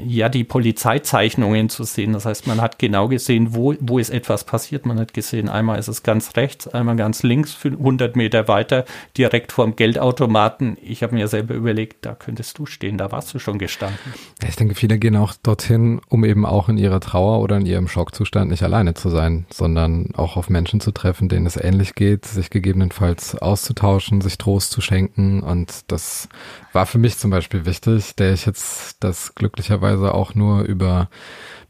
ja, 0.06 0.30
die 0.30 0.44
Polizeizeichnungen 0.44 1.70
zu 1.70 1.84
sehen. 1.84 2.14
Das 2.14 2.26
heißt, 2.26 2.48
man 2.48 2.62
hat 2.62 2.80
genau 2.80 3.08
gesehen, 3.08 3.56
wo, 3.56 3.74
wo 3.80 4.00
ist 4.00 4.10
etwas 4.10 4.44
passiert. 4.44 4.86
Man 4.86 5.00
hat 5.00 5.14
gesehen, 5.14 5.50
einmal 5.50 5.80
ist 5.80 5.88
es 5.88 6.04
ganz 6.04 6.36
rechts, 6.36 6.68
einmal 6.68 6.96
ganz 6.96 7.24
links, 7.24 7.58
100 7.64 8.16
Meter 8.16 8.48
weiter, 8.48 8.86
direkt 9.18 9.52
vorm 9.52 9.76
Geldautomaten. 9.76 10.78
Ich 10.82 11.04
habe 11.04 11.16
mir 11.16 11.28
selber 11.28 11.54
überlegt, 11.56 12.06
da 12.06 12.16
könntest 12.16 12.58
du 12.58 12.66
stehen, 12.66 12.98
da 12.98 13.12
warst 13.12 13.34
du 13.34 13.40
schon 13.40 13.60
gestanden. 13.60 14.14
Ich 14.48 14.56
denke, 14.56 14.76
viele 14.76 15.00
gehen 15.00 15.16
auch 15.16 15.34
dorthin, 15.42 16.02
um 16.08 16.24
eben 16.24 16.46
auch 16.46 16.70
in 16.70 16.78
ihrer 16.78 17.00
Trauer 17.00 17.40
oder 17.40 17.58
in 17.58 17.66
ihrem 17.66 17.88
Schockzustand 17.88 18.52
nicht 18.52 18.64
alleine 18.64 18.94
zu 18.94 19.10
sein, 19.10 19.46
sondern 19.52 20.14
auch 20.16 20.38
auf 20.38 20.50
Menschen 20.50 20.80
zu 20.80 20.92
treffen, 20.92 21.30
denen 21.30 21.46
es 21.46 21.58
ähnlich 21.58 21.96
geht, 21.96 22.26
sich 22.26 22.50
gegebenenfalls 22.50 23.36
auszutauschen, 23.36 24.22
sich 24.22 24.38
Trost 24.38 24.72
zu 24.72 24.82
schenken. 24.82 25.42
Und 25.42 25.92
das 25.92 26.30
war 26.78 26.86
für 26.86 27.00
mich 27.00 27.18
zum 27.18 27.32
Beispiel 27.32 27.66
wichtig, 27.66 28.16
der 28.18 28.34
ich 28.34 28.46
jetzt 28.46 28.98
das 29.00 29.34
glücklicherweise 29.34 30.14
auch 30.14 30.36
nur 30.36 30.62
über 30.62 31.10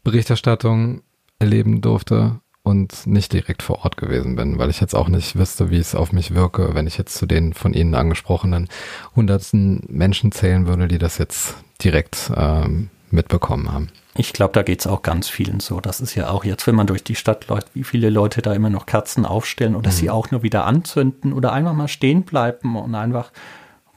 Berichterstattung 0.04 1.00
erleben 1.38 1.80
durfte 1.80 2.40
und 2.62 3.06
nicht 3.06 3.32
direkt 3.32 3.62
vor 3.62 3.86
Ort 3.86 3.96
gewesen 3.96 4.36
bin, 4.36 4.58
weil 4.58 4.68
ich 4.68 4.82
jetzt 4.82 4.94
auch 4.94 5.08
nicht 5.08 5.38
wüsste, 5.38 5.70
wie 5.70 5.78
es 5.78 5.94
auf 5.94 6.12
mich 6.12 6.34
wirke, 6.34 6.74
wenn 6.74 6.86
ich 6.86 6.98
jetzt 6.98 7.16
zu 7.16 7.24
den 7.24 7.54
von 7.54 7.72
Ihnen 7.72 7.94
angesprochenen 7.94 8.68
hundertsten 9.16 9.82
Menschen 9.88 10.30
zählen 10.30 10.66
würde, 10.66 10.88
die 10.88 10.98
das 10.98 11.16
jetzt 11.16 11.54
direkt 11.82 12.30
ähm, 12.36 12.90
mitbekommen 13.10 13.72
haben. 13.72 13.88
Ich 14.14 14.34
glaube, 14.34 14.52
da 14.52 14.62
geht 14.62 14.80
es 14.80 14.86
auch 14.86 15.00
ganz 15.00 15.30
vielen 15.30 15.60
so. 15.60 15.80
Das 15.80 16.02
ist 16.02 16.16
ja 16.16 16.28
auch 16.28 16.44
jetzt, 16.44 16.66
wenn 16.66 16.74
man 16.74 16.86
durch 16.86 17.02
die 17.02 17.14
Stadt 17.14 17.48
läuft, 17.48 17.74
wie 17.74 17.84
viele 17.84 18.10
Leute 18.10 18.42
da 18.42 18.52
immer 18.52 18.68
noch 18.68 18.84
Kerzen 18.84 19.24
aufstellen 19.24 19.74
oder 19.74 19.88
mhm. 19.88 19.94
sie 19.94 20.10
auch 20.10 20.30
nur 20.30 20.42
wieder 20.42 20.66
anzünden 20.66 21.32
oder 21.32 21.54
einfach 21.54 21.72
mal 21.72 21.88
stehen 21.88 22.24
bleiben 22.24 22.76
und 22.76 22.94
einfach 22.94 23.32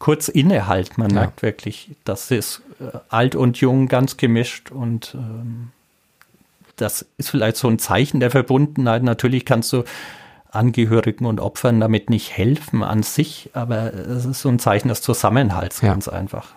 kurz 0.02 0.28
innehalten. 0.30 0.96
Man 0.98 1.12
ja. 1.12 1.22
merkt 1.22 1.44
wirklich, 1.44 1.92
das 2.04 2.32
ist 2.32 2.64
äh, 2.80 2.98
alt 3.10 3.36
und 3.36 3.62
jung 3.62 3.88
ganz 3.88 4.18
gemischt 4.18 4.72
und 4.72 5.16
ähm, 5.16 5.70
das 6.76 7.06
ist 7.18 7.30
vielleicht 7.30 7.56
so 7.56 7.68
ein 7.68 7.78
Zeichen 7.78 8.20
der 8.20 8.32
Verbundenheit. 8.32 9.04
Natürlich 9.04 9.46
kannst 9.46 9.72
du 9.72 9.84
Angehörigen 10.50 11.28
und 11.28 11.40
Opfern 11.40 11.80
damit 11.80 12.10
nicht 12.10 12.36
helfen 12.36 12.84
an 12.84 13.04
sich, 13.04 13.52
aber 13.54 13.94
es 13.94 14.26
ist 14.26 14.42
so 14.42 14.50
ein 14.50 14.58
Zeichen 14.58 14.88
des 14.88 15.04
Zusammenhalts 15.04 15.82
ja. 15.82 15.90
ganz 15.90 16.08
einfach. 16.08 16.50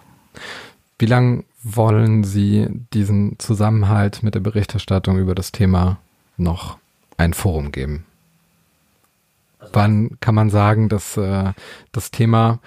Wie 0.98 1.07
lange 1.07 1.44
wollen 1.62 2.24
Sie 2.24 2.68
diesen 2.94 3.38
Zusammenhalt 3.38 4.22
mit 4.22 4.35
der 4.35 4.40
Berichterstattung 4.40 5.18
über 5.18 5.35
das 5.35 5.52
Thema 5.52 5.98
noch 6.38 6.78
ein 7.18 7.35
Forum 7.35 7.72
geben? 7.72 8.07
Also 9.59 9.74
Wann 9.74 10.16
kann 10.20 10.35
man 10.35 10.48
sagen, 10.48 10.88
dass 10.88 11.18
äh, 11.18 11.52
das 11.92 12.11
Thema 12.11 12.59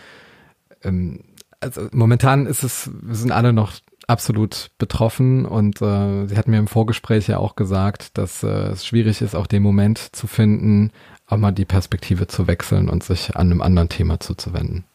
ähm, 0.84 1.24
also 1.60 1.88
momentan 1.92 2.46
ist 2.46 2.64
es, 2.64 2.90
wir 3.02 3.16
sind 3.16 3.32
alle 3.32 3.54
noch 3.54 3.74
absolut 4.08 4.72
betroffen 4.78 5.46
und 5.46 5.82
äh, 5.82 6.28
sie 6.28 6.38
hat 6.38 6.48
mir 6.48 6.60
im 6.60 6.68
Vorgespräch 6.68 7.28
ja 7.28 7.38
auch 7.40 7.56
gesagt, 7.56 8.18
dass 8.18 8.44
äh, 8.44 8.48
es 8.48 8.86
schwierig 8.86 9.22
ist, 9.22 9.36
auch 9.36 9.48
den 9.48 9.64
Moment 9.64 9.98
zu 10.16 10.28
finden, 10.28 10.92
auch 11.26 11.38
mal 11.38 11.52
die 11.52 11.66
Perspektive 11.66 12.28
zu 12.28 12.48
wechseln 12.48 12.90
und 12.90 13.04
sich 13.04 13.36
an 13.36 13.52
einem 13.52 13.62
anderen 13.62 13.90
Thema 13.90 14.20
zuzuwenden. 14.20 14.86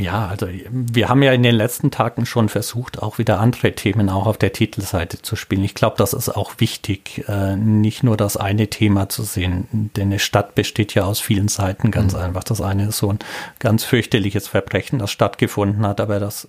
Ja, 0.00 0.28
also 0.28 0.46
wir 0.70 1.08
haben 1.08 1.22
ja 1.22 1.32
in 1.32 1.42
den 1.42 1.54
letzten 1.54 1.90
Tagen 1.90 2.24
schon 2.24 2.48
versucht, 2.48 3.02
auch 3.02 3.18
wieder 3.18 3.40
andere 3.40 3.72
Themen 3.72 4.08
auch 4.10 4.26
auf 4.26 4.38
der 4.38 4.52
Titelseite 4.52 5.22
zu 5.22 5.34
spielen. 5.34 5.64
Ich 5.64 5.74
glaube, 5.74 5.96
das 5.98 6.12
ist 6.12 6.28
auch 6.28 6.52
wichtig, 6.58 7.24
äh, 7.26 7.56
nicht 7.56 8.04
nur 8.04 8.16
das 8.16 8.36
eine 8.36 8.68
Thema 8.68 9.08
zu 9.08 9.24
sehen, 9.24 9.90
denn 9.96 10.08
eine 10.08 10.18
Stadt 10.20 10.54
besteht 10.54 10.94
ja 10.94 11.04
aus 11.04 11.20
vielen 11.20 11.48
Seiten 11.48 11.90
ganz 11.90 12.14
mhm. 12.14 12.20
einfach. 12.20 12.44
Das 12.44 12.60
eine 12.60 12.88
ist 12.88 12.98
so 12.98 13.10
ein 13.12 13.18
ganz 13.58 13.84
fürchterliches 13.84 14.46
Verbrechen, 14.46 14.98
das 15.00 15.10
stattgefunden 15.10 15.84
hat, 15.86 16.00
aber 16.00 16.20
das 16.20 16.48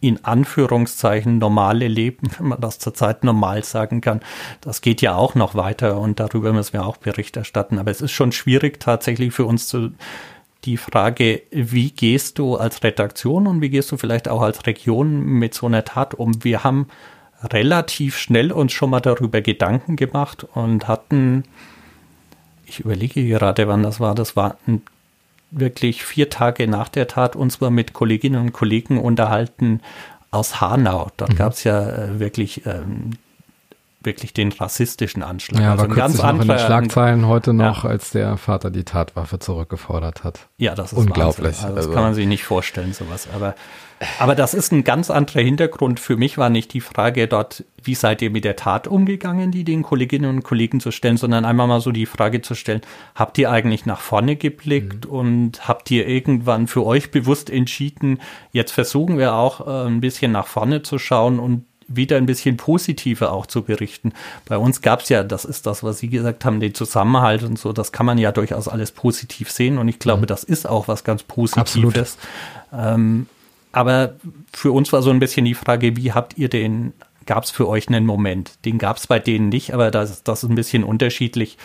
in 0.00 0.24
Anführungszeichen 0.24 1.38
normale 1.38 1.86
Leben, 1.86 2.30
wenn 2.38 2.48
man 2.48 2.60
das 2.60 2.78
zurzeit 2.78 3.22
normal 3.22 3.62
sagen 3.62 4.00
kann, 4.00 4.20
das 4.60 4.80
geht 4.80 5.00
ja 5.02 5.14
auch 5.14 5.34
noch 5.34 5.54
weiter 5.54 5.98
und 5.98 6.18
darüber 6.18 6.52
müssen 6.52 6.72
wir 6.72 6.86
auch 6.86 6.96
Bericht 6.96 7.36
erstatten. 7.36 7.78
Aber 7.78 7.90
es 7.90 8.00
ist 8.00 8.12
schon 8.12 8.32
schwierig 8.32 8.80
tatsächlich 8.80 9.32
für 9.32 9.44
uns 9.44 9.68
zu 9.68 9.90
die 10.64 10.76
Frage, 10.76 11.42
wie 11.50 11.90
gehst 11.90 12.38
du 12.38 12.56
als 12.56 12.82
Redaktion 12.82 13.46
und 13.46 13.60
wie 13.60 13.70
gehst 13.70 13.90
du 13.92 13.96
vielleicht 13.96 14.28
auch 14.28 14.42
als 14.42 14.66
Region 14.66 15.22
mit 15.24 15.54
so 15.54 15.66
einer 15.66 15.84
Tat 15.84 16.14
um? 16.14 16.44
Wir 16.44 16.64
haben 16.64 16.88
relativ 17.42 18.18
schnell 18.18 18.52
uns 18.52 18.72
schon 18.72 18.90
mal 18.90 19.00
darüber 19.00 19.40
Gedanken 19.40 19.96
gemacht 19.96 20.46
und 20.54 20.86
hatten, 20.88 21.44
ich 22.66 22.80
überlege 22.80 23.26
gerade, 23.26 23.68
wann 23.68 23.82
das 23.82 24.00
war, 24.00 24.14
das 24.14 24.36
war 24.36 24.58
wirklich 25.50 26.04
vier 26.04 26.28
Tage 26.30 26.68
nach 26.68 26.88
der 26.88 27.08
Tat, 27.08 27.36
uns 27.36 27.60
mal 27.60 27.70
mit 27.70 27.92
Kolleginnen 27.92 28.40
und 28.40 28.52
Kollegen 28.52 28.98
unterhalten 28.98 29.80
aus 30.30 30.60
Hanau. 30.60 31.10
Dort 31.16 31.32
mhm. 31.32 31.36
gab 31.36 31.52
es 31.54 31.64
ja 31.64 31.88
äh, 31.88 32.20
wirklich 32.20 32.66
ähm, 32.66 33.12
wirklich 34.02 34.32
den 34.32 34.52
rassistischen 34.52 35.22
Anschlag. 35.22 35.60
Ja, 35.60 35.72
also 35.72 35.88
war 35.88 35.94
ganz 35.94 36.18
noch 36.18 36.40
in 36.40 36.48
den 36.48 36.58
Schlagzeilen 36.58 37.26
heute 37.26 37.52
noch, 37.52 37.84
ja. 37.84 37.90
als 37.90 38.10
der 38.10 38.36
Vater 38.38 38.70
die 38.70 38.84
Tatwaffe 38.84 39.38
zurückgefordert 39.38 40.24
hat. 40.24 40.48
Ja, 40.56 40.74
das 40.74 40.92
ist 40.92 40.98
unglaublich. 40.98 41.62
Also 41.62 41.68
das 41.68 41.76
also. 41.76 41.92
kann 41.92 42.02
man 42.02 42.14
sich 42.14 42.26
nicht 42.26 42.44
vorstellen, 42.44 42.94
sowas. 42.94 43.28
Aber, 43.34 43.54
aber 44.18 44.34
das 44.34 44.54
ist 44.54 44.72
ein 44.72 44.84
ganz 44.84 45.10
anderer 45.10 45.40
Hintergrund. 45.40 46.00
Für 46.00 46.16
mich 46.16 46.38
war 46.38 46.48
nicht 46.48 46.72
die 46.72 46.80
Frage 46.80 47.28
dort, 47.28 47.64
wie 47.82 47.94
seid 47.94 48.22
ihr 48.22 48.30
mit 48.30 48.44
der 48.44 48.56
Tat 48.56 48.88
umgegangen, 48.88 49.50
die 49.50 49.64
den 49.64 49.82
Kolleginnen 49.82 50.30
und 50.30 50.42
Kollegen 50.42 50.80
zu 50.80 50.92
stellen, 50.92 51.18
sondern 51.18 51.44
einmal 51.44 51.66
mal 51.66 51.80
so 51.80 51.92
die 51.92 52.06
Frage 52.06 52.40
zu 52.40 52.54
stellen, 52.54 52.80
habt 53.14 53.36
ihr 53.36 53.50
eigentlich 53.50 53.84
nach 53.84 54.00
vorne 54.00 54.36
geblickt 54.36 55.06
mhm. 55.06 55.12
und 55.12 55.68
habt 55.68 55.90
ihr 55.90 56.06
irgendwann 56.06 56.68
für 56.68 56.86
euch 56.86 57.10
bewusst 57.10 57.50
entschieden, 57.50 58.20
jetzt 58.52 58.72
versuchen 58.72 59.18
wir 59.18 59.34
auch 59.34 59.66
äh, 59.66 59.86
ein 59.88 60.00
bisschen 60.00 60.32
nach 60.32 60.46
vorne 60.46 60.82
zu 60.82 60.98
schauen 60.98 61.38
und 61.38 61.64
wieder 61.90 62.16
ein 62.16 62.26
bisschen 62.26 62.56
positiver 62.56 63.32
auch 63.32 63.46
zu 63.46 63.62
berichten. 63.62 64.12
Bei 64.46 64.56
uns 64.56 64.80
gab 64.80 65.02
es 65.02 65.08
ja, 65.08 65.24
das 65.24 65.44
ist 65.44 65.66
das, 65.66 65.82
was 65.82 65.98
Sie 65.98 66.08
gesagt 66.08 66.44
haben, 66.44 66.60
den 66.60 66.72
Zusammenhalt 66.72 67.42
und 67.42 67.58
so, 67.58 67.72
das 67.72 67.92
kann 67.92 68.06
man 68.06 68.16
ja 68.16 68.32
durchaus 68.32 68.68
alles 68.68 68.92
positiv 68.92 69.50
sehen 69.50 69.76
und 69.76 69.88
ich 69.88 69.98
glaube, 69.98 70.22
mhm. 70.22 70.26
das 70.26 70.44
ist 70.44 70.68
auch 70.68 70.88
was 70.88 71.04
ganz 71.04 71.24
Positives. 71.24 72.16
Ähm, 72.72 73.26
aber 73.72 74.14
für 74.52 74.72
uns 74.72 74.92
war 74.92 75.02
so 75.02 75.10
ein 75.10 75.18
bisschen 75.18 75.44
die 75.44 75.54
Frage, 75.54 75.96
wie 75.96 76.12
habt 76.12 76.38
ihr 76.38 76.48
den, 76.48 76.92
gab 77.26 77.44
es 77.44 77.50
für 77.50 77.68
euch 77.68 77.88
einen 77.88 78.06
Moment? 78.06 78.52
Den 78.64 78.78
gab 78.78 78.96
es 78.96 79.06
bei 79.06 79.18
denen 79.18 79.48
nicht, 79.48 79.74
aber 79.74 79.90
das, 79.90 80.22
das 80.22 80.44
ist 80.44 80.50
ein 80.50 80.56
bisschen 80.56 80.84
unterschiedlich. 80.84 81.58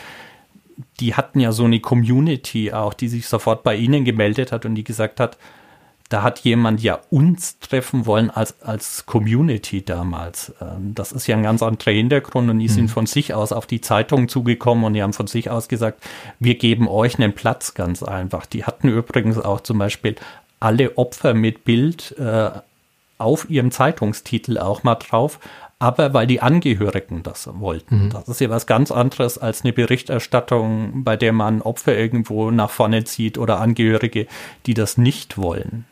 Die 0.99 1.15
hatten 1.15 1.39
ja 1.39 1.51
so 1.51 1.65
eine 1.65 1.79
Community 1.79 2.73
auch, 2.73 2.93
die 2.93 3.07
sich 3.07 3.27
sofort 3.27 3.63
bei 3.63 3.75
ihnen 3.75 4.05
gemeldet 4.05 4.51
hat 4.51 4.65
und 4.65 4.75
die 4.75 4.83
gesagt 4.83 5.19
hat, 5.19 5.38
da 6.10 6.22
hat 6.22 6.39
jemand 6.39 6.84
ja 6.84 7.00
uns 7.10 7.58
treffen 7.60 8.06
wollen 8.06 8.30
als, 8.30 8.62
als 8.62 9.06
Community 9.06 9.84
damals. 9.84 10.54
Ähm, 10.62 10.94
das 10.94 11.12
ist 11.12 11.28
ja 11.28 11.36
ein 11.36 11.44
ganz 11.44 11.63
anderer 11.63 11.91
Hintergrund 11.91 12.50
und 12.50 12.60
die 12.60 12.68
mhm. 12.68 12.74
sind 12.74 12.88
von 12.89 13.06
sich 13.06 13.34
aus 13.34 13.52
auf 13.52 13.65
die 13.65 13.82
Zeitung 13.82 14.28
zugekommen 14.28 14.84
und 14.84 14.94
die 14.94 15.02
haben 15.02 15.13
von 15.13 15.28
sich 15.28 15.50
aus 15.50 15.68
gesagt, 15.68 16.04
wir 16.39 16.56
geben 16.56 16.88
euch 16.88 17.18
einen 17.18 17.34
Platz 17.34 17.74
ganz 17.74 18.04
einfach. 18.04 18.46
Die 18.46 18.65
hatten 18.65 18.89
übrigens 18.89 19.39
auch 19.39 19.62
zum 19.62 19.80
Beispiel 19.80 20.15
alle 20.60 20.98
Opfer 20.98 21.34
mit 21.34 21.65
Bild 21.65 22.15
äh, 22.20 22.52
auf 23.18 23.50
ihrem 23.50 23.72
Zeitungstitel 23.72 24.58
auch 24.58 24.84
mal 24.84 24.96
drauf, 24.96 25.39
aber 25.79 26.13
weil 26.13 26.27
die 26.27 26.41
Angehörigen 26.41 27.23
das 27.23 27.49
wollten. 27.59 28.05
Mhm. 28.05 28.09
Das 28.09 28.27
ist 28.27 28.39
ja 28.39 28.49
was 28.49 28.65
ganz 28.65 28.91
anderes 28.91 29.38
als 29.38 29.63
eine 29.63 29.73
Berichterstattung, 29.73 31.03
bei 31.03 31.17
der 31.17 31.33
man 31.33 31.61
Opfer 31.61 31.97
irgendwo 31.97 32.51
nach 32.51 32.69
vorne 32.69 33.03
zieht 33.03 33.38
oder 33.38 33.59
Angehörige, 33.59 34.27
die 34.65 34.73
das 34.73 34.97
nicht 34.97 35.38
wollen. 35.38 35.85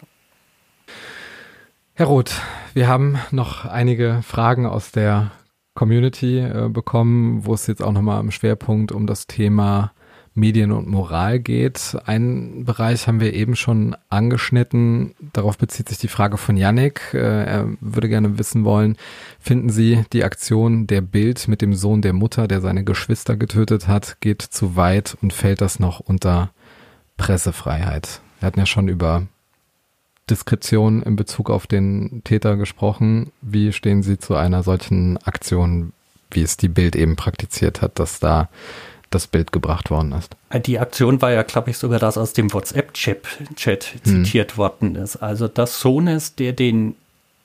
Herr 1.94 2.08
Roth, 2.08 2.42
wir 2.74 2.88
haben 2.88 3.20
noch 3.32 3.66
einige 3.66 4.22
Fragen 4.24 4.66
aus 4.66 4.92
der 4.92 5.32
Community 5.76 6.40
äh, 6.40 6.70
bekommen, 6.70 7.46
wo 7.46 7.54
es 7.54 7.68
jetzt 7.68 7.84
auch 7.84 7.92
nochmal 7.92 8.20
im 8.20 8.32
Schwerpunkt 8.32 8.92
um 8.92 9.06
das 9.06 9.28
Thema 9.28 9.92
Medien 10.36 10.72
und 10.72 10.88
Moral 10.88 11.40
geht. 11.40 11.96
Einen 12.06 12.66
Bereich 12.66 13.08
haben 13.08 13.20
wir 13.20 13.34
eben 13.34 13.56
schon 13.56 13.96
angeschnitten. 14.10 15.14
Darauf 15.34 15.58
bezieht 15.58 15.90
sich 15.90 16.00
die 16.00 16.08
Frage 16.08 16.38
von 16.38 16.58
Yannick. 16.58 17.14
Äh, 17.14 17.44
er 17.44 17.70
würde 17.80 18.10
gerne 18.10 18.40
wissen 18.40 18.66
wollen, 18.66 18.98
finden 19.40 19.70
Sie 19.70 20.04
die 20.12 20.24
Aktion 20.24 20.88
der 20.88 21.02
Bild 21.02 21.48
mit 21.48 21.62
dem 21.62 21.76
Sohn 21.76 22.02
der 22.02 22.14
Mutter, 22.14 22.48
der 22.48 22.62
seine 22.62 22.84
Geschwister 22.84 23.38
getötet 23.38 23.88
hat, 23.88 24.18
geht 24.22 24.42
zu 24.42 24.76
weit 24.76 25.16
und 25.22 25.34
fällt 25.34 25.62
das 25.62 25.80
noch 25.80 26.00
unter 26.00 26.52
Pressefreiheit? 27.18 28.22
Wir 28.40 28.48
hatten 28.48 28.60
ja 28.60 28.66
schon 28.66 28.88
über 28.88 29.28
Diskretion 30.30 31.04
in 31.04 31.16
Bezug 31.16 31.50
auf 31.50 31.68
den 31.68 32.22
Täter 32.24 32.56
gesprochen. 32.56 33.32
Wie 33.42 33.72
stehen 33.72 34.04
Sie 34.04 34.18
zu 34.18 34.36
einer 34.36 34.64
solchen 34.64 35.18
Aktion, 35.18 35.94
wie 36.32 36.42
es 36.42 36.58
die 36.58 36.70
Bild 36.70 36.96
eben 36.96 37.16
praktiziert 37.16 37.82
hat, 37.82 38.00
dass 38.00 38.20
da 38.20 38.50
das 39.14 39.28
Bild 39.28 39.52
gebracht 39.52 39.92
worden 39.92 40.14
ist. 40.14 40.36
Die 40.66 40.80
Aktion 40.80 41.22
war 41.22 41.32
ja, 41.32 41.44
glaube 41.44 41.70
ich, 41.72 41.78
sogar 41.78 42.00
das 42.00 42.18
aus 42.18 42.34
dem 42.34 42.54
WhatsApp-Chat 42.54 43.26
hm. 43.36 44.04
zitiert 44.04 44.58
worden 44.58 44.96
ist. 44.96 45.18
Also 45.18 45.48
das 45.48 45.80
Sohnes, 45.80 46.36
der 46.36 46.54
den 46.54 46.96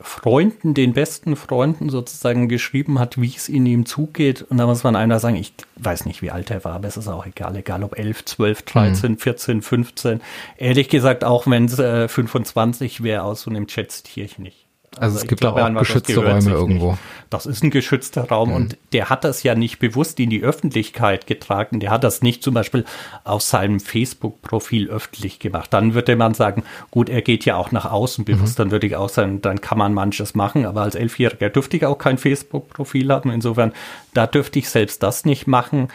Freunden, 0.00 0.74
den 0.74 0.92
besten 0.92 1.34
Freunden 1.34 1.90
sozusagen 1.90 2.48
geschrieben 2.48 3.00
hat, 3.00 3.20
wie 3.20 3.34
es 3.34 3.48
in 3.48 3.66
ihm 3.66 3.84
zugeht. 3.84 4.42
Und 4.42 4.58
da 4.58 4.66
muss 4.66 4.84
man 4.84 4.94
einer 4.94 5.18
sagen, 5.18 5.34
ich 5.34 5.52
weiß 5.76 6.06
nicht, 6.06 6.22
wie 6.22 6.30
alt 6.30 6.50
er 6.50 6.64
war, 6.64 6.74
aber 6.74 6.86
es 6.86 6.96
ist 6.96 7.08
auch 7.08 7.26
egal, 7.26 7.56
egal 7.56 7.82
ob 7.82 7.98
11, 7.98 8.24
12, 8.24 8.62
13, 8.62 9.10
mhm. 9.12 9.18
14, 9.18 9.62
15. 9.62 10.20
Ehrlich 10.56 10.88
gesagt, 10.88 11.24
auch 11.24 11.48
wenn 11.48 11.64
es 11.64 11.78
äh, 11.80 12.06
25 12.06 13.02
wäre, 13.02 13.24
aus 13.24 13.42
so 13.42 13.50
einem 13.50 13.66
Chat 13.66 13.90
zitiere 13.90 14.26
ich 14.26 14.38
nicht. 14.38 14.67
Also, 15.00 15.16
es 15.16 15.22
ich 15.22 15.28
gibt 15.28 15.40
glaube 15.40 15.64
auch 15.64 15.68
das 15.68 15.78
geschützte 15.80 16.16
Räume 16.16 16.50
irgendwo. 16.50 16.90
Nicht. 16.90 17.02
Das 17.30 17.44
ist 17.44 17.62
ein 17.62 17.70
geschützter 17.70 18.28
Raum 18.28 18.52
und 18.52 18.78
der 18.92 19.10
hat 19.10 19.22
das 19.22 19.42
ja 19.42 19.54
nicht 19.54 19.78
bewusst 19.78 20.18
in 20.18 20.30
die 20.30 20.42
Öffentlichkeit 20.42 21.26
getragen. 21.26 21.78
Der 21.78 21.90
hat 21.90 22.02
das 22.02 22.22
nicht 22.22 22.42
zum 22.42 22.54
Beispiel 22.54 22.86
auf 23.24 23.42
seinem 23.42 23.80
Facebook-Profil 23.80 24.88
öffentlich 24.88 25.38
gemacht. 25.38 25.72
Dann 25.72 25.92
würde 25.92 26.16
man 26.16 26.32
sagen, 26.32 26.62
gut, 26.90 27.10
er 27.10 27.20
geht 27.20 27.44
ja 27.44 27.56
auch 27.56 27.70
nach 27.70 27.84
außen 27.84 28.24
bewusst. 28.24 28.58
Dann 28.58 28.70
würde 28.70 28.86
ich 28.86 28.96
auch 28.96 29.10
sagen, 29.10 29.42
dann 29.42 29.60
kann 29.60 29.76
man 29.76 29.92
manches 29.92 30.34
machen. 30.34 30.64
Aber 30.64 30.82
als 30.82 30.94
Elfjähriger 30.94 31.50
dürfte 31.50 31.76
ich 31.76 31.84
auch 31.84 31.98
kein 31.98 32.16
Facebook-Profil 32.16 33.12
haben. 33.12 33.30
Insofern, 33.30 33.72
da 34.14 34.26
dürfte 34.26 34.58
ich 34.58 34.70
selbst 34.70 35.02
das 35.02 35.26
nicht 35.26 35.46
machen. 35.46 35.88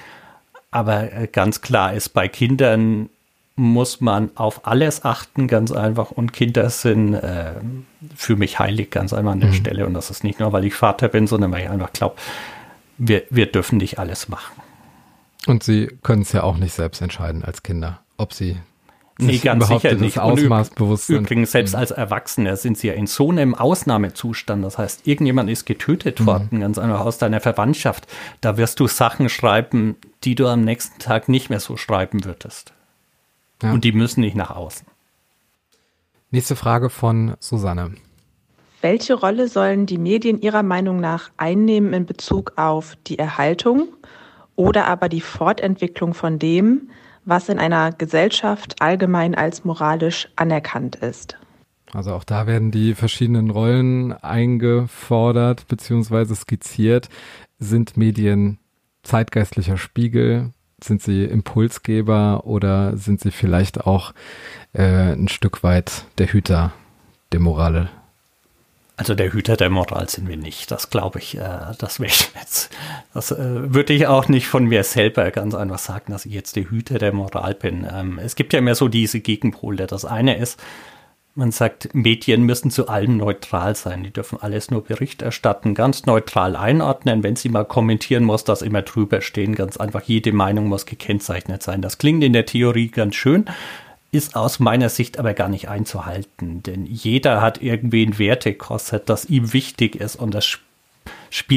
Aber 0.69 1.11
äh, 1.13 1.27
ganz 1.31 1.61
klar 1.61 1.93
ist, 1.93 2.09
bei 2.09 2.27
Kindern 2.27 3.09
muss 3.55 4.01
man 4.01 4.31
auf 4.35 4.65
alles 4.65 5.05
achten, 5.05 5.47
ganz 5.47 5.71
einfach. 5.71 6.11
Und 6.11 6.33
Kinder 6.33 6.69
sind 6.69 7.13
äh, 7.13 7.53
für 8.15 8.35
mich 8.35 8.59
heilig, 8.59 8.89
ganz 8.89 9.13
einfach 9.13 9.33
an 9.33 9.41
der 9.41 9.53
Stelle. 9.53 9.85
Und 9.85 9.93
das 9.93 10.09
ist 10.09 10.23
nicht 10.23 10.39
nur, 10.39 10.53
weil 10.53 10.65
ich 10.65 10.73
Vater 10.73 11.07
bin, 11.07 11.27
sondern 11.27 11.51
weil 11.51 11.63
ich 11.63 11.69
einfach 11.69 11.93
glaube, 11.93 12.15
wir, 12.97 13.23
wir 13.29 13.45
dürfen 13.45 13.77
nicht 13.77 13.99
alles 13.99 14.27
machen. 14.27 14.61
Und 15.45 15.63
sie 15.63 15.87
können 16.03 16.23
es 16.23 16.31
ja 16.31 16.43
auch 16.43 16.57
nicht 16.57 16.73
selbst 16.73 17.01
entscheiden 17.01 17.43
als 17.43 17.63
Kinder, 17.63 17.99
ob 18.17 18.33
sie 18.33 18.57
Nee, 19.19 19.33
sich 19.33 19.41
ganz 19.43 19.67
sicher 19.67 19.93
nicht. 19.93 20.17
Ausmaß 20.17 20.71
bewusst 20.71 21.07
sind. 21.07 21.17
Übrigens, 21.17 21.51
selbst 21.51 21.75
als 21.75 21.91
Erwachsene 21.91 22.57
sind 22.57 22.79
sie 22.79 22.87
ja 22.87 22.93
in 22.93 23.05
so 23.05 23.29
einem 23.29 23.53
Ausnahmezustand. 23.53 24.63
Das 24.63 24.79
heißt, 24.79 25.05
irgendjemand 25.05 25.51
ist 25.51 25.65
getötet 25.65 26.25
worden, 26.25 26.61
ganz 26.61 26.79
einfach 26.79 27.01
aus 27.01 27.19
deiner 27.19 27.39
Verwandtschaft. 27.39 28.07
Da 28.41 28.57
wirst 28.57 28.79
du 28.79 28.87
Sachen 28.87 29.29
schreiben, 29.29 29.97
die 30.23 30.33
du 30.33 30.47
am 30.47 30.61
nächsten 30.61 30.97
Tag 30.97 31.29
nicht 31.29 31.51
mehr 31.51 31.59
so 31.59 31.77
schreiben 31.77 32.25
würdest. 32.25 32.73
Ja. 33.63 33.71
Und 33.71 33.83
die 33.83 33.93
müssen 33.93 34.21
nicht 34.21 34.35
nach 34.35 34.51
außen. 34.51 34.85
Nächste 36.31 36.55
Frage 36.55 36.89
von 36.89 37.35
Susanne. 37.39 37.91
Welche 38.81 39.13
Rolle 39.13 39.47
sollen 39.47 39.85
die 39.85 39.97
Medien 39.97 40.41
Ihrer 40.41 40.63
Meinung 40.63 40.99
nach 40.99 41.31
einnehmen 41.37 41.93
in 41.93 42.05
Bezug 42.05 42.53
auf 42.57 42.97
die 43.07 43.17
Erhaltung 43.17 43.87
oder 44.55 44.87
aber 44.87 45.07
die 45.07 45.21
Fortentwicklung 45.21 46.13
von 46.13 46.39
dem, 46.39 46.89
was 47.23 47.47
in 47.47 47.59
einer 47.59 47.93
Gesellschaft 47.93 48.81
allgemein 48.81 49.35
als 49.35 49.63
moralisch 49.63 50.27
anerkannt 50.35 50.97
ist? 50.97 51.37
Also 51.93 52.13
auch 52.13 52.23
da 52.23 52.47
werden 52.47 52.71
die 52.71 52.95
verschiedenen 52.95 53.51
Rollen 53.51 54.11
eingefordert 54.11 55.67
bzw. 55.67 56.35
skizziert. 56.35 57.07
Sind 57.59 57.95
Medien 57.95 58.57
zeitgeistlicher 59.03 59.77
Spiegel? 59.77 60.51
Sind 60.83 61.01
sie 61.01 61.23
Impulsgeber 61.23 62.45
oder 62.45 62.97
sind 62.97 63.21
sie 63.21 63.31
vielleicht 63.31 63.81
auch 63.81 64.13
äh, 64.73 65.13
ein 65.13 65.29
Stück 65.29 65.63
weit 65.63 66.05
der 66.17 66.27
Hüter 66.27 66.73
der 67.31 67.39
Morale? 67.39 67.89
Also 68.95 69.15
der 69.15 69.33
Hüter 69.33 69.57
der 69.57 69.69
Moral 69.71 70.07
sind 70.07 70.27
wir 70.29 70.37
nicht. 70.37 70.69
Das 70.69 70.89
glaube 70.89 71.19
ich, 71.19 71.37
äh, 71.37 71.73
das 71.79 71.99
wäre 71.99 72.11
jetzt. 72.35 72.69
Das 73.13 73.31
äh, 73.31 73.73
würde 73.73 73.93
ich 73.93 74.07
auch 74.07 74.27
nicht 74.27 74.47
von 74.47 74.65
mir 74.65 74.83
selber 74.83 75.31
ganz 75.31 75.55
einfach 75.55 75.79
sagen, 75.79 76.11
dass 76.11 76.25
ich 76.25 76.33
jetzt 76.33 76.55
der 76.55 76.69
Hüter 76.69 76.99
der 76.99 77.11
Moral 77.11 77.55
bin. 77.55 77.87
Ähm, 77.91 78.19
es 78.19 78.35
gibt 78.35 78.53
ja 78.53 78.59
immer 78.59 78.75
so 78.75 78.87
diese 78.89 79.19
Gegenpole. 79.19 79.87
Das 79.87 80.05
eine 80.05 80.37
ist, 80.37 80.59
man 81.35 81.51
sagt, 81.51 81.93
Medien 81.93 82.43
müssen 82.43 82.69
zu 82.69 82.87
allem 82.87 83.17
neutral 83.17 83.75
sein. 83.75 84.03
Die 84.03 84.11
dürfen 84.11 84.39
alles 84.41 84.69
nur 84.69 84.83
Bericht 84.83 85.21
erstatten, 85.21 85.73
ganz 85.73 86.05
neutral 86.05 86.55
einordnen. 86.55 87.23
Wenn 87.23 87.35
sie 87.35 87.49
mal 87.49 87.65
kommentieren, 87.65 88.23
muss 88.23 88.43
das 88.43 88.61
immer 88.61 88.83
drüber 88.83 89.21
stehen. 89.21 89.55
Ganz 89.55 89.77
einfach, 89.77 90.03
jede 90.03 90.31
Meinung 90.31 90.67
muss 90.67 90.85
gekennzeichnet 90.85 91.63
sein. 91.63 91.81
Das 91.81 91.97
klingt 91.97 92.23
in 92.23 92.33
der 92.33 92.45
Theorie 92.45 92.89
ganz 92.89 93.15
schön, 93.15 93.45
ist 94.11 94.35
aus 94.35 94.59
meiner 94.59 94.89
Sicht 94.89 95.17
aber 95.17 95.33
gar 95.33 95.49
nicht 95.49 95.69
einzuhalten. 95.69 96.61
Denn 96.61 96.85
jeder 96.85 97.41
hat 97.41 97.61
irgendwie 97.61 98.05
ein 98.05 98.19
Wertekorsett, 98.19 99.09
das 99.09 99.25
ihm 99.25 99.53
wichtig 99.53 99.95
ist 99.95 100.15
und 100.15 100.33
das 100.35 100.45
spielt 100.45 100.72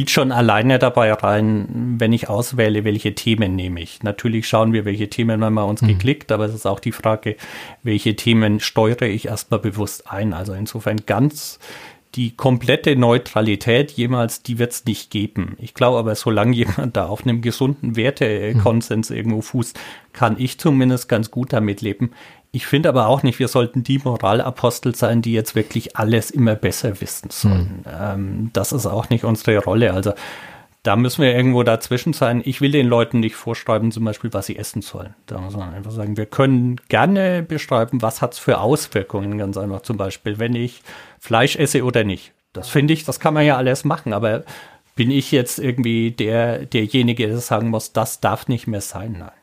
schon 0.09 0.33
alleine 0.33 0.79
dabei 0.79 1.13
rein, 1.13 1.97
wenn 1.99 2.13
ich 2.13 2.29
auswähle, 2.29 2.85
welche 2.85 3.15
Themen 3.15 3.55
nehme 3.55 3.81
ich. 3.81 4.03
Natürlich 4.03 4.49
schauen 4.49 4.73
wir, 4.73 4.85
welche 4.85 5.09
Themen 5.09 5.45
haben 5.45 5.55
wir 5.55 5.67
uns 5.67 5.83
Mhm. 5.83 5.89
geklickt, 5.89 6.33
aber 6.33 6.47
es 6.47 6.55
ist 6.55 6.67
auch 6.67 6.81
die 6.81 6.93
Frage, 6.93 7.37
welche 7.83 8.17
Themen 8.17 8.61
steuere 8.61 9.03
ich 9.03 9.27
erstmal 9.27 9.61
bewusst 9.61 10.11
ein. 10.11 10.33
Also 10.33 10.53
insofern 10.55 10.99
ganz 11.07 11.59
die 12.15 12.35
komplette 12.35 12.97
Neutralität 12.97 13.91
jemals, 13.93 14.43
die 14.43 14.59
wird 14.59 14.73
es 14.73 14.85
nicht 14.87 15.11
geben. 15.11 15.57
Ich 15.61 15.75
glaube 15.75 15.99
aber, 15.99 16.15
solange 16.15 16.57
jemand 16.57 16.97
da 16.97 17.07
auf 17.07 17.25
einem 17.25 17.43
gesunden 17.43 17.95
Wertekonsens 17.95 19.11
irgendwo 19.11 19.43
fußt, 19.43 19.79
kann 20.15 20.37
ich 20.39 20.59
zumindest 20.59 21.11
ganz 21.11 21.31
gut 21.31 21.53
damit 21.53 21.83
leben. 21.83 22.13
Ich 22.57 22.67
finde 22.67 22.89
aber 22.89 23.09
auch 23.09 23.23
nicht, 23.23 23.39
wir 23.39 23.49
sollten 23.49 23.85
die 23.85 23.99
Moralapostel 23.99 24.95
sein, 24.95 25.21
die 25.21 25.35
jetzt 25.35 25.55
wirklich 25.55 25.99
alles 25.99 26.31
immer 26.31 26.55
besser 26.55 27.03
wissen 27.03 27.29
sollen. 27.29 27.85
Ähm, 27.87 28.49
das 28.55 28.73
ist 28.73 28.87
auch 28.87 29.11
nicht 29.11 29.25
unsere 29.25 29.63
Rolle. 29.63 29.93
Also 29.93 30.15
da 30.83 30.97
müssen 30.97 31.21
wir 31.21 31.35
irgendwo 31.35 31.65
dazwischen 31.65 32.15
sein. 32.15 32.41
Ich 32.47 32.63
will 32.63 32.71
den 32.71 32.87
Leuten 32.87 33.21
nicht 33.21 33.37
vorschreiben, 33.37 33.93
zum 33.93 34.07
Beispiel, 34.07 34.33
was 34.33 34.47
sie 34.47 34.57
essen 34.57 34.81
sollen. 34.81 35.15
Da 35.27 35.39
muss 35.39 35.55
man 35.55 35.75
einfach 35.75 35.91
sagen, 35.91 36.17
wir 36.17 36.25
können 36.25 36.77
gerne 36.89 37.43
beschreiben, 37.43 38.01
was 38.01 38.23
hat 38.23 38.33
es 38.33 38.39
für 38.39 38.59
Auswirkungen, 38.59 39.37
ganz 39.37 39.59
einfach 39.59 39.83
zum 39.83 39.99
Beispiel, 39.99 40.39
wenn 40.39 40.55
ich 40.55 40.81
Fleisch 41.19 41.57
esse 41.57 41.85
oder 41.85 42.05
nicht. 42.05 42.33
Das 42.55 42.71
finde 42.71 42.95
ich, 42.95 43.05
das 43.05 43.21
kann 43.21 43.35
man 43.35 43.45
ja 43.45 43.59
alles 43.59 43.85
machen, 43.85 44.15
aber 44.15 44.45
bin 44.95 45.11
ich 45.11 45.31
jetzt 45.31 45.59
irgendwie 45.59 46.11
der, 46.11 46.65
derjenige, 46.65 47.27
der 47.27 47.37
sagen 47.37 47.69
muss, 47.69 47.93
das 47.93 48.21
darf 48.21 48.49
nicht 48.49 48.67
mehr 48.67 48.81
sein? 48.81 49.17
Nein. 49.19 49.36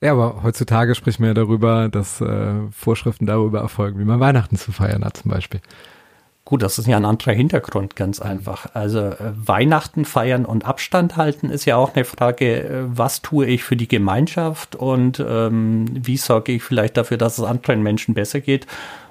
Ja, 0.00 0.12
aber 0.12 0.42
heutzutage 0.44 0.94
spricht 0.94 1.18
man 1.18 1.28
ja 1.28 1.34
darüber, 1.34 1.88
dass 1.88 2.20
äh, 2.20 2.52
Vorschriften 2.70 3.26
darüber 3.26 3.60
erfolgen, 3.60 3.98
wie 3.98 4.04
man 4.04 4.20
Weihnachten 4.20 4.56
zu 4.56 4.70
feiern 4.70 5.04
hat 5.04 5.16
zum 5.16 5.32
Beispiel. 5.32 5.60
Gut, 6.44 6.62
das 6.62 6.78
ist 6.78 6.86
ja 6.86 6.96
ein 6.96 7.04
anderer 7.04 7.32
Hintergrund, 7.32 7.94
ganz 7.94 8.22
einfach. 8.22 8.74
Also 8.74 9.00
äh, 9.00 9.32
Weihnachten 9.34 10.04
feiern 10.04 10.46
und 10.46 10.64
Abstand 10.64 11.16
halten 11.16 11.50
ist 11.50 11.64
ja 11.64 11.76
auch 11.76 11.94
eine 11.94 12.04
Frage, 12.04 12.62
äh, 12.62 12.84
was 12.86 13.22
tue 13.22 13.46
ich 13.46 13.64
für 13.64 13.76
die 13.76 13.88
Gemeinschaft 13.88 14.76
und 14.76 15.22
ähm, 15.26 15.86
wie 15.92 16.16
sorge 16.16 16.52
ich 16.52 16.62
vielleicht 16.62 16.96
dafür, 16.96 17.18
dass 17.18 17.36
es 17.36 17.44
anderen 17.44 17.82
Menschen 17.82 18.14
besser 18.14 18.40
geht 18.40 18.66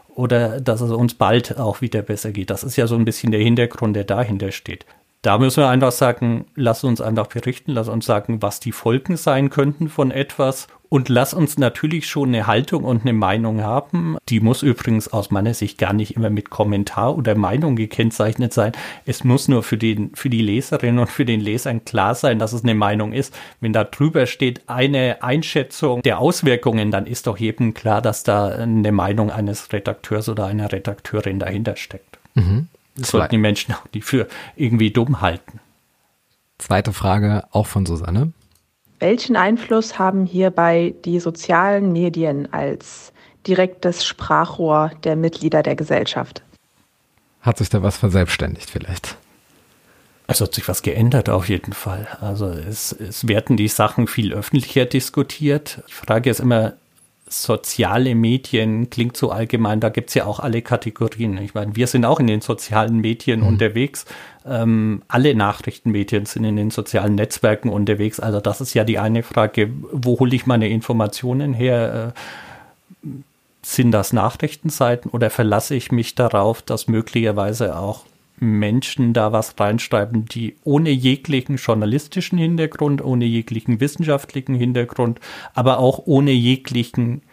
oder 0.08 0.62
dass 0.62 0.82
es 0.82 0.90
uns 0.92 1.14
bald 1.14 1.60
auch 1.60 1.82
wieder 1.82 2.02
besser 2.02 2.32
geht. 2.32 2.50
Das 2.50 2.64
ist 2.64 2.78
ja 2.78 2.88
so 2.88 2.96
ein 2.96 3.06
bisschen 3.06 3.32
der 3.32 3.42
Hintergrund, 3.42 3.96
der 3.96 4.06
dahinter 4.06 4.52
steht. 4.52 4.86
Da 5.24 5.38
müssen 5.40 5.64
wir 5.64 5.70
einfach 5.70 5.92
sagen, 5.92 6.46
lass 6.56 6.84
uns 6.84 7.02
einfach 7.02 7.28
berichten, 7.28 7.72
lass 7.72 7.90
uns 7.90 8.06
sagen, 8.06 8.42
was 8.42 8.60
die 8.60 8.72
Folgen 8.72 9.18
sein 9.18 9.50
könnten 9.50 9.90
von 9.90 10.12
etwas 10.12 10.68
und 10.90 11.10
lass 11.10 11.34
uns 11.34 11.58
natürlich 11.58 12.08
schon 12.08 12.30
eine 12.30 12.48
Haltung 12.48 12.84
und 12.84 13.02
eine 13.02 13.14
Meinung 13.14 13.62
haben. 13.62 14.18
Die 14.30 14.40
muss 14.40 14.64
übrigens 14.64 15.08
aus 15.08 15.32
meiner 15.32 15.54
Sicht 15.54 15.78
gar 15.78 15.94
nicht 15.94 16.16
immer 16.16 16.30
mit 16.30 16.50
Kommentar 16.50 17.18
oder 17.18 17.36
Meinung 17.36 17.76
gekennzeichnet 17.76 18.54
sein. 18.54 18.72
Es 19.06 19.24
muss 19.24 19.48
nur 19.48 19.64
für, 19.64 19.78
den, 19.78 20.12
für 20.16 20.30
die 20.30 20.42
Leserin 20.42 21.00
und 21.00 21.10
für 21.10 21.26
den 21.26 21.42
Lesern 21.42 21.84
klar 21.84 22.16
sein, 22.16 22.40
dass 22.40 22.54
es 22.54 22.64
eine 22.64 22.76
Meinung 22.76 23.12
ist. 23.12 23.34
Wenn 23.60 23.74
da 23.74 23.84
drüber 23.84 24.28
steht 24.28 24.62
eine 24.68 25.24
Einschätzung 25.24 26.02
der 26.04 26.20
Auswirkungen, 26.20 26.92
dann 26.92 27.06
ist 27.06 27.28
doch 27.28 27.38
jedem 27.38 27.74
klar, 27.74 28.02
dass 28.02 28.24
da 28.24 28.48
eine 28.48 28.92
Meinung 28.92 29.32
eines 29.32 29.74
Redakteurs 29.74 30.30
oder 30.30 30.46
einer 30.46 30.72
Redakteurin 30.72 31.40
dahinter 31.40 31.76
steckt. 31.76 32.20
Das 32.98 33.10
sollten 33.10 33.32
die 33.32 33.38
Menschen 33.38 33.74
auch 33.74 33.86
nicht 33.94 34.06
für 34.06 34.28
irgendwie 34.56 34.92
dumm 34.92 35.22
halten. 35.22 35.60
Zweite 36.58 36.94
Frage 36.94 37.44
auch 37.52 37.68
von 37.68 37.86
Susanne. 37.86 38.32
Welchen 39.00 39.36
Einfluss 39.36 40.00
haben 40.00 40.26
hierbei 40.26 40.96
die 41.06 41.20
sozialen 41.20 41.92
Medien 41.92 42.52
als 42.52 43.14
direktes 43.46 44.06
Sprachrohr 44.06 44.92
der 45.04 45.16
Mitglieder 45.16 45.62
der 45.62 45.76
Gesellschaft? 45.76 46.42
Hat 47.42 47.60
sich 47.60 47.70
da 47.70 47.84
was 47.84 47.98
verselbstständigt 47.98 48.70
vielleicht? 48.70 49.16
Es 50.26 50.42
hat 50.42 50.54
sich 50.54 50.68
was 50.68 50.82
geändert 50.82 51.30
auf 51.30 51.48
jeden 51.48 51.72
Fall. 51.74 52.08
Also 52.20 52.48
es, 52.48 52.92
es 52.92 53.28
werden 53.28 53.56
die 53.56 53.70
Sachen 53.70 54.08
viel 54.08 54.34
öffentlicher 54.34 54.86
diskutiert. 54.86 55.84
Die 55.88 55.94
Frage 55.94 56.30
ist 56.30 56.42
immer, 56.42 56.74
soziale 57.30 58.16
Medien 58.16 58.90
klingt 58.90 59.18
so 59.18 59.32
allgemein, 59.32 59.80
da 59.80 59.90
gibt's 59.90 60.14
ja 60.14 60.26
auch 60.26 60.40
alle 60.40 60.62
Kategorien. 60.62 61.38
Ich 61.38 61.54
meine, 61.54 61.76
wir 61.76 61.88
sind 61.88 62.06
auch 62.06 62.20
in 62.20 62.28
den 62.28 62.42
sozialen 62.42 62.98
Medien 63.00 63.42
unterwegs. 63.42 64.06
Ähm, 64.46 65.02
alle 65.08 65.36
Nachrichtenmedien 65.36 66.26
sind 66.26 66.46
in 66.46 66.56
den 66.56 66.72
sozialen 66.72 67.16
Netzwerken 67.16 67.70
unterwegs. 67.70 68.20
Also 68.20 68.40
das 68.40 68.62
ist 68.62 68.74
ja 68.74 68.84
die 68.84 69.00
eine 69.00 69.24
Frage, 69.24 69.70
wo 69.92 70.20
hole 70.20 70.36
ich 70.36 70.46
meine 70.46 70.70
Informationen 70.70 71.54
her? 71.54 72.14
Äh, 72.14 73.10
sind 73.64 73.92
das 73.92 74.14
Nachrichtenseiten 74.14 75.12
oder 75.12 75.30
verlasse 75.30 75.76
ich 75.76 75.92
mich 75.92 76.16
darauf, 76.16 76.62
dass 76.62 76.88
möglicherweise 76.88 77.78
auch 77.78 78.06
Menschen 78.40 79.14
da 79.14 79.32
was 79.32 79.56
reinschreiben, 79.60 80.26
die 80.26 80.56
ohne 80.64 80.92
jeglichen 80.92 81.56
journalistischen 81.56 82.38
Hintergrund, 82.38 83.04
ohne 83.04 83.26
jeglichen 83.26 83.80
wissenschaftlichen 83.80 84.54
Hintergrund, 84.54 85.20
aber 85.56 85.80
auch 85.80 86.04
ohne 86.06 86.32
jeglichen, 86.32 87.24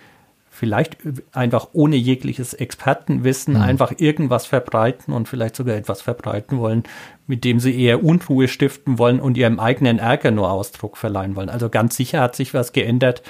vielleicht 0.48 0.96
einfach 1.32 1.68
ohne 1.72 1.96
jegliches 1.96 2.54
Expertenwissen, 2.54 3.56
einfach 3.56 3.92
irgendwas 3.98 4.46
verbreiten 4.46 5.12
und 5.12 5.28
vielleicht 5.28 5.56
sogar 5.56 5.76
etwas 5.76 6.00
verbreiten 6.00 6.58
wollen, 6.58 6.84
mit 7.26 7.44
dem 7.44 7.60
sie 7.60 7.78
eher 7.78 8.02
Unruhe 8.02 8.48
stiften 8.48 8.98
wollen 8.98 9.20
und 9.20 9.36
ihrem 9.36 9.60
eigenen 9.60 9.98
Ärger 9.98 10.30
nur 10.30 10.50
Ausdruck 10.50 10.96
verleihen 10.96 11.36
wollen. 11.36 11.50
Also 11.50 11.68
ganz 11.68 11.96
sicher 11.96 12.20
hat 12.22 12.34
sich 12.34 12.54
was 12.54 12.72
geändert. 12.72 13.22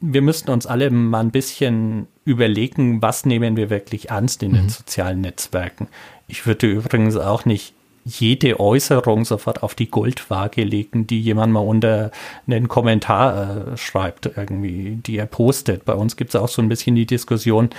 wir 0.00 0.22
müssten 0.22 0.50
uns 0.50 0.66
alle 0.66 0.90
mal 0.90 1.20
ein 1.20 1.30
bisschen 1.30 2.06
überlegen, 2.24 3.00
was 3.02 3.24
nehmen 3.24 3.56
wir 3.56 3.70
wirklich 3.70 4.10
ernst 4.10 4.42
in 4.42 4.52
mhm. 4.52 4.56
den 4.56 4.68
sozialen 4.68 5.22
Netzwerken. 5.22 5.88
Ich 6.28 6.46
würde 6.46 6.66
übrigens 6.66 7.16
auch 7.16 7.44
nicht 7.44 7.72
jede 8.04 8.60
Äußerung 8.60 9.24
sofort 9.24 9.62
auf 9.64 9.74
die 9.74 9.90
Goldwaage 9.90 10.62
legen, 10.62 11.06
die 11.08 11.20
jemand 11.20 11.52
mal 11.52 11.60
unter 11.60 12.12
einen 12.46 12.68
Kommentar 12.68 13.72
äh, 13.72 13.76
schreibt, 13.76 14.30
irgendwie, 14.36 14.98
die 15.04 15.18
er 15.18 15.26
postet. 15.26 15.84
Bei 15.84 15.94
uns 15.94 16.16
gibt 16.16 16.30
es 16.30 16.40
auch 16.40 16.48
so 16.48 16.62
ein 16.62 16.68
bisschen 16.68 16.94
die 16.94 17.06
Diskussion, 17.06 17.70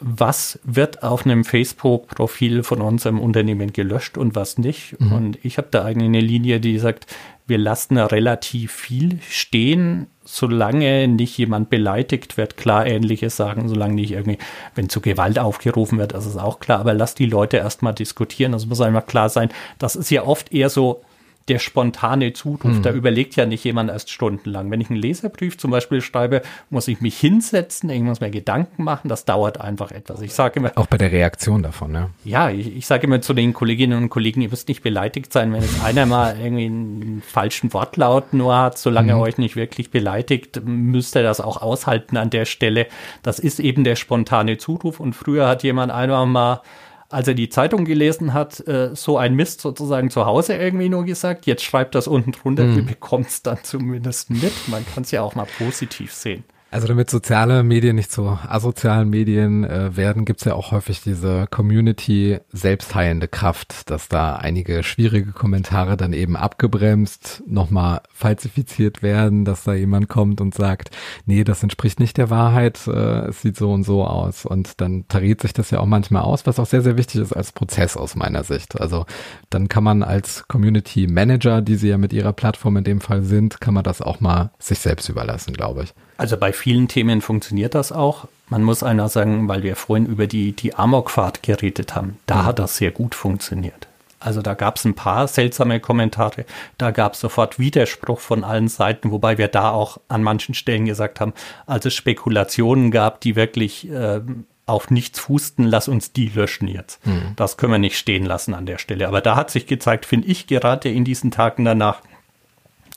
was 0.00 0.58
wird 0.64 1.02
auf 1.02 1.24
einem 1.24 1.44
Facebook-Profil 1.44 2.62
von 2.62 2.80
unserem 2.80 3.20
Unternehmen 3.20 3.72
gelöscht 3.72 4.18
und 4.18 4.34
was 4.34 4.58
nicht. 4.58 5.00
Mhm. 5.00 5.12
Und 5.12 5.38
ich 5.44 5.56
habe 5.58 5.68
da 5.70 5.84
eigentlich 5.84 6.08
eine 6.08 6.20
Linie, 6.20 6.60
die 6.60 6.78
sagt, 6.78 7.06
wir 7.48 7.58
lassen 7.58 7.96
relativ 7.96 8.72
viel 8.72 9.18
stehen, 9.28 10.06
solange 10.22 11.08
nicht 11.08 11.38
jemand 11.38 11.70
beleidigt 11.70 12.36
wird. 12.36 12.58
Klar, 12.58 12.86
ähnliches 12.86 13.36
sagen, 13.36 13.68
solange 13.68 13.94
nicht 13.94 14.12
irgendwie, 14.12 14.38
wenn 14.74 14.90
zu 14.90 15.00
Gewalt 15.00 15.38
aufgerufen 15.38 15.98
wird, 15.98 16.12
das 16.12 16.26
ist 16.26 16.36
auch 16.36 16.60
klar. 16.60 16.80
Aber 16.80 16.92
lass 16.92 17.14
die 17.14 17.26
Leute 17.26 17.56
erstmal 17.56 17.94
diskutieren. 17.94 18.52
Das 18.52 18.66
muss 18.66 18.82
einfach 18.82 19.06
klar 19.06 19.30
sein. 19.30 19.48
Das 19.78 19.96
ist 19.96 20.10
ja 20.10 20.24
oft 20.24 20.52
eher 20.52 20.68
so 20.68 21.02
der 21.48 21.58
spontane 21.58 22.32
Zuruf. 22.32 22.64
Mhm. 22.64 22.82
Da 22.82 22.92
überlegt 22.92 23.36
ja 23.36 23.46
nicht 23.46 23.64
jemand 23.64 23.90
erst 23.90 24.10
stundenlang. 24.10 24.70
Wenn 24.70 24.80
ich 24.80 24.90
einen 24.90 25.00
Leserbrief 25.00 25.58
zum 25.58 25.70
Beispiel 25.70 26.00
schreibe, 26.00 26.42
muss 26.70 26.88
ich 26.88 27.00
mich 27.00 27.18
hinsetzen, 27.18 27.90
ich 27.90 28.02
muss 28.02 28.20
mir 28.20 28.30
Gedanken 28.30 28.84
machen. 28.84 29.08
Das 29.08 29.24
dauert 29.24 29.60
einfach 29.60 29.90
etwas. 29.90 30.20
Ich 30.20 30.34
sage 30.34 30.60
immer. 30.60 30.72
Auch 30.74 30.86
bei 30.86 30.98
der 30.98 31.12
Reaktion 31.12 31.62
davon, 31.62 31.94
ja. 31.94 32.10
Ja, 32.24 32.50
ich, 32.50 32.76
ich 32.76 32.86
sage 32.86 33.06
immer 33.06 33.20
zu 33.20 33.34
den 33.34 33.52
Kolleginnen 33.52 34.02
und 34.02 34.08
Kollegen, 34.10 34.42
ihr 34.42 34.50
müsst 34.50 34.68
nicht 34.68 34.82
beleidigt 34.82 35.32
sein, 35.32 35.52
wenn 35.52 35.62
jetzt 35.62 35.82
einer 35.82 36.06
mal 36.06 36.38
irgendwie 36.38 36.66
einen 36.66 37.22
falschen 37.26 37.72
Wortlaut 37.72 38.32
nur 38.32 38.56
hat. 38.56 38.78
Solange 38.78 39.14
mhm. 39.14 39.20
er 39.20 39.22
euch 39.22 39.38
nicht 39.38 39.56
wirklich 39.56 39.90
beleidigt, 39.90 40.60
müsst 40.64 41.16
ihr 41.16 41.22
das 41.22 41.40
auch 41.40 41.62
aushalten 41.62 42.16
an 42.16 42.30
der 42.30 42.44
Stelle. 42.44 42.86
Das 43.22 43.38
ist 43.38 43.60
eben 43.60 43.84
der 43.84 43.96
spontane 43.96 44.58
Zuruf. 44.58 45.00
Und 45.00 45.14
früher 45.14 45.48
hat 45.48 45.62
jemand 45.62 45.92
einfach 45.92 46.26
mal 46.26 46.62
als 47.08 47.26
er 47.26 47.34
die 47.34 47.48
Zeitung 47.48 47.84
gelesen 47.84 48.34
hat, 48.34 48.66
äh, 48.66 48.94
so 48.94 49.16
ein 49.16 49.34
Mist 49.34 49.60
sozusagen 49.60 50.10
zu 50.10 50.26
Hause 50.26 50.54
irgendwie 50.54 50.88
nur 50.88 51.04
gesagt. 51.04 51.46
Jetzt 51.46 51.62
schreibt 51.62 51.94
das 51.94 52.06
unten 52.06 52.32
drunter, 52.32 52.64
mhm. 52.64 52.76
wir 52.76 52.82
bekommen 52.84 53.24
es 53.26 53.42
dann 53.42 53.58
zumindest 53.62 54.30
mit. 54.30 54.52
Man 54.68 54.84
kann 54.86 55.04
es 55.04 55.10
ja 55.10 55.22
auch 55.22 55.34
mal 55.34 55.46
positiv 55.58 56.12
sehen. 56.12 56.44
Also 56.70 56.86
damit 56.86 57.08
soziale 57.08 57.62
Medien 57.62 57.96
nicht 57.96 58.12
zu 58.12 58.28
asozialen 58.28 59.08
Medien 59.08 59.64
äh, 59.64 59.96
werden, 59.96 60.26
gibt's 60.26 60.44
ja 60.44 60.52
auch 60.52 60.70
häufig 60.70 61.00
diese 61.00 61.46
Community 61.50 62.40
selbstheilende 62.52 63.26
Kraft, 63.26 63.88
dass 63.88 64.08
da 64.08 64.36
einige 64.36 64.82
schwierige 64.82 65.32
Kommentare 65.32 65.96
dann 65.96 66.12
eben 66.12 66.36
abgebremst, 66.36 67.42
nochmal 67.46 68.02
falsifiziert 68.12 69.02
werden, 69.02 69.46
dass 69.46 69.64
da 69.64 69.72
jemand 69.72 70.10
kommt 70.10 70.42
und 70.42 70.54
sagt, 70.54 70.90
nee, 71.24 71.42
das 71.42 71.62
entspricht 71.62 72.00
nicht 72.00 72.18
der 72.18 72.28
Wahrheit, 72.28 72.86
äh, 72.86 73.28
es 73.28 73.40
sieht 73.40 73.56
so 73.56 73.72
und 73.72 73.84
so 73.84 74.04
aus. 74.04 74.44
Und 74.44 74.82
dann 74.82 75.08
tariert 75.08 75.40
sich 75.40 75.54
das 75.54 75.70
ja 75.70 75.80
auch 75.80 75.86
manchmal 75.86 76.22
aus, 76.22 76.46
was 76.46 76.58
auch 76.58 76.66
sehr, 76.66 76.82
sehr 76.82 76.98
wichtig 76.98 77.22
ist 77.22 77.32
als 77.32 77.52
Prozess 77.52 77.96
aus 77.96 78.14
meiner 78.14 78.44
Sicht. 78.44 78.78
Also 78.78 79.06
dann 79.48 79.68
kann 79.68 79.84
man 79.84 80.02
als 80.02 80.46
Community 80.48 81.06
Manager, 81.06 81.62
die 81.62 81.76
sie 81.76 81.88
ja 81.88 81.96
mit 81.96 82.12
ihrer 82.12 82.34
Plattform 82.34 82.76
in 82.76 82.84
dem 82.84 83.00
Fall 83.00 83.22
sind, 83.22 83.58
kann 83.62 83.72
man 83.72 83.84
das 83.84 84.02
auch 84.02 84.20
mal 84.20 84.50
sich 84.58 84.80
selbst 84.80 85.08
überlassen, 85.08 85.54
glaube 85.54 85.84
ich. 85.84 85.94
Also 86.18 86.36
bei 86.36 86.52
vielen 86.52 86.88
Themen 86.88 87.22
funktioniert 87.22 87.74
das 87.74 87.92
auch. 87.92 88.26
Man 88.48 88.64
muss 88.64 88.82
einer 88.82 89.08
sagen, 89.08 89.48
weil 89.48 89.62
wir 89.62 89.76
vorhin 89.76 90.04
über 90.04 90.26
die, 90.26 90.52
die 90.52 90.74
Amokfahrt 90.74 91.42
geredet 91.42 91.94
haben, 91.94 92.18
da 92.26 92.42
mhm. 92.42 92.44
hat 92.46 92.58
das 92.58 92.76
sehr 92.76 92.90
gut 92.90 93.14
funktioniert. 93.14 93.86
Also 94.20 94.42
da 94.42 94.54
gab 94.54 94.76
es 94.76 94.84
ein 94.84 94.94
paar 94.94 95.28
seltsame 95.28 95.78
Kommentare, 95.78 96.44
da 96.76 96.90
gab 96.90 97.14
es 97.14 97.20
sofort 97.20 97.60
Widerspruch 97.60 98.18
von 98.18 98.42
allen 98.42 98.66
Seiten, 98.66 99.12
wobei 99.12 99.38
wir 99.38 99.46
da 99.46 99.70
auch 99.70 99.98
an 100.08 100.24
manchen 100.24 100.54
Stellen 100.54 100.86
gesagt 100.86 101.20
haben, 101.20 101.34
als 101.66 101.86
es 101.86 101.94
Spekulationen 101.94 102.90
gab, 102.90 103.20
die 103.20 103.36
wirklich 103.36 103.88
äh, 103.88 104.20
auf 104.66 104.90
nichts 104.90 105.20
fußten, 105.20 105.64
lass 105.64 105.86
uns 105.86 106.12
die 106.12 106.28
löschen 106.28 106.66
jetzt. 106.66 107.06
Mhm. 107.06 107.34
Das 107.36 107.56
können 107.56 107.72
wir 107.72 107.78
nicht 107.78 107.96
stehen 107.96 108.26
lassen 108.26 108.54
an 108.54 108.66
der 108.66 108.78
Stelle. 108.78 109.06
Aber 109.06 109.20
da 109.20 109.36
hat 109.36 109.50
sich 109.50 109.66
gezeigt, 109.66 110.04
finde 110.04 110.26
ich 110.26 110.48
gerade 110.48 110.88
in 110.88 111.04
diesen 111.04 111.30
Tagen 111.30 111.64
danach, 111.64 112.02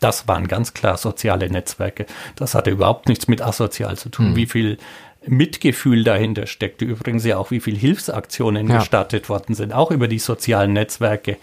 das 0.02 0.28
waren 0.28 0.48
ganz 0.48 0.74
klar 0.74 0.98
soziale 0.98 1.50
Netzwerke. 1.50 2.06
Das 2.36 2.56
hatte 2.56 2.72
überhaupt 2.72 3.08
nichts 3.08 3.30
mit 3.30 3.42
asozial 3.42 3.98
zu 3.98 4.10
tun. 4.10 4.32
Mhm. 4.32 4.36
Wie 4.36 4.46
viel 4.48 4.78
Mitgefühl 5.28 6.04
dahinter 6.04 6.48
steckte. 6.48 6.86
Übrigens 6.86 7.24
ja 7.26 7.38
auch, 7.38 7.52
wie 7.52 7.60
viel 7.60 7.78
Hilfsaktionen 7.78 8.68
ja. 8.68 8.80
gestartet 8.80 9.30
worden 9.30 9.56
sind, 9.56 9.74
auch 9.74 9.92
über 9.92 10.08
die 10.08 10.20
sozialen 10.20 10.74
Netzwerke. 10.74 11.38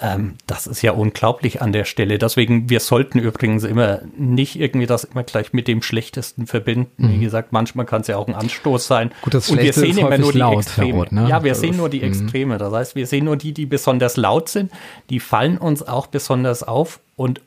Ähm, 0.00 0.36
das 0.46 0.68
ist 0.68 0.82
ja 0.82 0.92
unglaublich 0.92 1.60
an 1.60 1.72
der 1.72 1.84
Stelle. 1.84 2.18
Deswegen, 2.18 2.70
wir 2.70 2.78
sollten 2.78 3.18
übrigens 3.18 3.64
immer 3.64 4.00
nicht 4.16 4.54
irgendwie 4.54 4.86
das 4.86 5.02
immer 5.02 5.24
gleich 5.24 5.52
mit 5.52 5.66
dem 5.66 5.82
Schlechtesten 5.82 6.46
verbinden. 6.46 7.08
Mhm. 7.08 7.12
Wie 7.14 7.18
gesagt, 7.24 7.50
manchmal 7.50 7.84
kann 7.84 8.02
es 8.02 8.06
ja 8.06 8.16
auch 8.16 8.28
ein 8.28 8.34
Anstoß 8.36 8.86
sein. 8.86 9.10
Gut, 9.22 9.34
das 9.34 9.50
Und 9.50 9.60
wir 9.60 9.72
sehen 9.72 9.98
immer 9.98 10.16
nur 10.16 10.30
die 10.30 10.38
laut, 10.38 10.58
Extreme. 10.58 10.98
Roth, 10.98 11.10
ne? 11.10 11.28
Ja, 11.28 11.42
wir 11.42 11.56
sehen 11.56 11.76
nur 11.76 11.88
die 11.88 11.98
mhm. 11.98 12.04
Extreme. 12.04 12.58
Das 12.58 12.72
heißt, 12.72 12.94
wir 12.94 13.08
sehen 13.08 13.24
nur 13.24 13.36
die, 13.36 13.52
die 13.52 13.66
besonders 13.66 14.16
laut 14.16 14.48
sind. 14.48 14.70
Die 15.10 15.18
fallen 15.18 15.58
uns 15.58 15.82
auch 15.82 16.06
besonders 16.06 16.62
auf. 16.62 17.00
Und 17.16 17.40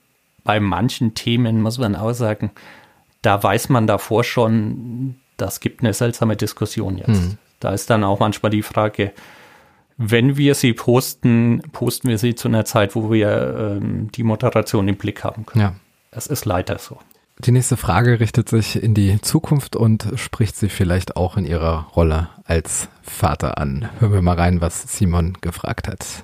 bei 0.43 0.59
manchen 0.59 1.13
Themen 1.13 1.61
muss 1.61 1.77
man 1.77 1.95
auch 1.95 2.13
sagen, 2.13 2.51
da 3.21 3.41
weiß 3.41 3.69
man 3.69 3.87
davor 3.87 4.23
schon, 4.23 5.15
das 5.37 5.59
gibt 5.59 5.81
eine 5.81 5.93
seltsame 5.93 6.35
Diskussion 6.35 6.97
jetzt. 6.97 7.07
Mhm. 7.07 7.37
Da 7.59 7.71
ist 7.71 7.89
dann 7.89 8.03
auch 8.03 8.19
manchmal 8.19 8.49
die 8.49 8.63
Frage, 8.63 9.13
wenn 9.97 10.35
wir 10.37 10.55
sie 10.55 10.73
posten, 10.73 11.61
posten 11.71 12.09
wir 12.09 12.17
sie 12.17 12.33
zu 12.33 12.47
einer 12.47 12.65
Zeit, 12.65 12.95
wo 12.95 13.11
wir 13.11 13.77
ähm, 13.79 14.11
die 14.11 14.23
Moderation 14.23 14.87
im 14.87 14.95
Blick 14.95 15.23
haben 15.23 15.45
können. 15.45 15.61
Ja. 15.61 15.75
Es 16.09 16.27
ist 16.27 16.45
leider 16.45 16.79
so. 16.79 16.97
Die 17.39 17.51
nächste 17.51 17.77
Frage 17.77 18.19
richtet 18.19 18.49
sich 18.49 18.81
in 18.81 18.93
die 18.93 19.19
Zukunft 19.21 19.75
und 19.75 20.07
spricht 20.15 20.55
sie 20.55 20.69
vielleicht 20.69 21.15
auch 21.15 21.37
in 21.37 21.45
ihrer 21.45 21.87
Rolle 21.95 22.29
als 22.45 22.87
Vater 23.01 23.57
an. 23.57 23.89
Hören 23.99 24.13
wir 24.13 24.21
mal 24.21 24.35
rein, 24.35 24.61
was 24.61 24.97
Simon 24.97 25.37
gefragt 25.41 25.87
hat. 25.87 26.23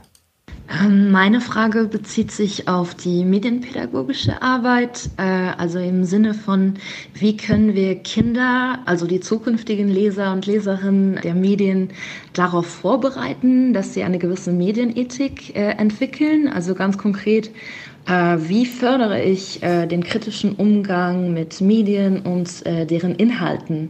Ähm, 0.70 1.12
meine 1.12 1.40
Frage 1.40 1.86
bezieht 1.86 2.32
sich 2.32 2.68
auf 2.68 2.94
die 2.94 3.24
medienpädagogische 3.24 4.42
Arbeit, 4.42 5.10
äh, 5.16 5.22
also 5.58 5.80
im 5.80 6.04
Sinne 6.04 6.34
von, 6.34 6.74
wie 7.14 7.38
können 7.38 7.74
wir 7.74 7.96
Kinder, 7.96 8.80
also 8.86 9.08
die 9.08 9.22
zukünftigen 9.22 9.88
Leser 9.88 10.34
und 10.34 10.46
Leserinnen 10.46 11.22
der 11.24 11.36
Medien, 11.36 11.92
darauf 12.34 12.66
vorbereiten, 12.66 13.74
dass 13.74 13.94
sie 13.94 14.04
eine 14.04 14.20
gewisse 14.20 14.52
Medienethik 14.52 15.56
äh, 15.56 15.70
entwickeln. 15.78 16.50
Also 16.50 16.76
ganz 16.76 16.98
konkret, 16.98 17.50
äh, 18.06 18.38
wie 18.38 18.66
fördere 18.66 19.24
ich 19.24 19.62
den 19.62 20.04
kritischen 20.04 20.54
Umgang 20.54 21.34
mit 21.34 21.62
Medien 21.62 22.22
und 22.22 22.66
deren 22.66 23.16
Inhalten, 23.16 23.90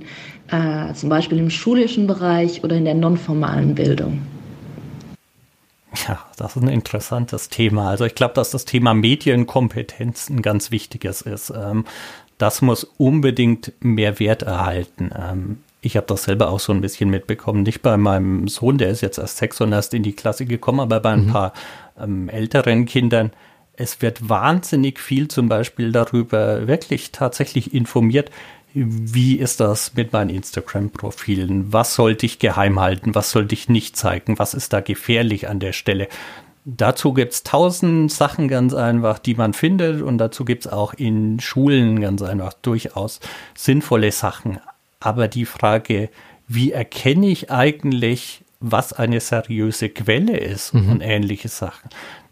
zum 0.94 1.10
Beispiel 1.10 1.40
im 1.40 1.50
schulischen 1.50 2.08
Bereich 2.08 2.64
oder 2.64 2.78
in 2.78 2.86
der 2.86 2.96
nonformalen 2.96 3.76
Bildung. 3.76 4.22
Ja, 6.08 6.26
das 6.38 6.55
ist 6.55 6.62
ein 6.62 6.70
interessantes 6.70 7.49
Thema. 7.49 7.89
Also 7.89 8.05
ich 8.05 8.16
glaube, 8.16 8.34
dass 8.34 8.51
das 8.51 8.66
Thema 8.66 8.93
Medienkompetenz 8.93 10.30
ein 10.30 10.41
ganz 10.41 10.72
wichtiges 10.72 11.22
ist. 11.22 11.49
Ähm, 11.49 11.86
das 12.38 12.62
muss 12.62 12.84
unbedingt 12.97 13.74
mehr 13.80 14.20
Wert 14.20 14.43
erhalten. 14.43 15.12
Ähm, 15.18 15.58
ich 15.82 15.97
habe 15.97 16.08
das 16.08 16.24
selber 16.24 16.49
auch 16.49 16.60
so 16.60 16.72
ein 16.72 16.82
bisschen 16.82 17.10
mitbekommen. 17.10 17.64
Nicht 17.64 17.82
bei 17.82 17.97
meinem 17.97 18.47
Sohn, 18.47 18.78
der 18.78 18.89
ist 18.89 19.01
jetzt 19.01 19.18
erst 19.18 19.38
sechs 19.38 19.60
und 19.62 19.72
erst 19.72 19.93
in 19.93 20.03
die 20.03 20.14
Klasse 20.14 20.45
gekommen, 20.45 20.80
aber 20.80 20.99
bei 20.99 21.12
ein 21.12 21.26
mhm. 21.26 21.32
paar 21.32 21.53
ähm, 21.99 22.30
älteren 22.30 22.86
Kindern. 22.86 23.32
Es 23.74 24.01
wird 24.01 24.28
wahnsinnig 24.28 24.99
viel 24.99 25.28
zum 25.28 25.49
Beispiel 25.49 25.91
darüber 25.91 26.68
wirklich 26.68 27.12
tatsächlich 27.12 27.74
informiert, 27.74 28.32
wie 28.86 29.36
ist 29.38 29.60
das 29.60 29.96
mit 29.96 30.14
meinen 30.14 30.30
Instagram-Profilen? 30.30 31.74
Was 31.74 31.96
sollte 31.96 32.26
ich 32.26 32.38
geheim 32.38 32.80
halten? 32.80 33.16
Was 33.16 33.32
sollte 33.32 33.56
ich 33.56 33.70
nicht 33.70 33.98
zeigen? 33.98 34.38
Was 34.38 34.54
ist 34.54 34.74
da 34.74 34.82
gefährlich 34.82 35.50
an 35.50 35.60
der 35.60 35.74
Stelle? 35.74 36.08
Dazu 36.66 37.14
gibt 37.14 37.34
es 37.34 37.44
tausend 37.44 38.12
Sachen 38.12 38.48
ganz 38.48 38.74
einfach, 38.74 39.20
die 39.20 39.36
man 39.36 39.54
findet 39.54 40.02
und 40.02 40.18
dazu 40.18 40.46
gibt 40.46 40.66
es 40.66 40.72
auch 40.72 40.94
in 40.94 41.40
Schulen 41.40 42.02
ganz 42.02 42.22
einfach 42.22 42.54
durchaus 42.54 43.20
sinnvolle 43.56 44.12
Sachen. 44.12 44.60
Aber 45.00 45.28
die 45.28 45.46
Frage, 45.46 46.10
wie 46.48 46.72
erkenne 46.72 47.28
ich 47.28 47.50
eigentlich, 47.50 48.44
was 48.60 48.92
eine 48.94 49.22
seriöse 49.22 49.90
Quelle 49.90 50.38
ist 50.38 50.74
mhm. 50.74 50.92
und 50.92 51.02
ähnliche 51.02 51.48
Sachen, 51.48 51.90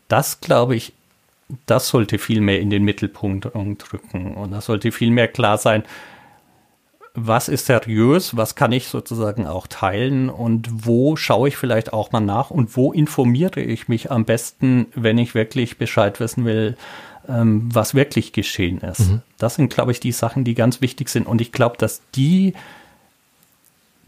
das 0.09 0.41
glaube 0.41 0.75
ich, 0.75 0.93
das 1.65 1.87
sollte 1.87 2.17
viel 2.17 2.41
mehr 2.41 2.59
in 2.59 2.69
den 2.69 2.83
Mittelpunkt 2.83 3.45
drücken 3.45 4.35
und 4.35 4.51
das 4.51 4.65
sollte 4.65 4.91
viel 4.91 5.11
mehr 5.11 5.27
klar 5.27 5.57
sein, 5.57 5.83
was 7.15 7.47
ist 7.47 7.65
seriös, 7.65 8.35
was 8.35 8.55
kann 8.55 8.71
ich 8.71 8.87
sozusagen 8.87 9.47
auch 9.47 9.67
teilen 9.67 10.29
und 10.29 10.85
wo 10.85 11.15
schaue 11.15 11.47
ich 11.47 11.57
vielleicht 11.57 11.93
auch 11.93 12.11
mal 12.11 12.19
nach 12.19 12.51
und 12.51 12.75
wo 12.75 12.91
informiere 12.91 13.61
ich 13.61 13.87
mich 13.87 14.11
am 14.11 14.25
besten, 14.25 14.87
wenn 14.93 15.17
ich 15.17 15.33
wirklich 15.33 15.77
Bescheid 15.77 16.19
wissen 16.19 16.45
will, 16.45 16.75
ähm, 17.27 17.69
was 17.73 17.95
wirklich 17.95 18.33
geschehen 18.33 18.81
ist. 18.81 19.11
Mhm. 19.11 19.21
Das 19.37 19.55
sind, 19.55 19.73
glaube 19.73 19.93
ich, 19.93 19.99
die 19.99 20.11
Sachen, 20.11 20.43
die 20.43 20.53
ganz 20.55 20.81
wichtig 20.81 21.09
sind 21.09 21.25
und 21.25 21.41
ich 21.41 21.51
glaube, 21.51 21.77
dass 21.77 22.01
die 22.15 22.53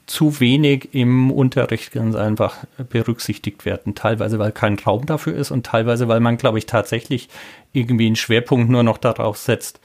zu 0.05 0.39
wenig 0.39 0.89
im 0.93 1.31
Unterricht 1.31 1.91
ganz 1.91 2.15
einfach 2.15 2.63
berücksichtigt 2.89 3.65
werden. 3.65 3.93
Teilweise, 3.93 4.39
weil 4.39 4.53
kein 4.53 4.79
Raum 4.79 5.05
dafür 5.05 5.35
ist 5.35 5.51
und 5.51 5.65
teilweise, 5.65 6.07
weil 6.07 6.21
man, 6.21 6.37
glaube 6.37 6.59
ich, 6.59 6.65
tatsächlich 6.65 7.27
irgendwie 7.73 8.07
einen 8.07 8.15
Schwerpunkt 8.15 8.69
nur 8.69 8.83
noch 8.83 8.97
darauf 8.97 9.37
setzt, 9.37 9.81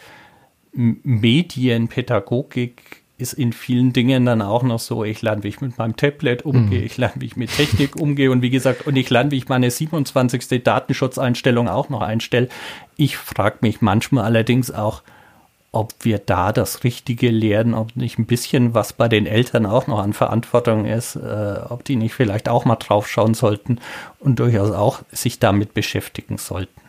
Medienpädagogik 0.72 3.01
ist 3.22 3.32
in 3.32 3.52
vielen 3.52 3.92
Dingen 3.92 4.26
dann 4.26 4.42
auch 4.42 4.62
noch 4.62 4.80
so, 4.80 5.04
ich 5.04 5.22
lerne, 5.22 5.42
wie 5.44 5.48
ich 5.48 5.60
mit 5.60 5.78
meinem 5.78 5.96
Tablet 5.96 6.44
umgehe, 6.44 6.82
ich 6.82 6.98
lerne, 6.98 7.14
wie 7.20 7.26
ich 7.26 7.36
mit 7.36 7.56
Technik 7.56 7.96
umgehe 7.96 8.30
und 8.30 8.42
wie 8.42 8.50
gesagt, 8.50 8.86
und 8.86 8.96
ich 8.96 9.08
lerne, 9.08 9.30
wie 9.30 9.38
ich 9.38 9.48
meine 9.48 9.70
27. 9.70 10.62
Datenschutzeinstellung 10.62 11.68
auch 11.68 11.88
noch 11.88 12.02
einstelle. 12.02 12.48
Ich 12.96 13.16
frage 13.16 13.58
mich 13.62 13.80
manchmal 13.80 14.24
allerdings 14.24 14.70
auch, 14.70 15.02
ob 15.72 15.94
wir 16.02 16.18
da 16.18 16.52
das 16.52 16.84
Richtige 16.84 17.30
lernen, 17.30 17.72
ob 17.72 17.96
nicht 17.96 18.18
ein 18.18 18.26
bisschen 18.26 18.74
was 18.74 18.92
bei 18.92 19.08
den 19.08 19.24
Eltern 19.24 19.64
auch 19.64 19.86
noch 19.86 20.00
an 20.00 20.12
Verantwortung 20.12 20.84
ist, 20.84 21.16
äh, 21.16 21.60
ob 21.68 21.84
die 21.84 21.96
nicht 21.96 22.12
vielleicht 22.12 22.48
auch 22.50 22.66
mal 22.66 22.76
drauf 22.76 23.08
schauen 23.08 23.32
sollten 23.32 23.78
und 24.18 24.38
durchaus 24.38 24.70
auch 24.70 25.00
sich 25.10 25.38
damit 25.38 25.72
beschäftigen 25.72 26.36
sollten. 26.36 26.82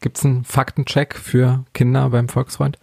Gibt's 0.00 0.24
einen 0.24 0.44
Faktencheck 0.44 1.14
für 1.14 1.64
Kinder 1.74 2.10
beim 2.10 2.28
Volksfreund? 2.28 2.78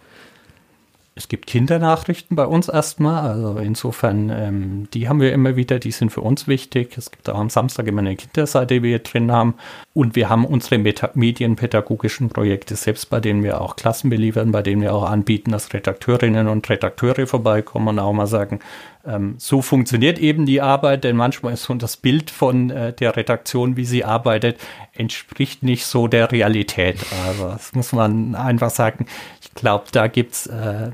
Es 1.18 1.28
gibt 1.28 1.46
Kindernachrichten 1.46 2.36
bei 2.36 2.44
uns 2.44 2.68
erstmal, 2.68 3.30
also 3.30 3.56
insofern, 3.56 4.28
ähm, 4.28 4.88
die 4.92 5.08
haben 5.08 5.18
wir 5.18 5.32
immer 5.32 5.56
wieder, 5.56 5.78
die 5.78 5.90
sind 5.90 6.10
für 6.10 6.20
uns 6.20 6.46
wichtig. 6.46 6.98
Es 6.98 7.10
gibt 7.10 7.30
auch 7.30 7.38
am 7.38 7.48
Samstag 7.48 7.86
immer 7.86 8.02
eine 8.02 8.16
Kinderseite, 8.16 8.74
die 8.74 8.82
wir 8.82 8.98
drin 8.98 9.32
haben. 9.32 9.54
Und 9.94 10.14
wir 10.14 10.28
haben 10.28 10.44
unsere 10.44 10.76
Meta 10.76 11.12
medienpädagogischen 11.14 12.28
Projekte 12.28 12.76
selbst, 12.76 13.08
bei 13.08 13.18
denen 13.18 13.42
wir 13.42 13.62
auch 13.62 13.76
Klassen 13.76 14.10
beliefern, 14.10 14.52
bei 14.52 14.60
denen 14.60 14.82
wir 14.82 14.94
auch 14.94 15.08
anbieten, 15.08 15.52
dass 15.52 15.72
Redakteurinnen 15.72 16.48
und 16.48 16.68
Redakteure 16.68 17.26
vorbeikommen 17.26 17.88
und 17.88 17.98
auch 17.98 18.12
mal 18.12 18.26
sagen, 18.26 18.60
ähm, 19.06 19.36
so 19.38 19.62
funktioniert 19.62 20.18
eben 20.18 20.44
die 20.44 20.60
Arbeit, 20.60 21.04
denn 21.04 21.16
manchmal 21.16 21.54
ist 21.54 21.62
so 21.62 21.72
das 21.72 21.96
Bild 21.96 22.30
von 22.30 22.68
äh, 22.68 22.92
der 22.92 23.16
Redaktion, 23.16 23.78
wie 23.78 23.86
sie 23.86 24.04
arbeitet, 24.04 24.58
entspricht 24.92 25.62
nicht 25.62 25.86
so 25.86 26.08
der 26.08 26.30
Realität. 26.30 26.98
Also 27.26 27.48
das 27.48 27.74
muss 27.74 27.92
man 27.92 28.34
einfach 28.34 28.68
sagen. 28.68 29.06
Ich 29.40 29.54
glaube, 29.54 29.86
da 29.92 30.08
gibt's 30.08 30.46
äh, 30.48 30.90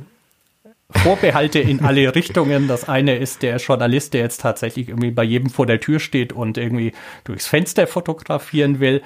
Vorbehalte 0.92 1.58
in 1.58 1.80
alle 1.80 2.14
Richtungen. 2.14 2.68
Das 2.68 2.88
eine 2.88 3.16
ist 3.16 3.42
der 3.42 3.56
Journalist, 3.56 4.14
der 4.14 4.22
jetzt 4.22 4.40
tatsächlich 4.40 4.88
irgendwie 4.88 5.10
bei 5.10 5.24
jedem 5.24 5.50
vor 5.50 5.66
der 5.66 5.80
Tür 5.80 6.00
steht 6.00 6.32
und 6.32 6.58
irgendwie 6.58 6.92
durchs 7.24 7.46
Fenster 7.46 7.86
fotografieren 7.86 8.80
will. 8.80 9.02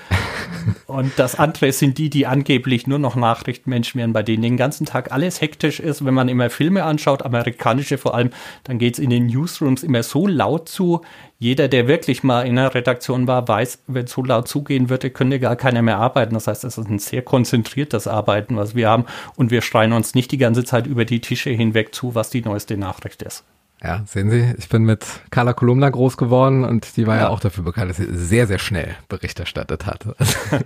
Und 0.86 1.12
das 1.16 1.38
andere 1.38 1.72
sind 1.72 1.98
die, 1.98 2.10
die 2.10 2.26
angeblich 2.26 2.86
nur 2.86 2.98
noch 2.98 3.16
Nachrichtenmenschen 3.16 3.98
werden, 3.98 4.12
bei 4.12 4.22
denen 4.22 4.42
den 4.42 4.56
ganzen 4.56 4.86
Tag 4.86 5.12
alles 5.12 5.40
hektisch 5.40 5.80
ist. 5.80 6.04
Wenn 6.04 6.14
man 6.14 6.28
immer 6.28 6.50
Filme 6.50 6.84
anschaut, 6.84 7.22
amerikanische 7.22 7.98
vor 7.98 8.14
allem, 8.14 8.30
dann 8.64 8.78
geht's 8.78 8.98
in 8.98 9.10
den 9.10 9.26
Newsrooms 9.26 9.82
immer 9.82 10.02
so 10.02 10.26
laut 10.26 10.68
zu. 10.68 11.02
Jeder, 11.38 11.68
der 11.68 11.86
wirklich 11.86 12.22
mal 12.22 12.46
in 12.46 12.58
einer 12.58 12.74
Redaktion 12.74 13.26
war, 13.26 13.46
weiß, 13.46 13.80
wenn 13.88 14.06
es 14.06 14.12
so 14.12 14.24
laut 14.24 14.48
zugehen 14.48 14.88
würde, 14.88 15.10
könnte 15.10 15.38
gar 15.38 15.56
keiner 15.56 15.82
mehr 15.82 15.98
arbeiten. 15.98 16.34
Das 16.34 16.46
heißt, 16.46 16.64
es 16.64 16.78
ist 16.78 16.88
ein 16.88 16.98
sehr 16.98 17.22
konzentriertes 17.22 18.06
Arbeiten, 18.06 18.56
was 18.56 18.74
wir 18.74 18.88
haben. 18.88 19.04
Und 19.36 19.50
wir 19.50 19.60
schreien 19.60 19.92
uns 19.92 20.14
nicht 20.14 20.32
die 20.32 20.38
ganze 20.38 20.64
Zeit 20.64 20.86
über 20.86 21.04
die 21.04 21.20
Tische 21.20 21.50
hinweg 21.50 21.94
zu, 21.94 22.14
was 22.14 22.30
die 22.30 22.40
neueste 22.40 22.78
Nachricht 22.78 23.22
ist. 23.22 23.44
Ja, 23.82 24.02
sehen 24.06 24.30
Sie, 24.30 24.54
ich 24.56 24.70
bin 24.70 24.84
mit 24.84 25.04
Carla 25.30 25.52
Kolumna 25.52 25.90
groß 25.90 26.16
geworden 26.16 26.64
und 26.64 26.96
die 26.96 27.06
war 27.06 27.16
ja, 27.16 27.22
ja 27.22 27.28
auch 27.28 27.40
dafür 27.40 27.62
bekannt, 27.62 27.90
dass 27.90 27.98
sie 27.98 28.08
sehr, 28.10 28.46
sehr 28.46 28.58
schnell 28.58 28.96
Bericht 29.08 29.38
erstattet 29.38 29.84
hat. 29.84 30.06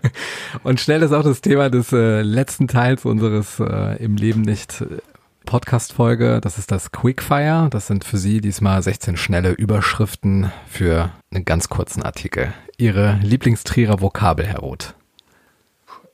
und 0.62 0.78
schnell 0.78 1.02
ist 1.02 1.12
auch 1.12 1.24
das 1.24 1.40
Thema 1.40 1.70
des 1.70 1.92
äh, 1.92 2.22
letzten 2.22 2.68
Teils 2.68 3.04
unseres 3.04 3.58
äh, 3.58 4.02
Im 4.02 4.14
Leben 4.14 4.42
nicht 4.42 4.82
äh, 4.82 4.98
Podcast-Folge. 5.46 6.40
Das 6.40 6.58
ist 6.58 6.70
das 6.70 6.92
Quickfire. 6.92 7.68
Das 7.70 7.86
sind 7.86 8.04
für 8.04 8.18
Sie 8.18 8.40
diesmal 8.40 8.82
16 8.82 9.16
schnelle 9.16 9.52
Überschriften 9.52 10.52
für 10.68 11.10
einen 11.30 11.44
ganz 11.44 11.68
kurzen 11.68 12.02
Artikel. 12.02 12.52
Ihre 12.76 13.18
Lieblingstrierer 13.22 14.00
Vokabel, 14.00 14.46
Herr 14.46 14.60
Roth. 14.60 14.94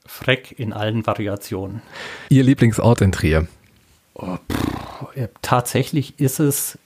Freck 0.05 0.57
in 0.57 0.73
allen 0.73 1.05
Variationen. 1.05 1.81
Ihr 2.29 2.43
Lieblingsort 2.43 3.01
in 3.01 3.11
Trier. 3.11 3.47
Oh, 4.15 4.37
tatsächlich 5.41 6.19
ist 6.19 6.39
es 6.39 6.79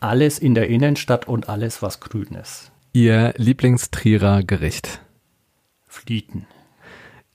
alles 0.00 0.38
in 0.38 0.54
der 0.54 0.68
Innenstadt 0.68 1.28
und 1.28 1.48
alles, 1.48 1.82
was 1.82 2.00
grün 2.00 2.34
ist. 2.34 2.70
Ihr 2.92 3.34
Lieblingstrierer 3.36 4.42
Gericht. 4.42 5.00
Flieten. 5.86 6.46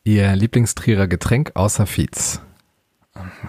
Ihr 0.03 0.35
Lieblingstrierer 0.35 1.07
Getränk 1.07 1.51
außer 1.55 1.85
Fietz. 1.85 2.41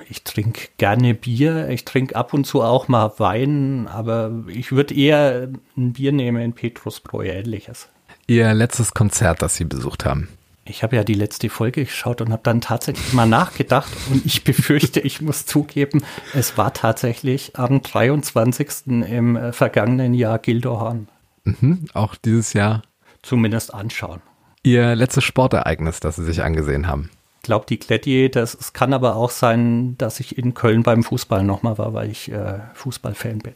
Ich 0.09 0.25
trinke 0.25 0.69
gerne 0.77 1.15
Bier, 1.15 1.69
ich 1.69 1.85
trinke 1.85 2.17
ab 2.17 2.35
und 2.35 2.45
zu 2.47 2.63
auch 2.63 2.89
mal 2.89 3.13
Wein, 3.19 3.89
aber 3.89 4.45
ich 4.49 4.73
würde 4.73 4.95
eher 4.95 5.49
ein 5.77 5.93
Bier 5.95 6.13
nehmen, 6.13 6.43
ein 6.43 6.53
Petrusbräu, 6.53 7.25
ähnliches. 7.25 7.89
Ihr 8.27 8.53
letztes 8.55 8.93
Konzert, 8.93 9.43
das 9.43 9.57
Sie 9.57 9.65
besucht 9.65 10.05
haben. 10.05 10.29
Ich 10.67 10.83
habe 10.83 10.97
ja 10.97 11.05
die 11.05 11.15
letzte 11.15 11.51
Folge 11.51 11.85
geschaut 11.85 12.23
und 12.23 12.33
habe 12.33 12.43
dann 12.43 12.63
tatsächlich 12.63 13.13
mal 13.13 13.27
nachgedacht 13.27 13.93
und 14.11 14.25
ich 14.25 14.45
befürchte, 14.45 15.01
ich 15.01 15.21
muss 15.21 15.45
zugeben, 15.45 16.03
es 16.33 16.57
war 16.57 16.73
tatsächlich 16.73 17.57
am 17.57 17.83
23. 17.83 18.87
im 18.87 19.37
äh, 19.37 19.53
vergangenen 19.53 20.15
Jahr 20.15 20.39
Gildohorn. 20.39 21.09
Mhm, 21.45 21.87
auch 21.93 22.15
dieses 22.17 22.55
Jahr. 22.55 22.83
Zumindest 23.23 23.75
anschauen. 23.75 24.23
Ihr 24.63 24.95
letztes 24.95 25.25
Sportereignis, 25.25 26.01
das 26.01 26.17
Sie 26.17 26.25
sich 26.25 26.43
angesehen 26.43 26.87
haben. 26.87 27.11
Ich 27.45 27.47
glaube, 27.47 27.67
die 27.69 27.79
Gladiators. 27.79 28.57
Es 28.59 28.73
kann 28.73 28.95
aber 28.95 29.17
auch 29.17 29.29
sein, 29.29 29.99
dass 29.99 30.19
ich 30.19 30.39
in 30.39 30.55
Köln 30.55 30.83
beim 30.83 31.05
Fußball 31.05 31.45
nochmal 31.45 31.77
war, 31.77 31.93
weil 31.93 32.11
ich 32.11 32.33
äh, 32.33 32.61
Fußballfan 32.73 33.41
bin. 33.41 33.53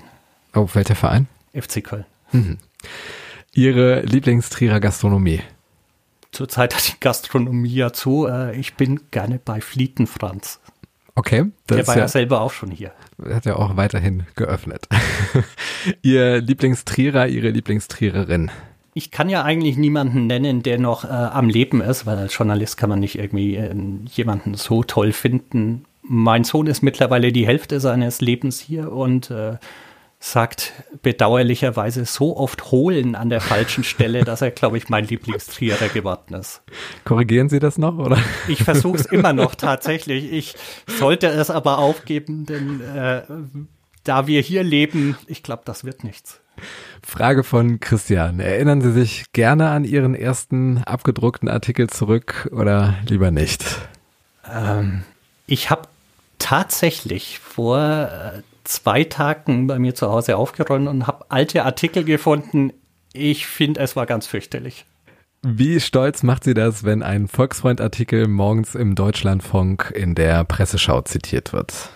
Oh, 0.55 0.69
welcher 0.75 0.95
Verein? 0.95 1.27
FC 1.55 1.83
Köln. 1.83 2.05
Mhm. 2.33 2.59
Ihre 3.55 4.03
Lieblingstrierer 4.03 4.81
Gastronomie? 4.81 5.41
Zurzeit 6.33 6.75
hat 6.75 6.87
die 6.87 7.01
Gastronomie 7.01 7.77
ja 7.77 7.91
zu. 7.95 8.27
Äh, 8.27 8.61
ich 8.61 8.75
bin 8.75 9.01
gerne 9.11 9.41
bei 9.43 9.63
Flieten 9.63 10.07
Franz. 10.07 10.61
Okay. 11.15 11.47
Der 11.71 11.87
war 11.87 11.95
ja, 11.95 12.03
ja, 12.03 12.09
selber 12.09 12.43
auch 12.43 12.53
schon 12.53 12.71
hier. 12.71 12.93
Hat 13.27 13.47
ja 13.47 13.57
auch 13.57 13.79
weiterhin 13.79 14.27
geöffnet. 14.37 14.87
Ihr 16.03 16.43
Lieblingstrierer, 16.43 17.27
Ihre 17.29 17.49
Lieblingstriererin? 17.49 18.51
Ich 18.99 19.13
kann 19.13 19.29
ja 19.29 19.45
eigentlich 19.45 19.77
niemanden 19.77 20.27
nennen, 20.27 20.65
der 20.65 20.77
noch 20.77 21.05
äh, 21.05 21.07
am 21.07 21.49
Leben 21.49 21.81
ist, 21.81 22.05
weil 22.05 22.19
als 22.19 22.37
Journalist 22.37 22.77
kann 22.77 22.91
man 22.91 22.99
nicht 22.99 23.17
irgendwie 23.17 23.55
äh, 23.55 23.73
jemanden 24.13 24.55
so 24.55 24.83
toll 24.83 25.13
finden. 25.13 25.85
Mein 26.03 26.43
Sohn 26.43 26.67
ist 26.67 26.83
mittlerweile 26.83 27.31
die 27.31 27.47
Hälfte 27.47 27.79
seines 27.79 28.21
Lebens 28.21 28.59
hier 28.59 28.91
und 28.91 29.31
äh, 29.31 29.59
sagt 30.19 30.73
bedauerlicherweise 31.03 32.07
so 32.07 32.37
oft 32.37 32.73
holen 32.73 33.15
an 33.15 33.31
der 33.31 33.41
falschen 33.41 33.85
Stelle, 33.85 34.25
dass 34.25 34.43
er, 34.43 34.51
glaube 34.51 34.79
ich, 34.79 34.89
mein 34.89 35.07
Lieblingstrierer 35.07 35.91
geworden 35.91 36.35
ist. 36.35 36.63
Korrigieren 37.05 37.49
Sie 37.49 37.61
das 37.61 37.79
noch, 37.79 37.99
oder? 37.99 38.19
Ich 38.49 38.65
versuche 38.65 38.99
es 38.99 39.07
immer 39.13 39.33
noch 39.33 39.55
tatsächlich. 39.55 40.33
Ich 40.33 40.57
sollte 40.89 41.29
es 41.29 41.51
aber 41.51 41.79
aufgeben, 41.79 42.47
denn 42.47 42.81
äh, 42.81 43.23
da 44.03 44.27
wir 44.27 44.41
hier 44.41 44.65
leben, 44.65 45.17
ich 45.29 45.45
glaube, 45.45 45.63
das 45.65 45.85
wird 45.85 46.03
nichts. 46.03 46.41
Frage 47.03 47.45
von 47.45 47.81
Christian. 47.81 48.41
Erinnern 48.41 48.81
Sie 48.81 48.93
sich 48.93 49.33
gerne 49.33 49.71
an 49.71 49.85
Ihren 49.85 50.15
ersten 50.15 50.79
abgedruckten 50.85 51.49
Artikel 51.49 51.89
zurück 51.89 52.49
oder 52.53 52.95
lieber 53.09 53.31
nicht? 53.31 53.65
Ähm, 54.53 55.05
ich 55.47 55.71
habe 55.71 55.83
tatsächlich 56.39 57.39
vor 57.39 57.79
äh, 57.79 58.43
zwei 58.65 59.05
Tagen 59.05 59.67
bei 59.67 59.79
mir 59.79 59.95
zu 59.95 60.11
Hause 60.11 60.37
aufgeräumt 60.37 60.89
und 60.89 61.07
habe 61.07 61.27
alte 61.31 61.65
Artikel 61.65 62.05
gefunden. 62.05 62.73
Ich 63.13 63.47
finde, 63.47 63.81
es 63.81 63.97
war 63.97 64.07
ganz 64.07 64.27
fürchterlich. 64.27 64.85
Wie 65.43 65.81
stolz 65.81 66.23
macht 66.23 66.45
Sie 66.45 66.55
das, 66.55 66.85
wenn 66.85 67.03
ein 67.03 67.29
Volksfreund-Artikel 67.29 68.27
morgens 68.27 68.75
im 68.75 68.95
Deutschlandfunk 68.97 69.93
in 69.95 70.15
der 70.15 70.45
Presseschau 70.45 71.03
zitiert 71.03 71.53
wird? 71.53 71.91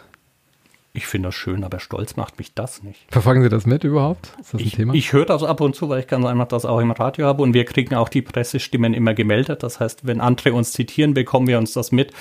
Ich 0.95 1.07
finde 1.07 1.28
das 1.28 1.34
schön, 1.34 1.64
aber 1.64 1.80
stolz 1.80 2.16
macht 2.16 2.38
mich 2.38 2.55
das 2.55 2.82
nicht. 2.82 3.07
Verfolgen 3.11 3.43
Sie 3.43 3.49
das 3.49 3.64
mit 3.64 3.82
überhaupt? 3.82 4.26
Ist 4.40 4.53
das 4.53 4.61
ein 4.61 4.66
ich, 4.66 4.74
Thema? 4.74 4.93
Ich 4.95 5.12
höre 5.14 5.24
das 5.24 5.43
ab 5.43 5.62
und 5.62 5.74
zu, 5.74 5.88
weil 5.88 6.01
ich 6.01 6.07
ganz 6.07 6.26
einfach 6.26 6.49
das 6.49 6.66
auch 6.66 6.80
im 6.80 6.90
Radio 6.90 7.26
habe 7.26 7.43
und 7.43 7.55
wir 7.55 7.64
kriegen 7.64 7.95
auch 7.95 8.11
die 8.11 8.20
Pressestimmen 8.20 8.93
immer 8.93 9.14
gemeldet. 9.14 9.62
Das 9.62 9.80
heißt, 9.80 10.07
wenn 10.07 10.20
andere 10.20 10.53
uns 10.53 10.72
zitieren, 10.72 11.14
bekommen 11.14 11.47
wir 11.47 11.57
uns 11.57 11.72
das 11.72 11.93
mit. 11.93 12.12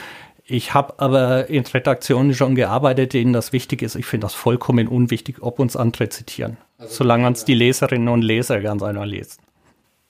Ich 0.46 0.74
habe 0.74 1.00
aber 1.00 1.50
in 1.50 1.66
Redaktionen 1.66 2.34
schon 2.34 2.56
gearbeitet, 2.56 3.14
denen 3.14 3.34
das 3.34 3.52
wichtig 3.52 3.82
ist. 3.82 3.96
Ich 3.96 4.06
finde 4.06 4.26
das 4.26 4.34
vollkommen 4.34 4.88
unwichtig, 4.88 5.38
ob 5.42 5.60
uns 5.60 5.76
andere 5.76 6.08
zitieren. 6.08 6.58
Also, 6.78 6.96
solange 6.96 7.28
uns 7.28 7.44
die 7.44 7.54
Leserinnen 7.54 8.08
und 8.08 8.22
Leser 8.22 8.62
ganz 8.62 8.84
einfach 8.84 9.06
lesen. 9.06 9.42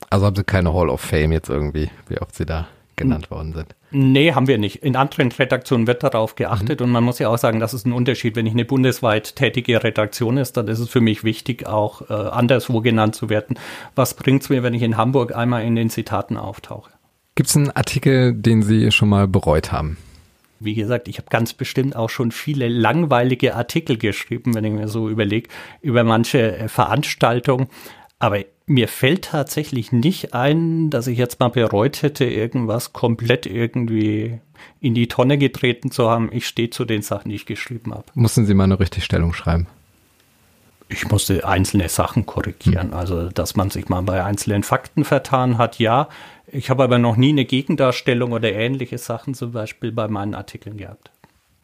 Also 0.08 0.26
haben 0.26 0.36
Sie 0.36 0.44
keine 0.44 0.72
Hall 0.72 0.88
of 0.88 1.00
Fame 1.00 1.32
jetzt 1.32 1.48
irgendwie, 1.48 1.90
wie 2.08 2.18
oft 2.18 2.34
Sie 2.34 2.46
da 2.46 2.68
genannt 2.96 3.30
worden 3.30 3.52
sind? 3.52 3.74
Nee, 3.90 4.32
haben 4.32 4.46
wir 4.46 4.58
nicht. 4.58 4.76
In 4.76 4.96
anderen 4.96 5.30
Redaktionen 5.30 5.86
wird 5.86 6.02
darauf 6.02 6.34
geachtet 6.34 6.80
mhm. 6.80 6.86
und 6.86 6.92
man 6.92 7.04
muss 7.04 7.18
ja 7.18 7.28
auch 7.28 7.38
sagen, 7.38 7.60
das 7.60 7.74
ist 7.74 7.86
ein 7.86 7.92
Unterschied. 7.92 8.36
Wenn 8.36 8.46
ich 8.46 8.52
eine 8.52 8.64
bundesweit 8.64 9.36
tätige 9.36 9.82
Redaktion 9.84 10.38
ist, 10.38 10.56
dann 10.56 10.68
ist 10.68 10.78
es 10.78 10.88
für 10.88 11.00
mich 11.00 11.24
wichtig, 11.24 11.66
auch 11.66 12.08
äh, 12.08 12.12
anderswo 12.12 12.80
genannt 12.80 13.14
zu 13.14 13.28
werden. 13.28 13.58
Was 13.94 14.14
bringt 14.14 14.42
es 14.42 14.48
mir, 14.48 14.62
wenn 14.62 14.74
ich 14.74 14.82
in 14.82 14.96
Hamburg 14.96 15.34
einmal 15.34 15.64
in 15.64 15.76
den 15.76 15.90
Zitaten 15.90 16.36
auftauche? 16.36 16.90
Gibt 17.34 17.48
es 17.48 17.56
einen 17.56 17.70
Artikel, 17.70 18.34
den 18.34 18.62
Sie 18.62 18.90
schon 18.92 19.08
mal 19.08 19.26
bereut 19.26 19.72
haben? 19.72 19.96
Wie 20.64 20.74
gesagt, 20.74 21.08
ich 21.08 21.18
habe 21.18 21.28
ganz 21.28 21.54
bestimmt 21.54 21.96
auch 21.96 22.08
schon 22.08 22.30
viele 22.30 22.68
langweilige 22.68 23.56
Artikel 23.56 23.96
geschrieben, 23.96 24.54
wenn 24.54 24.64
ich 24.64 24.72
mir 24.72 24.86
so 24.86 25.08
überlege, 25.08 25.48
über 25.80 26.04
manche 26.04 26.56
äh, 26.56 26.68
Veranstaltungen. 26.68 27.68
Aber 28.22 28.38
mir 28.66 28.86
fällt 28.86 29.24
tatsächlich 29.24 29.90
nicht 29.90 30.32
ein, 30.32 30.90
dass 30.90 31.08
ich 31.08 31.18
jetzt 31.18 31.40
mal 31.40 31.48
bereut 31.48 32.02
hätte, 32.02 32.24
irgendwas 32.24 32.92
komplett 32.92 33.46
irgendwie 33.46 34.38
in 34.80 34.94
die 34.94 35.08
Tonne 35.08 35.38
getreten 35.38 35.90
zu 35.90 36.08
haben. 36.08 36.30
Ich 36.32 36.46
stehe 36.46 36.70
zu 36.70 36.84
den 36.84 37.02
Sachen, 37.02 37.30
die 37.30 37.34
ich 37.34 37.46
geschrieben 37.46 37.92
habe. 37.92 38.04
Mussten 38.14 38.46
Sie 38.46 38.54
mal 38.54 38.62
eine 38.62 38.78
Richtigstellung 38.78 39.34
schreiben? 39.34 39.66
Ich 40.88 41.08
musste 41.08 41.48
einzelne 41.48 41.88
Sachen 41.88 42.24
korrigieren. 42.24 42.92
Hm. 42.92 42.96
Also, 42.96 43.28
dass 43.28 43.56
man 43.56 43.70
sich 43.70 43.88
mal 43.88 44.02
bei 44.02 44.22
einzelnen 44.22 44.62
Fakten 44.62 45.02
vertan 45.02 45.58
hat, 45.58 45.80
ja. 45.80 46.08
Ich 46.46 46.70
habe 46.70 46.84
aber 46.84 47.00
noch 47.00 47.16
nie 47.16 47.30
eine 47.30 47.44
Gegendarstellung 47.44 48.30
oder 48.30 48.52
ähnliche 48.52 48.98
Sachen 48.98 49.34
zum 49.34 49.50
Beispiel 49.50 49.90
bei 49.90 50.06
meinen 50.06 50.36
Artikeln 50.36 50.76
gehabt. 50.76 51.10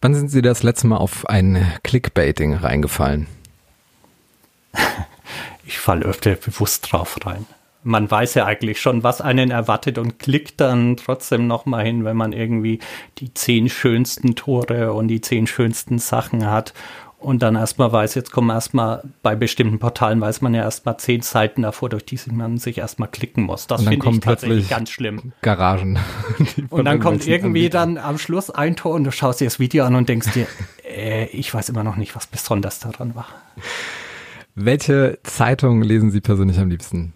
Wann 0.01 0.17
sind 0.17 0.29
Sie 0.29 0.43
das 0.43 0.65
letzte 0.65 0.89
Mal 0.89 0.97
auf 0.97 1.25
ein 1.29 1.65
Clickbaiting 1.85 2.55
reingefallen? 2.55 3.29
ich 5.69 5.79
falle 5.79 6.07
öfter 6.07 6.35
bewusst 6.35 6.91
drauf 6.91 7.19
rein. 7.27 7.47
Man 7.85 8.11
weiß 8.11 8.35
ja 8.35 8.47
eigentlich 8.47 8.81
schon, 8.81 9.03
was 9.03 9.21
einen 9.21 9.51
erwartet 9.51 9.99
und 9.99 10.19
klickt 10.19 10.61
dann 10.61 10.97
trotzdem 10.97 11.47
nochmal 11.47 11.85
hin, 11.85 12.05
wenn 12.05 12.17
man 12.17 12.33
irgendwie 12.33 12.81
die 13.19 13.33
zehn 13.35 13.69
schönsten 13.69 14.35
Tore 14.35 14.93
und 14.95 15.09
die 15.09 15.21
zehn 15.21 15.47
schönsten 15.47 15.99
Sachen 15.99 16.51
hat 16.51 16.73
und 17.19 17.43
dann 17.43 17.55
erstmal 17.55 17.93
weiß, 17.93 18.15
jetzt 18.15 18.31
kommen 18.33 18.51
erstmal 18.51 19.03
bei 19.23 19.37
bestimmten 19.37 19.79
Portalen 19.79 20.21
weiß 20.21 20.41
man 20.41 20.55
ja 20.55 20.63
erstmal 20.63 20.99
zehn 20.99 21.21
Seiten 21.21 21.63
davor, 21.63 21.89
durch 21.89 22.07
die 22.07 22.19
man 22.31 22.59
sich 22.59 22.79
erstmal 22.79 23.09
klicken 23.11 23.45
muss. 23.45 23.67
Das 23.67 23.85
finde 23.85 24.09
ich 24.09 24.21
tatsächlich 24.21 24.69
ganz 24.69 24.91
schlimm. 24.91 25.33
Garagen. 25.43 25.99
und 26.71 26.85
dann 26.85 27.01
kommt 27.01 27.27
irgendwie 27.27 27.67
Anbietern. 27.67 27.97
dann 27.97 28.05
am 28.05 28.19
Schluss 28.19 28.51
ein 28.51 28.77
Tor 28.77 28.95
und 28.95 29.05
du 29.05 29.13
schaust 29.13 29.41
dir 29.41 29.45
das 29.45 29.59
Video 29.59 29.85
an 29.85 29.97
und 29.97 30.09
denkst 30.09 30.33
dir, 30.33 30.47
äh, 30.89 31.27
ich 31.27 31.53
weiß 31.53 31.69
immer 31.69 31.85
noch 31.85 31.97
nicht, 31.97 32.17
was 32.17 32.27
besonders 32.27 32.79
daran 32.79 33.15
war. 33.15 33.27
Welche 34.61 35.21
Zeitung 35.23 35.83
lesen 35.83 36.11
Sie 36.11 36.21
persönlich 36.21 36.59
am 36.59 36.69
liebsten? 36.69 37.13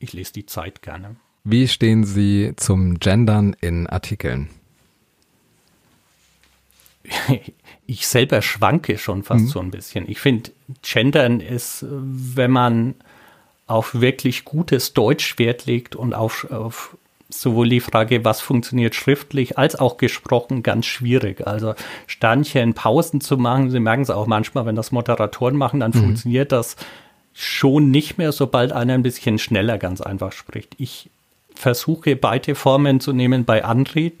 Ich 0.00 0.12
lese 0.12 0.32
die 0.32 0.44
Zeit 0.44 0.82
gerne. 0.82 1.14
Wie 1.44 1.68
stehen 1.68 2.02
Sie 2.02 2.52
zum 2.56 2.98
Gendern 2.98 3.54
in 3.60 3.86
Artikeln? 3.86 4.50
Ich 7.86 8.06
selber 8.06 8.40
schwanke 8.40 8.96
schon 8.96 9.24
fast 9.24 9.44
mhm. 9.44 9.48
so 9.48 9.60
ein 9.60 9.70
bisschen. 9.70 10.08
Ich 10.08 10.18
finde, 10.18 10.52
Gendern 10.80 11.40
ist, 11.40 11.84
wenn 11.86 12.50
man 12.50 12.94
auf 13.66 14.00
wirklich 14.00 14.46
gutes 14.46 14.94
Deutsch 14.94 15.38
Wert 15.38 15.66
legt 15.66 15.94
und 15.94 16.14
auf, 16.14 16.50
auf 16.50 16.96
sowohl 17.28 17.68
die 17.68 17.80
Frage, 17.80 18.24
was 18.24 18.40
funktioniert 18.40 18.94
schriftlich 18.94 19.58
als 19.58 19.76
auch 19.76 19.96
gesprochen, 19.96 20.62
ganz 20.62 20.86
schwierig. 20.86 21.46
Also 21.46 21.74
Sternchen, 22.06 22.74
Pausen 22.74 23.20
zu 23.20 23.36
machen, 23.36 23.70
Sie 23.70 23.80
merken 23.80 24.02
es 24.02 24.10
auch 24.10 24.26
manchmal, 24.26 24.66
wenn 24.66 24.76
das 24.76 24.92
Moderatoren 24.92 25.56
machen, 25.56 25.80
dann 25.80 25.92
mhm. 25.92 26.00
funktioniert 26.00 26.52
das 26.52 26.76
schon 27.32 27.90
nicht 27.90 28.16
mehr, 28.16 28.32
sobald 28.32 28.72
einer 28.72 28.94
ein 28.94 29.02
bisschen 29.02 29.38
schneller 29.38 29.78
ganz 29.78 30.00
einfach 30.00 30.32
spricht. 30.32 30.74
Ich 30.78 31.10
versuche 31.54 32.16
beide 32.16 32.54
Formen 32.54 33.00
zu 33.00 33.12
nehmen 33.12 33.44
bei 33.44 33.64
Anreden. 33.64 34.18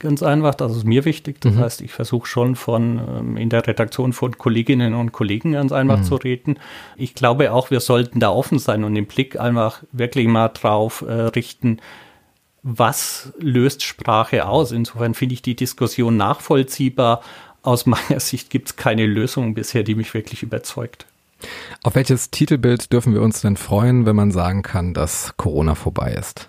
Ganz 0.00 0.22
einfach, 0.22 0.54
das 0.54 0.76
ist 0.76 0.84
mir 0.84 1.06
wichtig. 1.06 1.40
Das 1.40 1.54
mhm. 1.54 1.60
heißt, 1.60 1.80
ich 1.80 1.92
versuche 1.92 2.26
schon 2.26 2.56
von 2.56 3.00
ähm, 3.08 3.36
in 3.38 3.48
der 3.48 3.66
Redaktion 3.66 4.12
von 4.12 4.36
Kolleginnen 4.36 4.92
und 4.92 5.12
Kollegen 5.12 5.52
ganz 5.52 5.72
einfach 5.72 5.98
mhm. 5.98 6.04
zu 6.04 6.16
reden. 6.16 6.58
Ich 6.96 7.14
glaube 7.14 7.52
auch, 7.52 7.70
wir 7.70 7.80
sollten 7.80 8.20
da 8.20 8.28
offen 8.28 8.58
sein 8.58 8.84
und 8.84 8.94
den 8.94 9.06
Blick 9.06 9.40
einfach 9.40 9.82
wirklich 9.92 10.26
mal 10.26 10.48
drauf 10.48 11.02
äh, 11.08 11.12
richten, 11.12 11.78
was 12.64 13.32
löst 13.38 13.82
Sprache 13.82 14.46
aus? 14.46 14.72
Insofern 14.72 15.14
finde 15.14 15.34
ich 15.34 15.42
die 15.42 15.54
Diskussion 15.54 16.16
nachvollziehbar. 16.16 17.22
Aus 17.62 17.84
meiner 17.84 18.20
Sicht 18.20 18.48
gibt 18.50 18.70
es 18.70 18.76
keine 18.76 19.06
Lösung 19.06 19.54
bisher, 19.54 19.84
die 19.84 19.94
mich 19.94 20.14
wirklich 20.14 20.42
überzeugt. 20.42 21.06
Auf 21.82 21.94
welches 21.94 22.30
Titelbild 22.30 22.90
dürfen 22.90 23.12
wir 23.12 23.20
uns 23.20 23.42
denn 23.42 23.58
freuen, 23.58 24.06
wenn 24.06 24.16
man 24.16 24.32
sagen 24.32 24.62
kann, 24.62 24.94
dass 24.94 25.36
Corona 25.36 25.74
vorbei 25.74 26.14
ist? 26.14 26.48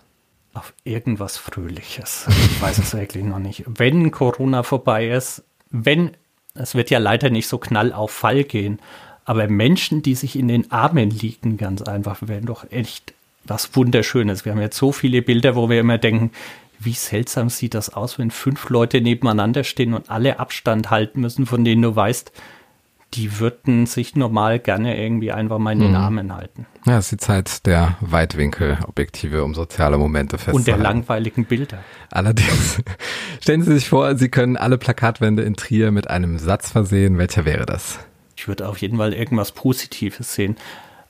Auf 0.54 0.74
irgendwas 0.86 1.38
Fröhliches. 1.38 2.28
Ich 2.30 2.62
weiß 2.62 2.78
es 2.78 2.94
wirklich 2.98 3.26
noch 3.26 3.40
nicht. 3.40 3.66
Wenn 3.68 4.10
Corona 4.12 4.64
vorbei 4.64 5.10
ist, 5.10 5.44
wenn, 5.70 6.12
es 6.54 6.76
wird 6.76 6.90
ja 6.90 7.00
leider 7.00 7.30
nicht 7.30 7.50
so 7.50 7.58
knall 7.58 7.92
auf 7.92 8.12
Fall 8.12 8.46
gehen, 8.46 8.80
aber 9.26 9.50
Menschen, 9.50 10.02
die 10.02 10.16
sich 10.16 10.38
in 10.38 10.48
den 10.48 10.72
Armen 10.72 11.10
liegen, 11.10 11.58
ganz 11.58 11.82
einfach, 11.82 12.20
werden 12.26 12.46
doch 12.46 12.72
echt 12.72 13.14
was 13.46 13.76
Wunderschönes. 13.76 14.46
Wir 14.46 14.52
haben 14.52 14.62
jetzt 14.62 14.78
so 14.78 14.92
viele 14.92 15.22
Bilder, 15.22 15.56
wo 15.56 15.70
wir 15.70 15.80
immer 15.80 15.98
denken, 15.98 16.32
wie 16.80 16.94
seltsam 16.94 17.50
sieht 17.50 17.74
das 17.74 17.94
aus, 17.94 18.20
wenn 18.20 18.32
fünf 18.32 18.70
Leute 18.70 19.02
nebeneinander 19.02 19.64
stehen 19.64 19.94
und 19.94 20.10
alle 20.10 20.40
Abstand 20.40 20.90
halten 20.92 21.22
müssen, 21.22 21.46
von 21.46 21.64
denen 21.64 21.82
du 21.82 21.96
weißt, 21.96 22.32
die 23.14 23.40
würden 23.40 23.86
sich 23.86 24.16
normal 24.16 24.60
gerne 24.60 25.02
irgendwie 25.02 25.32
einfach 25.32 25.58
mal 25.58 25.72
in 25.72 25.80
den 25.80 25.92
mhm. 25.92 25.98
Armen 25.98 26.36
halten. 26.36 26.66
Ja, 26.86 26.98
es 26.98 27.06
ist 27.06 27.12
die 27.12 27.18
Zeit 27.18 27.66
der 27.66 27.98
Weitwinkelobjektive, 28.02 29.44
um 29.44 29.56
soziale 29.56 29.98
Momente 29.98 30.38
festzuhalten. 30.38 30.58
Und 30.58 30.68
der 30.68 30.78
langweiligen 30.78 31.46
Bilder. 31.46 31.80
Allerdings, 32.12 32.82
stellen 33.42 33.62
Sie 33.62 33.74
sich 33.74 33.88
vor, 33.88 34.18
Sie 34.18 34.30
können 34.30 34.58
alle 34.58 34.78
Plakatwände 34.78 35.44
in 35.44 35.56
Trier 35.56 35.92
mit 35.92 36.10
einem 36.10 36.38
Satz 36.38 36.72
versehen. 36.72 37.18
Welcher 37.18 37.46
wäre 37.46 37.66
das? 37.66 38.00
Ich 38.36 38.48
würde 38.48 38.68
auf 38.68 38.80
jeden 38.80 38.98
Fall 38.98 39.14
irgendwas 39.14 39.54
Positives 39.54 40.34
sehen. 40.34 40.58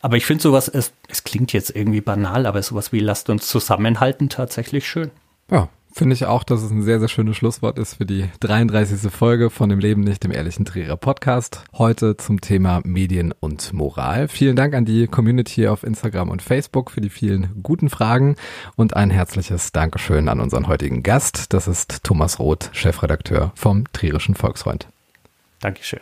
Aber 0.05 0.17
ich 0.17 0.27
finde 0.27 0.43
sowas, 0.43 0.67
es, 0.67 0.93
es 1.07 1.23
klingt 1.23 1.51
jetzt 1.51 1.75
irgendwie 1.75 1.99
banal, 1.99 2.45
aber 2.45 2.61
sowas 2.61 2.91
wie 2.91 2.99
lasst 2.99 3.27
uns 3.31 3.47
zusammenhalten 3.47 4.29
tatsächlich 4.29 4.87
schön. 4.87 5.09
Ja, 5.49 5.67
finde 5.91 6.13
ich 6.13 6.27
auch, 6.27 6.43
dass 6.43 6.61
es 6.61 6.69
ein 6.69 6.83
sehr, 6.83 6.99
sehr 6.99 7.07
schönes 7.07 7.37
Schlusswort 7.37 7.79
ist 7.79 7.95
für 7.95 8.05
die 8.05 8.29
33. 8.41 9.11
Folge 9.11 9.49
von 9.49 9.67
dem 9.67 9.79
Leben 9.79 10.01
nicht, 10.01 10.23
dem 10.23 10.31
ehrlichen 10.31 10.63
Trierer 10.63 10.95
Podcast. 10.95 11.63
Heute 11.73 12.17
zum 12.17 12.39
Thema 12.39 12.81
Medien 12.83 13.33
und 13.39 13.73
Moral. 13.73 14.27
Vielen 14.27 14.55
Dank 14.55 14.75
an 14.75 14.85
die 14.85 15.07
Community 15.07 15.67
auf 15.67 15.81
Instagram 15.81 16.29
und 16.29 16.43
Facebook 16.43 16.91
für 16.91 17.01
die 17.01 17.09
vielen 17.09 17.63
guten 17.63 17.89
Fragen 17.89 18.35
und 18.75 18.95
ein 18.95 19.09
herzliches 19.09 19.71
Dankeschön 19.71 20.29
an 20.29 20.39
unseren 20.39 20.67
heutigen 20.67 21.01
Gast. 21.01 21.51
Das 21.51 21.67
ist 21.67 22.03
Thomas 22.03 22.37
Roth, 22.37 22.69
Chefredakteur 22.73 23.53
vom 23.55 23.91
Trierischen 23.91 24.35
Volksfreund. 24.35 24.87
Dankeschön. 25.61 26.01